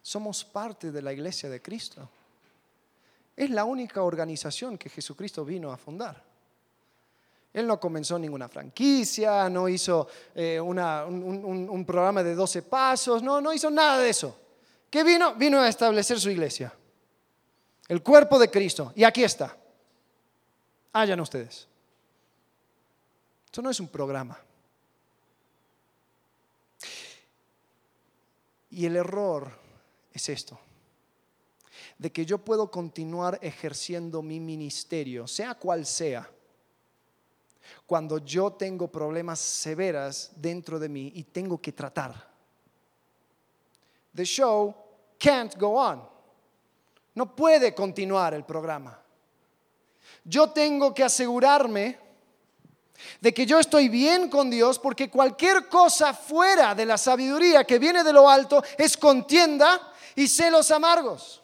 Somos 0.00 0.44
parte 0.44 0.90
de 0.90 1.02
la 1.02 1.12
iglesia 1.12 1.48
de 1.48 1.60
Cristo. 1.60 2.08
Es 3.36 3.50
la 3.50 3.64
única 3.64 4.02
organización 4.02 4.78
que 4.78 4.88
Jesucristo 4.88 5.44
vino 5.44 5.72
a 5.72 5.76
fundar. 5.76 6.22
Él 7.52 7.66
no 7.66 7.78
comenzó 7.78 8.18
ninguna 8.18 8.48
franquicia, 8.48 9.48
no 9.48 9.68
hizo 9.68 10.08
eh, 10.34 10.60
un, 10.60 11.84
programa 11.86 12.22
de 12.22 12.34
12 12.34 12.62
pasos, 12.62 13.22
no, 13.22 13.40
no 13.40 13.52
hizo 13.52 13.70
nada 13.70 13.98
de 13.98 14.10
eso. 14.10 14.36
¿Qué 14.90 15.04
vino? 15.04 15.34
Vino 15.34 15.60
a 15.60 15.68
establecer 15.68 16.18
su 16.18 16.30
iglesia. 16.30 16.72
El 17.88 18.02
cuerpo 18.02 18.38
de 18.38 18.50
Cristo. 18.50 18.92
Y 18.96 19.04
aquí 19.04 19.22
está. 19.22 19.56
Hayan 20.92 21.20
ustedes. 21.20 21.68
Esto 23.46 23.62
no 23.62 23.70
es 23.70 23.78
un 23.78 23.88
programa. 23.88 24.38
Y 28.74 28.86
el 28.86 28.96
error 28.96 29.52
es 30.12 30.28
esto, 30.28 30.58
de 31.96 32.10
que 32.10 32.26
yo 32.26 32.38
puedo 32.38 32.72
continuar 32.72 33.38
ejerciendo 33.40 34.20
mi 34.20 34.40
ministerio, 34.40 35.28
sea 35.28 35.54
cual 35.54 35.86
sea, 35.86 36.28
cuando 37.86 38.18
yo 38.18 38.52
tengo 38.54 38.88
problemas 38.88 39.38
severas 39.38 40.32
dentro 40.34 40.80
de 40.80 40.88
mí 40.88 41.12
y 41.14 41.22
tengo 41.22 41.60
que 41.62 41.70
tratar. 41.70 42.34
The 44.12 44.24
show 44.24 44.74
can't 45.20 45.56
go 45.56 45.76
on. 45.80 46.02
No 47.14 47.36
puede 47.36 47.72
continuar 47.76 48.34
el 48.34 48.44
programa. 48.44 49.00
Yo 50.24 50.50
tengo 50.50 50.92
que 50.92 51.04
asegurarme 51.04 52.00
de 53.20 53.34
que 53.34 53.46
yo 53.46 53.58
estoy 53.58 53.88
bien 53.88 54.28
con 54.28 54.50
Dios 54.50 54.78
porque 54.78 55.10
cualquier 55.10 55.68
cosa 55.68 56.14
fuera 56.14 56.74
de 56.74 56.86
la 56.86 56.98
sabiduría 56.98 57.64
que 57.64 57.78
viene 57.78 58.04
de 58.04 58.12
lo 58.12 58.28
alto 58.28 58.62
es 58.78 58.96
contienda 58.96 59.92
y 60.14 60.28
celos 60.28 60.70
amargos. 60.70 61.42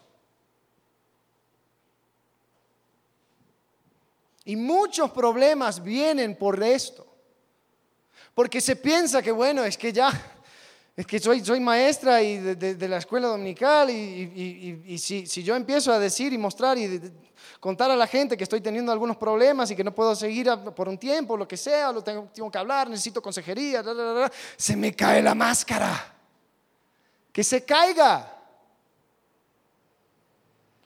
Y 4.45 4.57
muchos 4.57 5.11
problemas 5.11 5.83
vienen 5.83 6.37
por 6.37 6.63
esto. 6.63 7.07
Porque 8.35 8.61
se 8.61 8.77
piensa 8.77 9.23
que, 9.23 9.33
bueno, 9.33 9.65
es 9.65 9.77
que 9.77 9.93
ya, 9.93 10.11
es 10.97 11.07
que 11.07 11.19
soy, 11.19 11.45
soy 11.45 11.61
maestra 11.61 12.23
y 12.23 12.39
de, 12.39 12.89
la 12.89 12.99
escuela 12.99 13.29
dominical 13.29 13.91
y, 13.91 14.99
si, 14.99 15.27
si, 15.27 15.43
yo 15.43 15.55
empiezo 15.55 15.93
a 15.93 15.99
decir 15.99 16.33
y 16.33 16.39
mostrar 16.39 16.79
y 16.79 17.01
contar 17.61 17.91
a 17.91 17.97
la 17.97 18.07
gente 18.07 18.37
que 18.37 18.45
estoy 18.45 18.63
teniendo 18.63 18.91
algunos 18.91 19.19
problemas 19.19 19.71
y 19.71 19.77
que 19.77 19.85
no 19.85 19.95
puedo 19.95 20.17
seguir 20.17 20.49
por 20.75 20.89
un 20.89 20.97
tiempo, 20.97 21.37
lo 21.37 21.47
que 21.47 21.59
sea, 21.59 21.93
lo 21.93 22.03
tengo, 22.03 22.51
que 22.51 22.59
hablar, 22.59 22.89
necesito 22.89 23.21
consejería, 23.21 23.85
se 24.57 24.77
me 24.77 24.97
cae 24.97 25.23
la 25.23 25.35
máscara. 25.35 26.17
Que 27.31 27.45
se 27.45 27.65
caiga. 27.65 28.39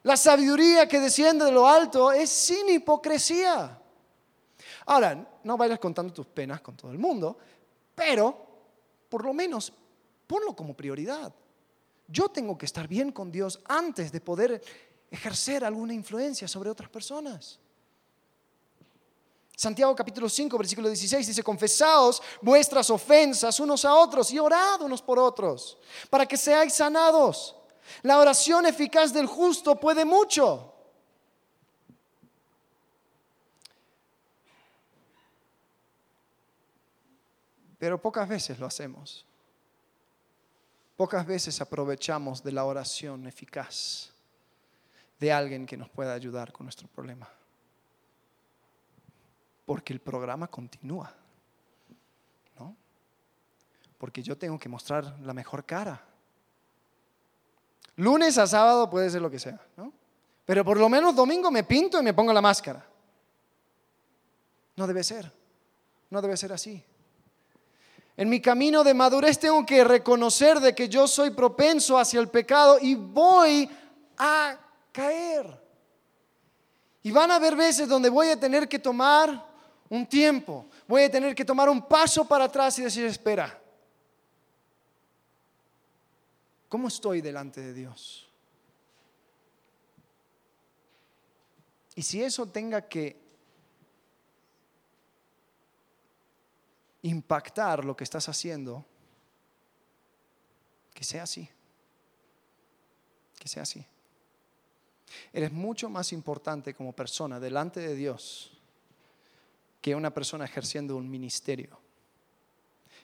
La 0.02 0.16
sabiduría 0.16 0.86
que 0.86 1.00
desciende 1.00 1.46
de 1.46 1.52
lo 1.52 1.66
alto 1.66 2.12
es 2.12 2.28
sin 2.28 2.68
hipocresía. 2.68 3.78
Ahora, 4.86 5.26
no 5.44 5.56
vayas 5.56 5.78
contando 5.78 6.12
tus 6.12 6.26
penas 6.26 6.60
con 6.60 6.76
todo 6.76 6.90
el 6.90 6.98
mundo, 6.98 7.38
pero 7.94 8.36
por 9.08 9.24
lo 9.24 9.32
menos 9.32 9.72
ponlo 10.26 10.54
como 10.54 10.74
prioridad. 10.74 11.32
Yo 12.06 12.28
tengo 12.28 12.58
que 12.58 12.66
estar 12.66 12.86
bien 12.86 13.12
con 13.12 13.32
Dios 13.32 13.60
antes 13.66 14.12
de 14.12 14.20
poder 14.20 14.60
ejercer 15.14 15.64
alguna 15.64 15.94
influencia 15.94 16.46
sobre 16.46 16.70
otras 16.70 16.90
personas. 16.90 17.58
Santiago 19.56 19.94
capítulo 19.94 20.28
5, 20.28 20.58
versículo 20.58 20.88
16 20.88 21.28
dice, 21.28 21.42
confesaos 21.42 22.20
vuestras 22.42 22.90
ofensas 22.90 23.60
unos 23.60 23.84
a 23.84 23.94
otros 23.94 24.32
y 24.32 24.38
orad 24.38 24.82
unos 24.82 25.00
por 25.00 25.18
otros, 25.18 25.78
para 26.10 26.26
que 26.26 26.36
seáis 26.36 26.74
sanados. 26.74 27.54
La 28.02 28.18
oración 28.18 28.66
eficaz 28.66 29.12
del 29.12 29.26
justo 29.26 29.76
puede 29.78 30.04
mucho. 30.04 30.72
Pero 37.78 38.00
pocas 38.00 38.28
veces 38.28 38.58
lo 38.58 38.66
hacemos. 38.66 39.24
Pocas 40.96 41.26
veces 41.26 41.60
aprovechamos 41.60 42.42
de 42.42 42.52
la 42.52 42.64
oración 42.64 43.26
eficaz 43.26 44.13
de 45.18 45.32
alguien 45.32 45.66
que 45.66 45.76
nos 45.76 45.88
pueda 45.88 46.14
ayudar 46.14 46.52
con 46.52 46.66
nuestro 46.66 46.88
problema. 46.88 47.28
Porque 49.64 49.92
el 49.92 50.00
programa 50.00 50.46
continúa. 50.48 51.12
¿No? 52.58 52.76
Porque 53.98 54.22
yo 54.22 54.36
tengo 54.36 54.58
que 54.58 54.68
mostrar 54.68 55.18
la 55.20 55.32
mejor 55.32 55.64
cara. 55.64 56.00
Lunes 57.96 58.38
a 58.38 58.46
sábado 58.46 58.90
puede 58.90 59.08
ser 59.08 59.22
lo 59.22 59.30
que 59.30 59.38
sea, 59.38 59.60
¿no? 59.76 59.92
Pero 60.44 60.64
por 60.64 60.78
lo 60.78 60.88
menos 60.88 61.14
domingo 61.14 61.50
me 61.50 61.64
pinto 61.64 62.00
y 62.00 62.02
me 62.02 62.12
pongo 62.12 62.32
la 62.32 62.42
máscara. 62.42 62.84
No 64.76 64.86
debe 64.86 65.02
ser. 65.02 65.32
No 66.10 66.20
debe 66.20 66.36
ser 66.36 66.52
así. 66.52 66.84
En 68.16 68.28
mi 68.28 68.40
camino 68.40 68.84
de 68.84 68.94
madurez 68.94 69.38
tengo 69.38 69.64
que 69.64 69.82
reconocer 69.82 70.60
de 70.60 70.74
que 70.74 70.88
yo 70.88 71.08
soy 71.08 71.30
propenso 71.30 71.98
hacia 71.98 72.20
el 72.20 72.28
pecado 72.28 72.78
y 72.80 72.94
voy 72.94 73.68
a 74.18 74.56
caer. 74.94 75.60
Y 77.02 77.10
van 77.10 77.30
a 77.30 77.36
haber 77.36 77.54
veces 77.56 77.86
donde 77.86 78.08
voy 78.08 78.28
a 78.28 78.40
tener 78.40 78.66
que 78.66 78.78
tomar 78.78 79.52
un 79.90 80.06
tiempo, 80.06 80.66
voy 80.88 81.02
a 81.02 81.10
tener 81.10 81.34
que 81.34 81.44
tomar 81.44 81.68
un 81.68 81.86
paso 81.86 82.26
para 82.26 82.44
atrás 82.44 82.78
y 82.78 82.82
decir, 82.82 83.04
espera, 83.04 83.60
¿cómo 86.68 86.88
estoy 86.88 87.20
delante 87.20 87.60
de 87.60 87.74
Dios? 87.74 88.26
Y 91.96 92.02
si 92.02 92.22
eso 92.22 92.46
tenga 92.46 92.88
que 92.88 93.20
impactar 97.02 97.84
lo 97.84 97.94
que 97.94 98.04
estás 98.04 98.28
haciendo, 98.28 98.86
que 100.94 101.04
sea 101.04 101.24
así, 101.24 101.48
que 103.38 103.48
sea 103.48 103.64
así. 103.64 103.86
Eres 105.32 105.52
mucho 105.52 105.88
más 105.88 106.12
importante 106.12 106.74
como 106.74 106.92
persona 106.92 107.38
delante 107.38 107.80
de 107.80 107.94
Dios 107.94 108.54
que 109.84 109.94
una 109.94 110.14
persona 110.14 110.46
ejerciendo 110.46 110.96
un 110.96 111.10
ministerio, 111.10 111.78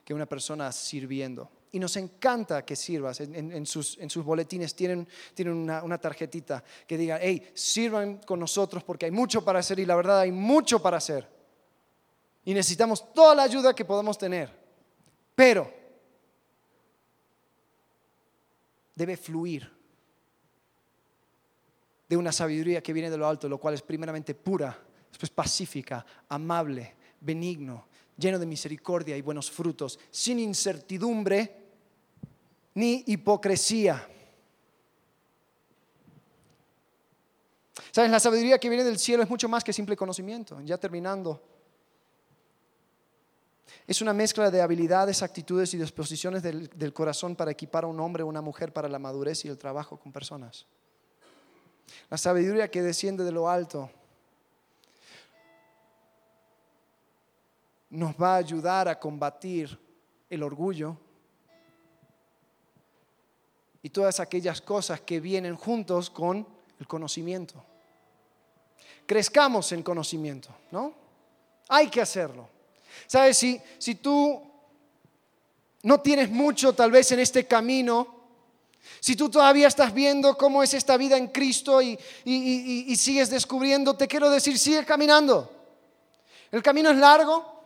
que 0.02 0.14
una 0.14 0.24
persona 0.24 0.72
sirviendo. 0.72 1.50
Y 1.72 1.78
nos 1.78 1.94
encanta 1.96 2.64
que 2.64 2.74
sirvas. 2.74 3.20
En, 3.20 3.66
sus, 3.66 3.98
boletines 4.24 4.74
tienen, 4.74 5.06
una, 5.46 5.98
tarjetita 5.98 6.64
que 6.86 6.96
diga, 6.96 7.18
hey, 7.20 7.50
sirvan 7.52 8.16
con 8.18 8.40
nosotros 8.40 8.82
porque 8.82 9.04
hay 9.04 9.10
mucho 9.10 9.44
para 9.44 9.58
hacer 9.58 9.78
y 9.78 9.84
la 9.84 9.94
verdad 9.94 10.20
hay 10.20 10.32
mucho 10.32 10.80
para 10.80 10.96
hacer. 10.96 11.28
Y 12.46 12.54
necesitamos 12.54 13.12
toda 13.12 13.34
la 13.34 13.42
ayuda 13.42 13.74
que 13.74 13.84
podamos 13.84 14.16
tener. 14.16 14.50
Pero 15.34 15.70
debe 18.94 19.18
fluir 19.18 19.79
de 22.10 22.16
una 22.16 22.32
sabiduría 22.32 22.82
que 22.82 22.92
viene 22.92 23.08
de 23.08 23.16
lo 23.16 23.28
alto, 23.28 23.48
lo 23.48 23.58
cual 23.58 23.74
es 23.74 23.82
primeramente 23.82 24.34
pura, 24.34 24.76
después 25.08 25.30
pacífica, 25.30 26.04
amable, 26.28 26.96
benigno, 27.20 27.86
lleno 28.16 28.36
de 28.36 28.46
misericordia 28.46 29.16
y 29.16 29.22
buenos 29.22 29.48
frutos, 29.48 29.96
sin 30.10 30.40
incertidumbre 30.40 31.68
ni 32.74 33.04
hipocresía. 33.06 34.08
¿Sabes? 37.92 38.10
La 38.10 38.18
sabiduría 38.18 38.58
que 38.58 38.68
viene 38.68 38.82
del 38.82 38.98
cielo 38.98 39.22
es 39.22 39.30
mucho 39.30 39.48
más 39.48 39.62
que 39.62 39.72
simple 39.72 39.94
conocimiento. 39.96 40.60
Ya 40.62 40.78
terminando. 40.78 41.40
Es 43.86 44.02
una 44.02 44.12
mezcla 44.12 44.50
de 44.50 44.60
habilidades, 44.60 45.22
actitudes 45.22 45.74
y 45.74 45.78
disposiciones 45.78 46.42
del, 46.42 46.68
del 46.70 46.92
corazón 46.92 47.36
para 47.36 47.52
equipar 47.52 47.84
a 47.84 47.86
un 47.86 48.00
hombre 48.00 48.24
o 48.24 48.26
una 48.26 48.40
mujer 48.40 48.72
para 48.72 48.88
la 48.88 48.98
madurez 48.98 49.44
y 49.44 49.48
el 49.48 49.58
trabajo 49.58 49.96
con 49.96 50.10
personas. 50.10 50.66
La 52.08 52.18
sabiduría 52.18 52.70
que 52.70 52.82
desciende 52.82 53.24
de 53.24 53.32
lo 53.32 53.48
alto 53.48 53.90
nos 57.90 58.14
va 58.14 58.34
a 58.34 58.38
ayudar 58.38 58.88
a 58.88 58.98
combatir 58.98 59.78
el 60.28 60.42
orgullo 60.42 60.96
y 63.82 63.90
todas 63.90 64.20
aquellas 64.20 64.60
cosas 64.60 65.00
que 65.00 65.20
vienen 65.20 65.56
juntos 65.56 66.10
con 66.10 66.46
el 66.78 66.86
conocimiento. 66.86 67.62
Crezcamos 69.06 69.72
en 69.72 69.82
conocimiento, 69.82 70.50
¿no? 70.70 70.94
Hay 71.68 71.88
que 71.88 72.00
hacerlo. 72.00 72.48
¿Sabes? 73.06 73.38
Si, 73.38 73.60
si 73.78 73.96
tú 73.96 74.40
no 75.82 76.00
tienes 76.00 76.30
mucho 76.30 76.74
tal 76.74 76.90
vez 76.90 77.10
en 77.12 77.20
este 77.20 77.46
camino, 77.46 78.19
si 79.00 79.16
tú 79.16 79.30
todavía 79.30 79.68
estás 79.68 79.94
viendo 79.94 80.36
cómo 80.36 80.62
es 80.62 80.74
esta 80.74 80.96
vida 80.96 81.16
en 81.16 81.28
Cristo 81.28 81.80
y, 81.80 81.96
sigues 82.96 83.30
descubriendo, 83.30 83.96
te 83.96 84.08
quiero 84.08 84.30
decir, 84.30 84.58
sigue 84.58 84.84
caminando. 84.84 85.50
El 86.50 86.62
camino 86.62 86.90
es 86.90 86.96
largo, 86.96 87.62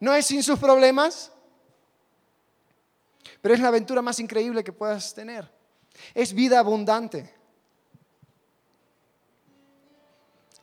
no 0.00 0.14
es 0.14 0.26
sin 0.26 0.42
sus 0.42 0.58
problemas, 0.58 1.32
pero 3.40 3.54
es 3.54 3.60
la 3.60 3.68
aventura 3.68 4.00
más 4.02 4.20
increíble 4.20 4.62
que 4.62 4.72
puedas 4.72 5.14
tener. 5.14 5.50
Es 6.14 6.32
vida 6.32 6.58
abundante. 6.58 7.34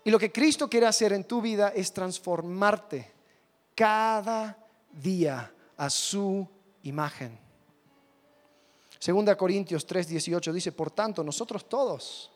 Y 0.04 0.12
lo 0.12 0.18
que 0.18 0.32
Cristo 0.32 0.70
quiere 0.70 0.88
hacer 0.88 1.14
en 1.14 1.26
tu 1.26 1.42
vida 1.42 1.74
es 1.76 1.94
transformarte 1.94 3.12
cada 3.76 4.58
día 4.92 5.54
a 5.78 5.90
su 5.90 6.48
imagen. 6.84 7.49
Segunda 9.00 9.36
Corintios 9.38 9.88
3:18 9.88 10.52
dice, 10.52 10.72
por 10.74 10.92
tanto, 10.92 11.24
nosotros 11.24 11.68
todos, 11.68 12.30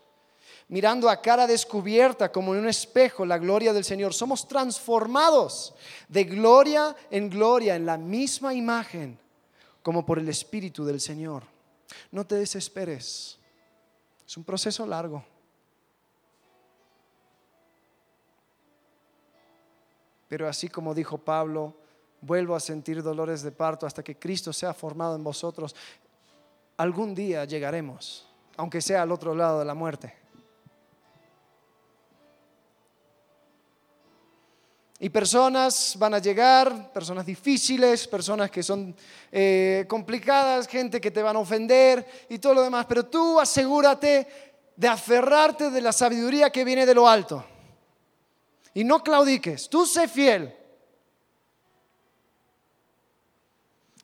mirando 0.69 1.09
a 1.09 1.21
cara 1.21 1.45
descubierta 1.45 2.31
como 2.31 2.53
en 2.53 2.61
un 2.61 2.69
espejo 2.69 3.25
la 3.25 3.37
gloria 3.37 3.73
del 3.73 3.83
Señor, 3.83 4.13
somos 4.13 4.47
transformados 4.47 5.75
de 6.07 6.23
gloria 6.23 6.95
en 7.11 7.29
gloria 7.29 7.75
en 7.75 7.85
la 7.85 7.97
misma 7.97 8.53
imagen 8.53 9.19
como 9.83 10.05
por 10.05 10.17
el 10.17 10.29
Espíritu 10.29 10.85
del 10.85 11.01
Señor. 11.01 11.43
No 12.11 12.25
te 12.25 12.35
desesperes. 12.35 13.37
Es 14.25 14.37
un 14.37 14.45
proceso 14.45 14.85
largo. 14.87 15.23
Pero 20.29 20.47
así 20.47 20.69
como 20.69 20.95
dijo 20.95 21.17
Pablo, 21.17 21.75
vuelvo 22.21 22.55
a 22.55 22.59
sentir 22.59 23.03
dolores 23.03 23.43
de 23.43 23.51
parto 23.51 23.85
hasta 23.85 24.01
que 24.01 24.17
Cristo 24.17 24.53
sea 24.53 24.73
formado 24.73 25.15
en 25.15 25.23
vosotros. 25.23 25.75
Algún 26.83 27.15
día 27.15 27.45
llegaremos, 27.45 28.27
aunque 28.57 28.81
sea 28.81 29.03
al 29.03 29.11
otro 29.13 29.33
lado 29.33 29.59
de 29.59 29.63
la 29.63 29.73
muerte. 29.73 30.13
Y 34.99 35.07
personas 35.07 35.95
van 35.97 36.15
a 36.15 36.19
llegar, 36.19 36.91
personas 36.91 37.25
difíciles, 37.25 38.05
personas 38.05 38.51
que 38.51 38.61
son 38.61 38.93
eh, 39.31 39.85
complicadas, 39.87 40.67
gente 40.67 40.99
que 40.99 41.09
te 41.09 41.21
van 41.21 41.37
a 41.37 41.39
ofender 41.39 42.05
y 42.27 42.37
todo 42.37 42.55
lo 42.55 42.63
demás. 42.63 42.85
Pero 42.85 43.05
tú 43.05 43.39
asegúrate 43.39 44.27
de 44.75 44.87
aferrarte 44.89 45.69
de 45.69 45.79
la 45.79 45.93
sabiduría 45.93 46.49
que 46.49 46.65
viene 46.65 46.85
de 46.85 46.95
lo 46.95 47.07
alto. 47.07 47.45
Y 48.73 48.83
no 48.83 49.01
claudiques, 49.01 49.69
tú 49.69 49.85
sé 49.85 50.09
fiel. 50.09 50.53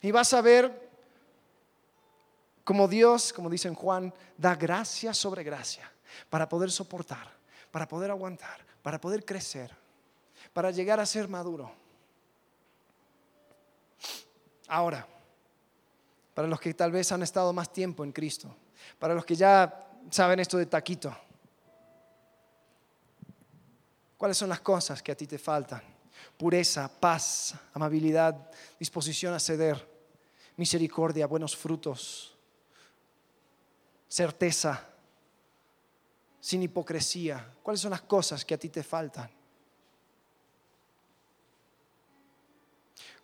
Y 0.01 0.11
vas 0.11 0.31
a 0.31 0.39
ver 0.39 0.88
como 2.69 2.87
Dios, 2.87 3.33
como 3.33 3.49
dice 3.49 3.67
en 3.67 3.73
Juan, 3.73 4.13
da 4.37 4.53
gracia 4.53 5.11
sobre 5.11 5.43
gracia 5.43 5.91
para 6.29 6.47
poder 6.47 6.69
soportar, 6.69 7.27
para 7.71 7.87
poder 7.87 8.11
aguantar, 8.11 8.63
para 8.83 9.01
poder 9.01 9.25
crecer 9.25 9.75
para 10.53 10.71
llegar 10.71 10.99
a 10.99 11.05
ser 11.05 11.27
maduro. 11.27 11.71
Ahora, 14.67 15.07
para 16.33 16.47
los 16.47 16.59
que 16.59 16.73
tal 16.73 16.91
vez 16.91 17.11
han 17.11 17.23
estado 17.23 17.51
más 17.53 17.71
tiempo 17.71 18.03
en 18.03 18.11
Cristo, 18.11 18.55
para 18.97 19.13
los 19.13 19.25
que 19.25 19.35
ya 19.35 19.87
saben 20.09 20.39
esto 20.39 20.57
de 20.57 20.65
taquito, 20.65 21.15
¿cuáles 24.17 24.37
son 24.37 24.49
las 24.49 24.59
cosas 24.61 25.01
que 25.01 25.11
a 25.11 25.17
ti 25.17 25.27
te 25.27 25.39
faltan? 25.39 25.81
Pureza, 26.37 26.87
paz, 26.87 27.55
amabilidad, 27.73 28.51
disposición 28.77 29.33
a 29.33 29.39
ceder, 29.39 29.87
misericordia, 30.55 31.25
buenos 31.25 31.55
frutos, 31.55 32.37
certeza, 34.09 34.89
sin 36.41 36.63
hipocresía. 36.63 37.53
¿Cuáles 37.63 37.79
son 37.79 37.91
las 37.91 38.01
cosas 38.01 38.43
que 38.43 38.55
a 38.55 38.57
ti 38.57 38.67
te 38.67 38.83
faltan? 38.83 39.39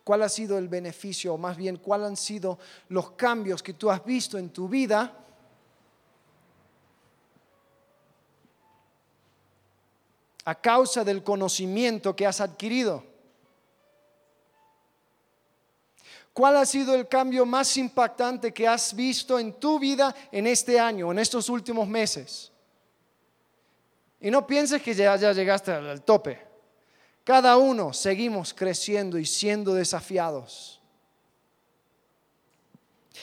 cuál 0.06 0.22
ha 0.22 0.28
sido 0.28 0.56
el 0.56 0.68
beneficio, 0.68 1.34
o 1.34 1.36
más 1.36 1.56
bien 1.56 1.78
cuáles 1.78 2.06
han 2.06 2.16
sido 2.16 2.60
los 2.90 3.10
cambios 3.10 3.60
que 3.60 3.74
tú 3.74 3.90
has 3.90 4.04
visto 4.04 4.38
en 4.38 4.50
tu 4.50 4.68
vida 4.68 5.12
a 10.44 10.54
causa 10.54 11.02
del 11.02 11.24
conocimiento 11.24 12.14
que 12.14 12.24
has 12.24 12.40
adquirido. 12.40 13.02
¿Cuál 16.36 16.58
ha 16.58 16.66
sido 16.66 16.94
el 16.94 17.08
cambio 17.08 17.46
más 17.46 17.78
impactante 17.78 18.52
que 18.52 18.68
has 18.68 18.94
visto 18.94 19.38
en 19.38 19.54
tu 19.54 19.78
vida 19.78 20.14
en 20.30 20.46
este 20.46 20.78
año, 20.78 21.10
en 21.10 21.18
estos 21.18 21.48
últimos 21.48 21.88
meses? 21.88 22.52
Y 24.20 24.30
no 24.30 24.46
pienses 24.46 24.82
que 24.82 24.92
ya, 24.92 25.16
llegaste 25.16 25.72
al 25.72 26.02
tope. 26.02 26.46
Cada 27.24 27.56
uno 27.56 27.94
seguimos 27.94 28.52
creciendo 28.52 29.16
y 29.16 29.24
siendo 29.24 29.72
desafiados. 29.72 30.82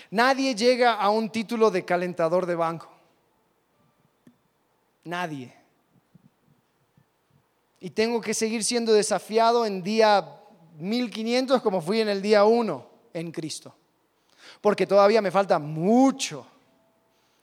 Nadie 0.10 0.56
llega 0.56 0.96
a 0.96 1.12
un 1.12 1.30
título 1.30 1.70
de 1.70 1.86
calentador 1.86 2.48
de 2.48 2.56
banco. 2.56 2.92
Nadie. 5.04 5.56
Y 7.80 7.92
tengo 7.92 8.20
que 8.22 8.34
seguir 8.34 8.64
siendo 8.64 8.92
desafiado 8.92 9.68
en 9.68 9.84
día 9.84 10.42
1500 10.80 11.62
como 11.62 11.80
fui 11.80 12.02
en 12.02 12.10
el 12.10 12.20
día 12.20 12.44
1 12.46 12.93
en 13.14 13.32
Cristo. 13.32 13.76
Porque 14.62 14.88
todavía 14.88 15.22
me 15.22 15.32
falta 15.32 15.60
mucho 15.60 16.46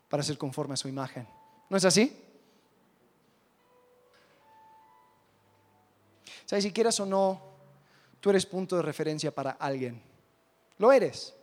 para 0.09 0.23
ser 0.23 0.37
conforme 0.37 0.75
a 0.75 0.77
su 0.77 0.89
imagen. 0.89 1.27
¿No 1.69 1.77
es 1.77 1.85
así? 1.85 2.17
¿Sabes? 6.45 6.65
Si 6.65 6.73
quieras 6.73 6.99
o 6.99 7.07
no, 7.07 7.41
tú 8.19 8.31
eres 8.31 8.45
punto 8.45 8.77
de 8.77 8.83
referencia 8.83 9.33
para 9.33 9.53
alguien. 9.53 10.03
Lo 10.79 10.91
eres. 10.91 11.35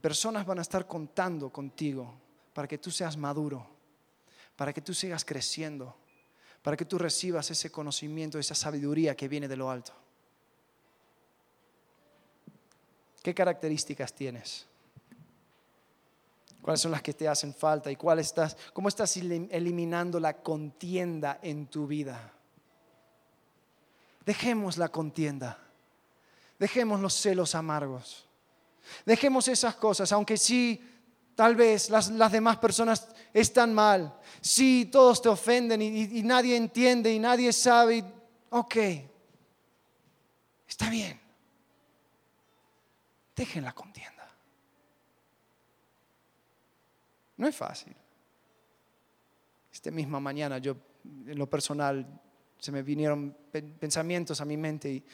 Personas 0.00 0.46
van 0.46 0.58
a 0.58 0.62
estar 0.62 0.86
contando 0.86 1.50
contigo 1.50 2.14
para 2.52 2.68
que 2.68 2.78
tú 2.78 2.90
seas 2.90 3.16
maduro, 3.16 3.66
para 4.54 4.72
que 4.72 4.80
tú 4.80 4.94
sigas 4.94 5.24
creciendo, 5.24 5.96
para 6.66 6.76
que 6.76 6.84
tú 6.84 6.98
recibas 6.98 7.48
ese 7.48 7.70
conocimiento, 7.70 8.40
esa 8.40 8.56
sabiduría 8.56 9.14
que 9.14 9.28
viene 9.28 9.46
de 9.46 9.54
lo 9.54 9.70
alto. 9.70 9.92
¿Qué 13.22 13.32
características 13.32 14.12
tienes? 14.12 14.66
cuáles 16.60 16.80
son 16.80 16.90
las 16.90 17.02
que 17.02 17.14
te 17.14 17.28
hacen 17.28 17.54
falta 17.54 17.88
y 17.92 17.94
cuál 17.94 18.18
estás, 18.18 18.56
cómo 18.72 18.88
estás 18.88 19.16
eliminando 19.16 20.18
la 20.18 20.38
contienda 20.42 21.38
en 21.40 21.68
tu 21.68 21.86
vida. 21.86 22.32
Dejemos 24.24 24.76
la 24.76 24.88
contienda, 24.88 25.58
dejemos 26.58 27.00
los 27.00 27.14
celos 27.14 27.54
amargos, 27.54 28.26
dejemos 29.04 29.46
esas 29.46 29.76
cosas, 29.76 30.10
aunque 30.10 30.36
sí, 30.36 30.82
tal 31.36 31.54
vez 31.54 31.90
las, 31.90 32.32
demás 32.32 32.56
personas 32.56 33.06
están 33.40 33.74
mal, 33.74 34.18
sí, 34.40 34.88
todos 34.90 35.20
te 35.20 35.28
ofenden 35.28 35.82
y, 35.82 36.18
y 36.18 36.22
nadie 36.22 36.56
entiende 36.56 37.12
y 37.12 37.18
nadie 37.18 37.52
sabe, 37.52 38.02
ok, 38.48 38.76
está 40.66 40.88
bien, 40.88 41.20
dejen 43.36 43.64
la 43.64 43.74
contienda. 43.74 44.26
No 47.36 47.46
es 47.46 47.54
fácil. 47.54 47.94
Esta 49.70 49.90
misma 49.90 50.18
mañana 50.18 50.56
yo, 50.56 50.74
en 51.04 51.38
lo 51.38 51.46
personal, 51.46 52.06
se 52.58 52.72
me 52.72 52.82
vinieron 52.82 53.36
pensamientos 53.78 54.40
a 54.40 54.46
mi 54.46 54.56
mente 54.56 54.90
y, 54.90 55.04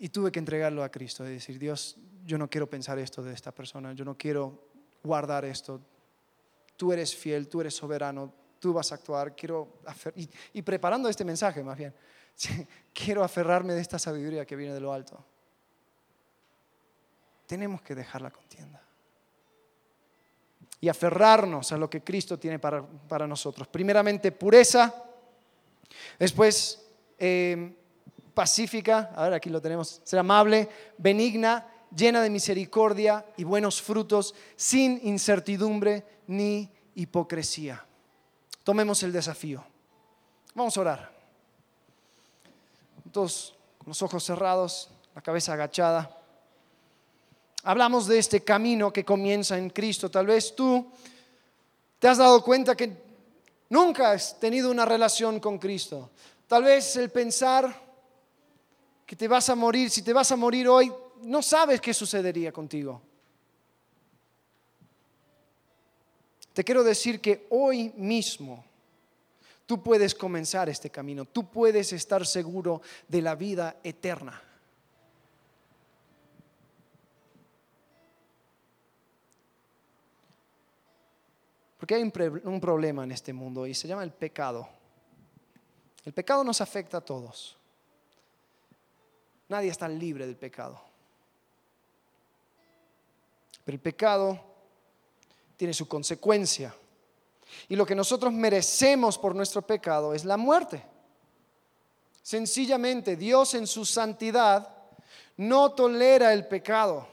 y 0.00 0.08
tuve 0.08 0.32
que 0.32 0.40
entregarlo 0.40 0.82
a 0.82 0.90
Cristo 0.90 1.24
y 1.24 1.34
decir, 1.34 1.60
Dios, 1.60 1.96
yo 2.26 2.36
no 2.38 2.50
quiero 2.50 2.68
pensar 2.68 2.98
esto 2.98 3.22
de 3.22 3.32
esta 3.32 3.52
persona, 3.52 3.92
yo 3.92 4.04
no 4.04 4.16
quiero 4.18 4.72
guardar 5.04 5.44
esto. 5.44 5.80
Tú 6.76 6.92
eres 6.92 7.14
fiel, 7.14 7.48
tú 7.48 7.60
eres 7.60 7.74
soberano, 7.74 8.32
tú 8.58 8.72
vas 8.72 8.92
a 8.92 8.96
actuar, 8.96 9.34
quiero 9.34 9.80
y, 10.16 10.28
y 10.54 10.62
preparando 10.62 11.08
este 11.08 11.24
mensaje 11.24 11.62
más 11.62 11.76
bien, 11.76 11.94
quiero 12.92 13.22
aferrarme 13.22 13.74
de 13.74 13.80
esta 13.80 13.98
sabiduría 13.98 14.44
que 14.44 14.56
viene 14.56 14.74
de 14.74 14.80
lo 14.80 14.92
alto. 14.92 15.24
Tenemos 17.46 17.82
que 17.82 17.94
dejar 17.94 18.22
la 18.22 18.30
contienda 18.30 18.84
y 20.84 20.88
aferrarnos 20.90 21.72
a 21.72 21.78
lo 21.78 21.88
que 21.88 22.02
Cristo 22.02 22.38
tiene 22.38 22.58
para, 22.58 22.82
para 22.82 23.26
nosotros. 23.26 23.66
Primeramente, 23.68 24.32
pureza, 24.32 24.94
después 26.18 26.84
eh, 27.18 27.74
pacífica, 28.34 29.10
a 29.16 29.24
ver, 29.24 29.32
aquí 29.32 29.48
lo 29.48 29.62
tenemos, 29.62 30.02
ser 30.04 30.18
amable, 30.18 30.68
benigna, 30.98 31.66
llena 31.94 32.20
de 32.20 32.28
misericordia 32.28 33.24
y 33.38 33.44
buenos 33.44 33.80
frutos, 33.80 34.34
sin 34.56 35.00
incertidumbre 35.04 36.04
ni 36.26 36.70
hipocresía. 36.94 37.84
Tomemos 38.62 39.02
el 39.02 39.12
desafío. 39.12 39.64
Vamos 40.54 40.76
a 40.76 40.80
orar. 40.80 41.14
Todos 43.12 43.54
con 43.78 43.88
los 43.88 44.02
ojos 44.02 44.24
cerrados, 44.24 44.90
la 45.14 45.22
cabeza 45.22 45.52
agachada. 45.52 46.18
Hablamos 47.62 48.06
de 48.06 48.18
este 48.18 48.42
camino 48.42 48.92
que 48.92 49.04
comienza 49.04 49.58
en 49.58 49.70
Cristo. 49.70 50.10
Tal 50.10 50.26
vez 50.26 50.54
tú 50.54 50.86
te 51.98 52.08
has 52.08 52.18
dado 52.18 52.42
cuenta 52.42 52.76
que 52.76 52.96
nunca 53.68 54.12
has 54.12 54.38
tenido 54.38 54.70
una 54.70 54.84
relación 54.84 55.40
con 55.40 55.58
Cristo. 55.58 56.10
Tal 56.46 56.64
vez 56.64 56.96
el 56.96 57.10
pensar 57.10 57.82
que 59.06 59.16
te 59.16 59.28
vas 59.28 59.48
a 59.48 59.54
morir, 59.54 59.90
si 59.90 60.02
te 60.02 60.12
vas 60.12 60.30
a 60.32 60.36
morir 60.36 60.68
hoy, 60.68 60.92
no 61.22 61.42
sabes 61.42 61.80
qué 61.80 61.94
sucedería 61.94 62.52
contigo. 62.52 63.00
Te 66.54 66.62
quiero 66.62 66.84
decir 66.84 67.20
que 67.20 67.48
hoy 67.50 67.92
mismo 67.96 68.64
tú 69.66 69.82
puedes 69.82 70.14
comenzar 70.14 70.68
este 70.68 70.88
camino, 70.88 71.24
tú 71.24 71.50
puedes 71.50 71.92
estar 71.92 72.24
seguro 72.24 72.80
de 73.08 73.20
la 73.20 73.34
vida 73.34 73.80
eterna. 73.82 74.40
Porque 81.76 81.96
hay 81.96 82.02
un 82.02 82.60
problema 82.60 83.02
en 83.02 83.10
este 83.12 83.32
mundo 83.32 83.66
y 83.66 83.74
se 83.74 83.88
llama 83.88 84.04
el 84.04 84.12
pecado. 84.12 84.66
El 86.04 86.12
pecado 86.12 86.44
nos 86.44 86.60
afecta 86.60 86.98
a 86.98 87.00
todos. 87.00 87.58
Nadie 89.48 89.70
está 89.70 89.88
libre 89.88 90.24
del 90.24 90.36
pecado. 90.36 90.80
Pero 93.64 93.74
el 93.74 93.80
pecado 93.80 94.53
tiene 95.56 95.74
su 95.74 95.88
consecuencia. 95.88 96.74
Y 97.68 97.76
lo 97.76 97.86
que 97.86 97.94
nosotros 97.94 98.32
merecemos 98.32 99.18
por 99.18 99.34
nuestro 99.34 99.62
pecado 99.62 100.14
es 100.14 100.24
la 100.24 100.36
muerte. 100.36 100.84
Sencillamente, 102.22 103.16
Dios 103.16 103.54
en 103.54 103.66
su 103.66 103.84
santidad 103.84 104.68
no 105.36 105.72
tolera 105.72 106.32
el 106.32 106.46
pecado. 106.46 107.06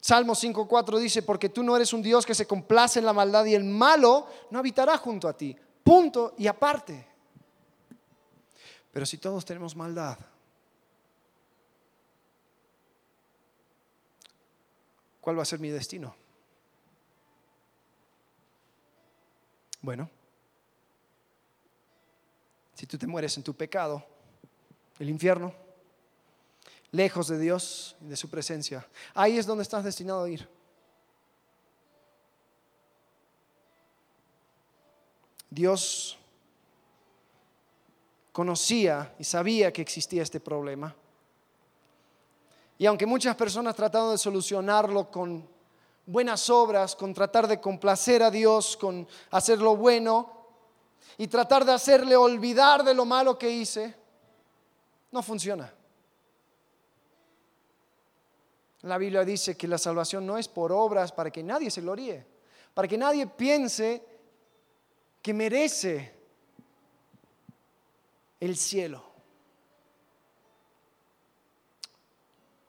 Salmo 0.00 0.34
5.4 0.34 0.98
dice, 0.98 1.22
porque 1.22 1.48
tú 1.48 1.62
no 1.62 1.74
eres 1.74 1.92
un 1.92 2.02
Dios 2.02 2.26
que 2.26 2.34
se 2.34 2.46
complace 2.46 2.98
en 2.98 3.06
la 3.06 3.14
maldad 3.14 3.44
y 3.46 3.54
el 3.54 3.64
malo 3.64 4.26
no 4.50 4.58
habitará 4.58 4.98
junto 4.98 5.26
a 5.26 5.36
ti. 5.36 5.56
Punto 5.82 6.34
y 6.36 6.46
aparte. 6.46 7.06
Pero 8.92 9.06
si 9.06 9.18
todos 9.18 9.44
tenemos 9.44 9.74
maldad, 9.74 10.18
¿cuál 15.24 15.38
va 15.38 15.42
a 15.42 15.46
ser 15.46 15.58
mi 15.58 15.70
destino? 15.70 16.14
Bueno, 19.80 20.10
si 22.74 22.86
tú 22.86 22.98
te 22.98 23.06
mueres 23.06 23.34
en 23.38 23.42
tu 23.42 23.54
pecado, 23.54 24.04
el 24.98 25.08
infierno, 25.08 25.54
lejos 26.90 27.28
de 27.28 27.38
Dios 27.38 27.96
y 28.02 28.08
de 28.08 28.16
su 28.16 28.28
presencia, 28.28 28.86
ahí 29.14 29.38
es 29.38 29.46
donde 29.46 29.62
estás 29.62 29.82
destinado 29.82 30.24
a 30.24 30.28
ir. 30.28 30.46
Dios 35.48 36.18
conocía 38.30 39.14
y 39.18 39.24
sabía 39.24 39.72
que 39.72 39.80
existía 39.80 40.22
este 40.22 40.38
problema. 40.38 40.94
Y 42.78 42.86
aunque 42.86 43.06
muchas 43.06 43.36
personas 43.36 43.76
trataron 43.76 44.12
de 44.12 44.18
solucionarlo 44.18 45.10
con 45.10 45.48
buenas 46.06 46.50
obras, 46.50 46.96
con 46.96 47.14
tratar 47.14 47.46
de 47.46 47.60
complacer 47.60 48.22
a 48.22 48.30
Dios, 48.30 48.76
con 48.76 49.06
hacer 49.30 49.60
lo 49.60 49.76
bueno 49.76 50.32
y 51.16 51.28
tratar 51.28 51.64
de 51.64 51.72
hacerle 51.72 52.16
olvidar 52.16 52.82
de 52.82 52.94
lo 52.94 53.04
malo 53.04 53.38
que 53.38 53.50
hice, 53.50 53.94
no 55.12 55.22
funciona. 55.22 55.72
La 58.82 58.98
Biblia 58.98 59.24
dice 59.24 59.56
que 59.56 59.68
la 59.68 59.78
salvación 59.78 60.26
no 60.26 60.36
es 60.36 60.48
por 60.48 60.70
obras 60.72 61.12
para 61.12 61.30
que 61.30 61.42
nadie 61.42 61.70
se 61.70 61.80
gloríe, 61.80 62.26
para 62.74 62.86
que 62.88 62.98
nadie 62.98 63.26
piense 63.26 64.04
que 65.22 65.32
merece 65.32 66.12
el 68.40 68.56
cielo. 68.56 69.13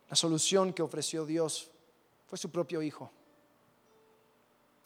La 0.09 0.15
solución 0.15 0.73
que 0.73 0.81
ofreció 0.81 1.25
Dios 1.25 1.69
fue 2.27 2.37
su 2.37 2.51
propio 2.51 2.81
Hijo, 2.81 3.11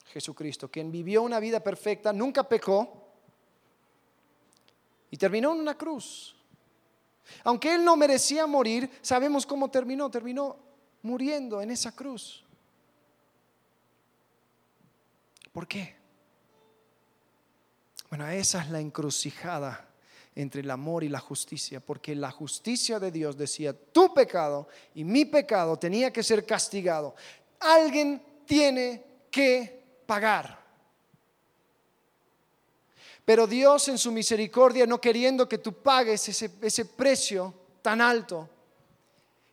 Jesucristo, 0.05 0.69
quien 0.69 0.91
vivió 0.91 1.21
una 1.21 1.39
vida 1.39 1.59
perfecta, 1.59 2.11
nunca 2.11 2.47
pecó 2.47 3.09
y 5.11 5.17
terminó 5.17 5.53
en 5.53 5.59
una 5.59 5.77
cruz. 5.77 6.35
Aunque 7.43 7.75
Él 7.75 7.83
no 7.83 7.95
merecía 7.95 8.47
morir, 8.47 8.89
sabemos 9.01 9.45
cómo 9.45 9.69
terminó. 9.69 10.09
Terminó 10.09 10.57
muriendo 11.03 11.61
en 11.61 11.71
esa 11.71 11.95
cruz. 11.95 12.43
¿Por 15.51 15.67
qué? 15.67 15.95
Bueno, 18.09 18.27
esa 18.27 18.61
es 18.63 18.69
la 18.69 18.79
encrucijada 18.79 19.88
entre 20.41 20.61
el 20.61 20.71
amor 20.71 21.03
y 21.03 21.09
la 21.09 21.19
justicia, 21.19 21.81
porque 21.81 22.15
la 22.15 22.31
justicia 22.31 22.97
de 22.97 23.11
Dios 23.11 23.37
decía, 23.37 23.73
tu 23.73 24.13
pecado 24.13 24.69
y 24.95 25.03
mi 25.03 25.25
pecado 25.25 25.77
tenía 25.77 26.13
que 26.13 26.23
ser 26.23 26.45
castigado. 26.45 27.13
Alguien 27.59 28.21
tiene 28.45 29.03
que 29.29 29.83
pagar. 30.05 30.57
Pero 33.25 33.47
Dios 33.47 33.89
en 33.89 33.97
su 33.97 34.13
misericordia, 34.13 34.87
no 34.87 35.01
queriendo 35.01 35.47
que 35.47 35.57
tú 35.57 35.73
pagues 35.73 36.29
ese, 36.29 36.49
ese 36.61 36.85
precio 36.85 37.53
tan 37.81 37.99
alto, 37.99 38.49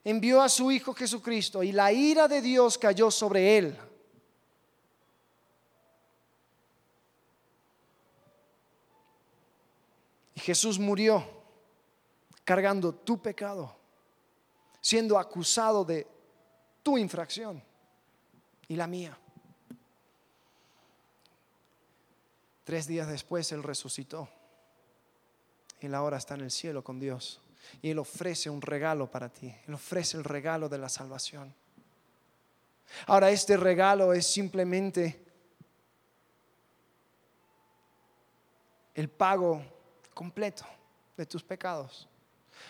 envió 0.04 0.40
a 0.40 0.48
su 0.48 0.70
Hijo 0.70 0.94
Jesucristo 0.94 1.64
y 1.64 1.72
la 1.72 1.92
ira 1.92 2.28
de 2.28 2.40
Dios 2.40 2.78
cayó 2.78 3.10
sobre 3.10 3.58
él. 3.58 3.76
Y 10.36 10.40
Jesús 10.40 10.78
murió 10.78 11.26
cargando 12.44 12.94
tu 12.94 13.20
pecado, 13.20 13.74
siendo 14.80 15.18
acusado 15.18 15.84
de 15.84 16.06
tu 16.82 16.98
infracción 16.98 17.60
y 18.68 18.76
la 18.76 18.86
mía. 18.86 19.18
Tres 22.64 22.86
días 22.86 23.08
después 23.08 23.50
Él 23.52 23.62
resucitó. 23.62 24.28
Él 25.80 25.94
ahora 25.94 26.18
está 26.18 26.34
en 26.34 26.42
el 26.42 26.50
cielo 26.50 26.84
con 26.84 27.00
Dios. 27.00 27.40
Y 27.80 27.90
Él 27.90 27.98
ofrece 27.98 28.50
un 28.50 28.60
regalo 28.60 29.10
para 29.10 29.30
ti. 29.30 29.52
Él 29.66 29.74
ofrece 29.74 30.18
el 30.18 30.24
regalo 30.24 30.68
de 30.68 30.78
la 30.78 30.88
salvación. 30.88 31.54
Ahora, 33.06 33.30
este 33.30 33.56
regalo 33.56 34.12
es 34.12 34.26
simplemente 34.26 35.24
el 38.94 39.08
pago 39.08 39.75
completo 40.16 40.64
de 41.14 41.26
tus 41.26 41.44
pecados. 41.44 42.08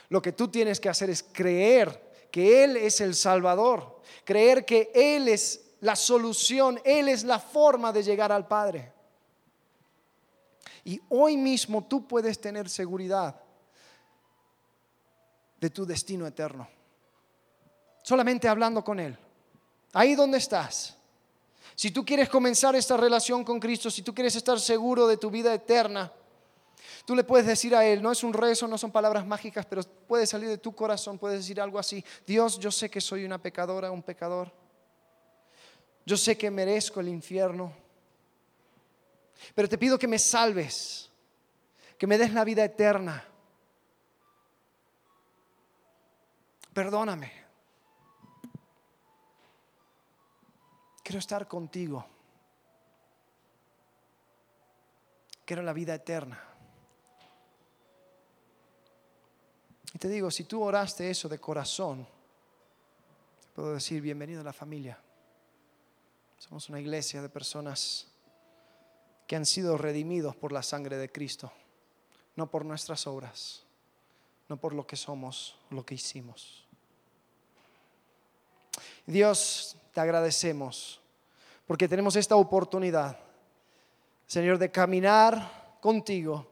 Lo 0.08 0.20
que 0.20 0.32
tú 0.32 0.48
tienes 0.48 0.80
que 0.80 0.88
hacer 0.88 1.08
es 1.10 1.22
creer 1.22 2.28
que 2.32 2.64
Él 2.64 2.76
es 2.76 3.00
el 3.00 3.14
Salvador, 3.14 4.02
creer 4.24 4.64
que 4.64 4.90
Él 4.92 5.28
es 5.28 5.76
la 5.80 5.94
solución, 5.94 6.80
Él 6.84 7.08
es 7.08 7.22
la 7.22 7.38
forma 7.38 7.92
de 7.92 8.02
llegar 8.02 8.32
al 8.32 8.48
Padre. 8.48 8.92
Y 10.84 11.00
hoy 11.08 11.36
mismo 11.36 11.84
tú 11.84 12.08
puedes 12.08 12.40
tener 12.40 12.68
seguridad 12.68 13.40
de 15.60 15.70
tu 15.70 15.86
destino 15.86 16.26
eterno. 16.26 16.68
Solamente 18.02 18.48
hablando 18.48 18.82
con 18.82 18.98
Él. 18.98 19.16
Ahí 19.92 20.16
donde 20.16 20.38
estás. 20.38 20.96
Si 21.76 21.92
tú 21.92 22.04
quieres 22.04 22.28
comenzar 22.28 22.74
esta 22.74 22.96
relación 22.96 23.44
con 23.44 23.60
Cristo, 23.60 23.88
si 23.88 24.02
tú 24.02 24.12
quieres 24.12 24.34
estar 24.34 24.58
seguro 24.58 25.06
de 25.06 25.16
tu 25.16 25.30
vida 25.30 25.54
eterna, 25.54 26.12
Tú 27.04 27.14
le 27.14 27.24
puedes 27.24 27.46
decir 27.46 27.74
a 27.74 27.84
Él, 27.84 28.02
no 28.02 28.12
es 28.12 28.22
un 28.22 28.32
rezo, 28.32 28.68
no 28.68 28.78
son 28.78 28.90
palabras 28.90 29.26
mágicas, 29.26 29.66
pero 29.66 29.82
puede 29.82 30.26
salir 30.26 30.48
de 30.48 30.58
tu 30.58 30.74
corazón, 30.74 31.18
puedes 31.18 31.40
decir 31.40 31.60
algo 31.60 31.78
así, 31.78 32.04
Dios, 32.26 32.58
yo 32.58 32.70
sé 32.70 32.90
que 32.90 33.00
soy 33.00 33.24
una 33.24 33.38
pecadora, 33.38 33.90
un 33.90 34.02
pecador. 34.02 34.52
Yo 36.04 36.16
sé 36.16 36.38
que 36.38 36.50
merezco 36.50 37.00
el 37.00 37.08
infierno. 37.08 37.72
Pero 39.54 39.68
te 39.68 39.78
pido 39.78 39.98
que 39.98 40.08
me 40.08 40.18
salves, 40.18 41.10
que 41.98 42.06
me 42.06 42.16
des 42.16 42.32
la 42.32 42.44
vida 42.44 42.64
eterna. 42.64 43.24
Perdóname. 46.72 47.32
Quiero 51.02 51.18
estar 51.18 51.46
contigo. 51.48 52.04
Quiero 55.44 55.62
la 55.62 55.72
vida 55.72 55.94
eterna. 55.94 56.55
Y 59.96 59.98
te 59.98 60.10
digo, 60.10 60.30
si 60.30 60.44
tú 60.44 60.62
oraste 60.62 61.08
eso 61.08 61.26
de 61.26 61.38
corazón, 61.38 62.06
puedo 63.54 63.72
decir 63.72 64.02
bienvenido 64.02 64.42
a 64.42 64.44
la 64.44 64.52
familia. 64.52 64.98
Somos 66.36 66.68
una 66.68 66.78
iglesia 66.78 67.22
de 67.22 67.30
personas 67.30 68.06
que 69.26 69.36
han 69.36 69.46
sido 69.46 69.78
redimidos 69.78 70.36
por 70.36 70.52
la 70.52 70.62
sangre 70.62 70.98
de 70.98 71.10
Cristo, 71.10 71.50
no 72.34 72.50
por 72.50 72.66
nuestras 72.66 73.06
obras, 73.06 73.62
no 74.50 74.58
por 74.58 74.74
lo 74.74 74.86
que 74.86 74.96
somos, 74.96 75.56
lo 75.70 75.86
que 75.86 75.94
hicimos. 75.94 76.66
Dios, 79.06 79.78
te 79.94 80.00
agradecemos 80.02 81.00
porque 81.66 81.88
tenemos 81.88 82.16
esta 82.16 82.36
oportunidad, 82.36 83.18
Señor, 84.26 84.58
de 84.58 84.70
caminar 84.70 85.78
contigo, 85.80 86.46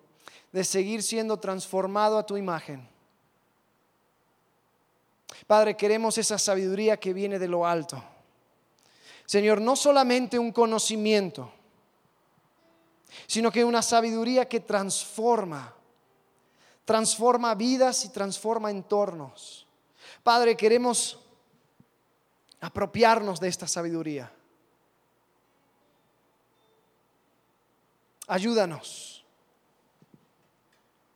de 0.50 0.64
seguir 0.64 1.02
siendo 1.02 1.38
transformado 1.38 2.16
a 2.16 2.24
tu 2.24 2.38
imagen. 2.38 2.93
Padre, 5.46 5.76
queremos 5.76 6.16
esa 6.18 6.38
sabiduría 6.38 6.96
que 6.96 7.12
viene 7.12 7.38
de 7.38 7.48
lo 7.48 7.66
alto. 7.66 8.02
Señor, 9.26 9.60
no 9.60 9.76
solamente 9.76 10.38
un 10.38 10.52
conocimiento, 10.52 11.52
sino 13.26 13.50
que 13.50 13.64
una 13.64 13.82
sabiduría 13.82 14.48
que 14.48 14.60
transforma, 14.60 15.74
transforma 16.84 17.54
vidas 17.54 18.04
y 18.04 18.08
transforma 18.10 18.70
entornos. 18.70 19.66
Padre, 20.22 20.56
queremos 20.56 21.18
apropiarnos 22.60 23.40
de 23.40 23.48
esta 23.48 23.68
sabiduría. 23.68 24.32
Ayúdanos, 28.26 29.24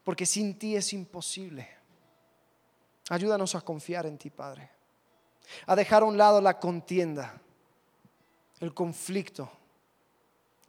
porque 0.04 0.26
sin 0.26 0.58
ti 0.58 0.76
es 0.76 0.92
imposible. 0.92 1.77
Ayúdanos 3.11 3.54
a 3.54 3.61
confiar 3.61 4.06
en 4.06 4.18
ti, 4.18 4.30
Padre. 4.30 4.70
A 5.66 5.74
dejar 5.74 6.02
a 6.02 6.06
un 6.06 6.18
lado 6.18 6.40
la 6.40 6.59
contienda, 6.59 7.40
el 8.61 8.74
conflicto, 8.74 9.50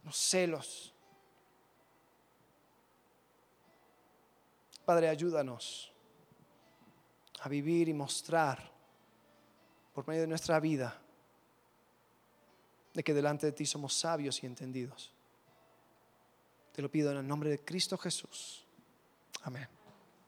los 0.04 0.16
celos. 0.16 0.92
Padre, 4.84 5.08
ayúdanos 5.08 5.92
a 7.40 7.48
vivir 7.48 7.88
y 7.88 7.94
mostrar 7.94 8.70
por 9.94 10.06
medio 10.08 10.22
de 10.22 10.26
nuestra 10.26 10.60
vida 10.60 11.00
de 12.92 13.02
que 13.02 13.14
delante 13.14 13.46
de 13.46 13.52
ti 13.52 13.66
somos 13.66 13.94
sabios 13.94 14.42
y 14.42 14.46
entendidos. 14.46 15.12
Te 16.72 16.82
lo 16.82 16.90
pido 16.90 17.10
en 17.12 17.18
el 17.18 17.26
nombre 17.26 17.50
de 17.50 17.58
Cristo 17.64 17.96
Jesús. 17.96 18.64
Amén. 19.42 19.79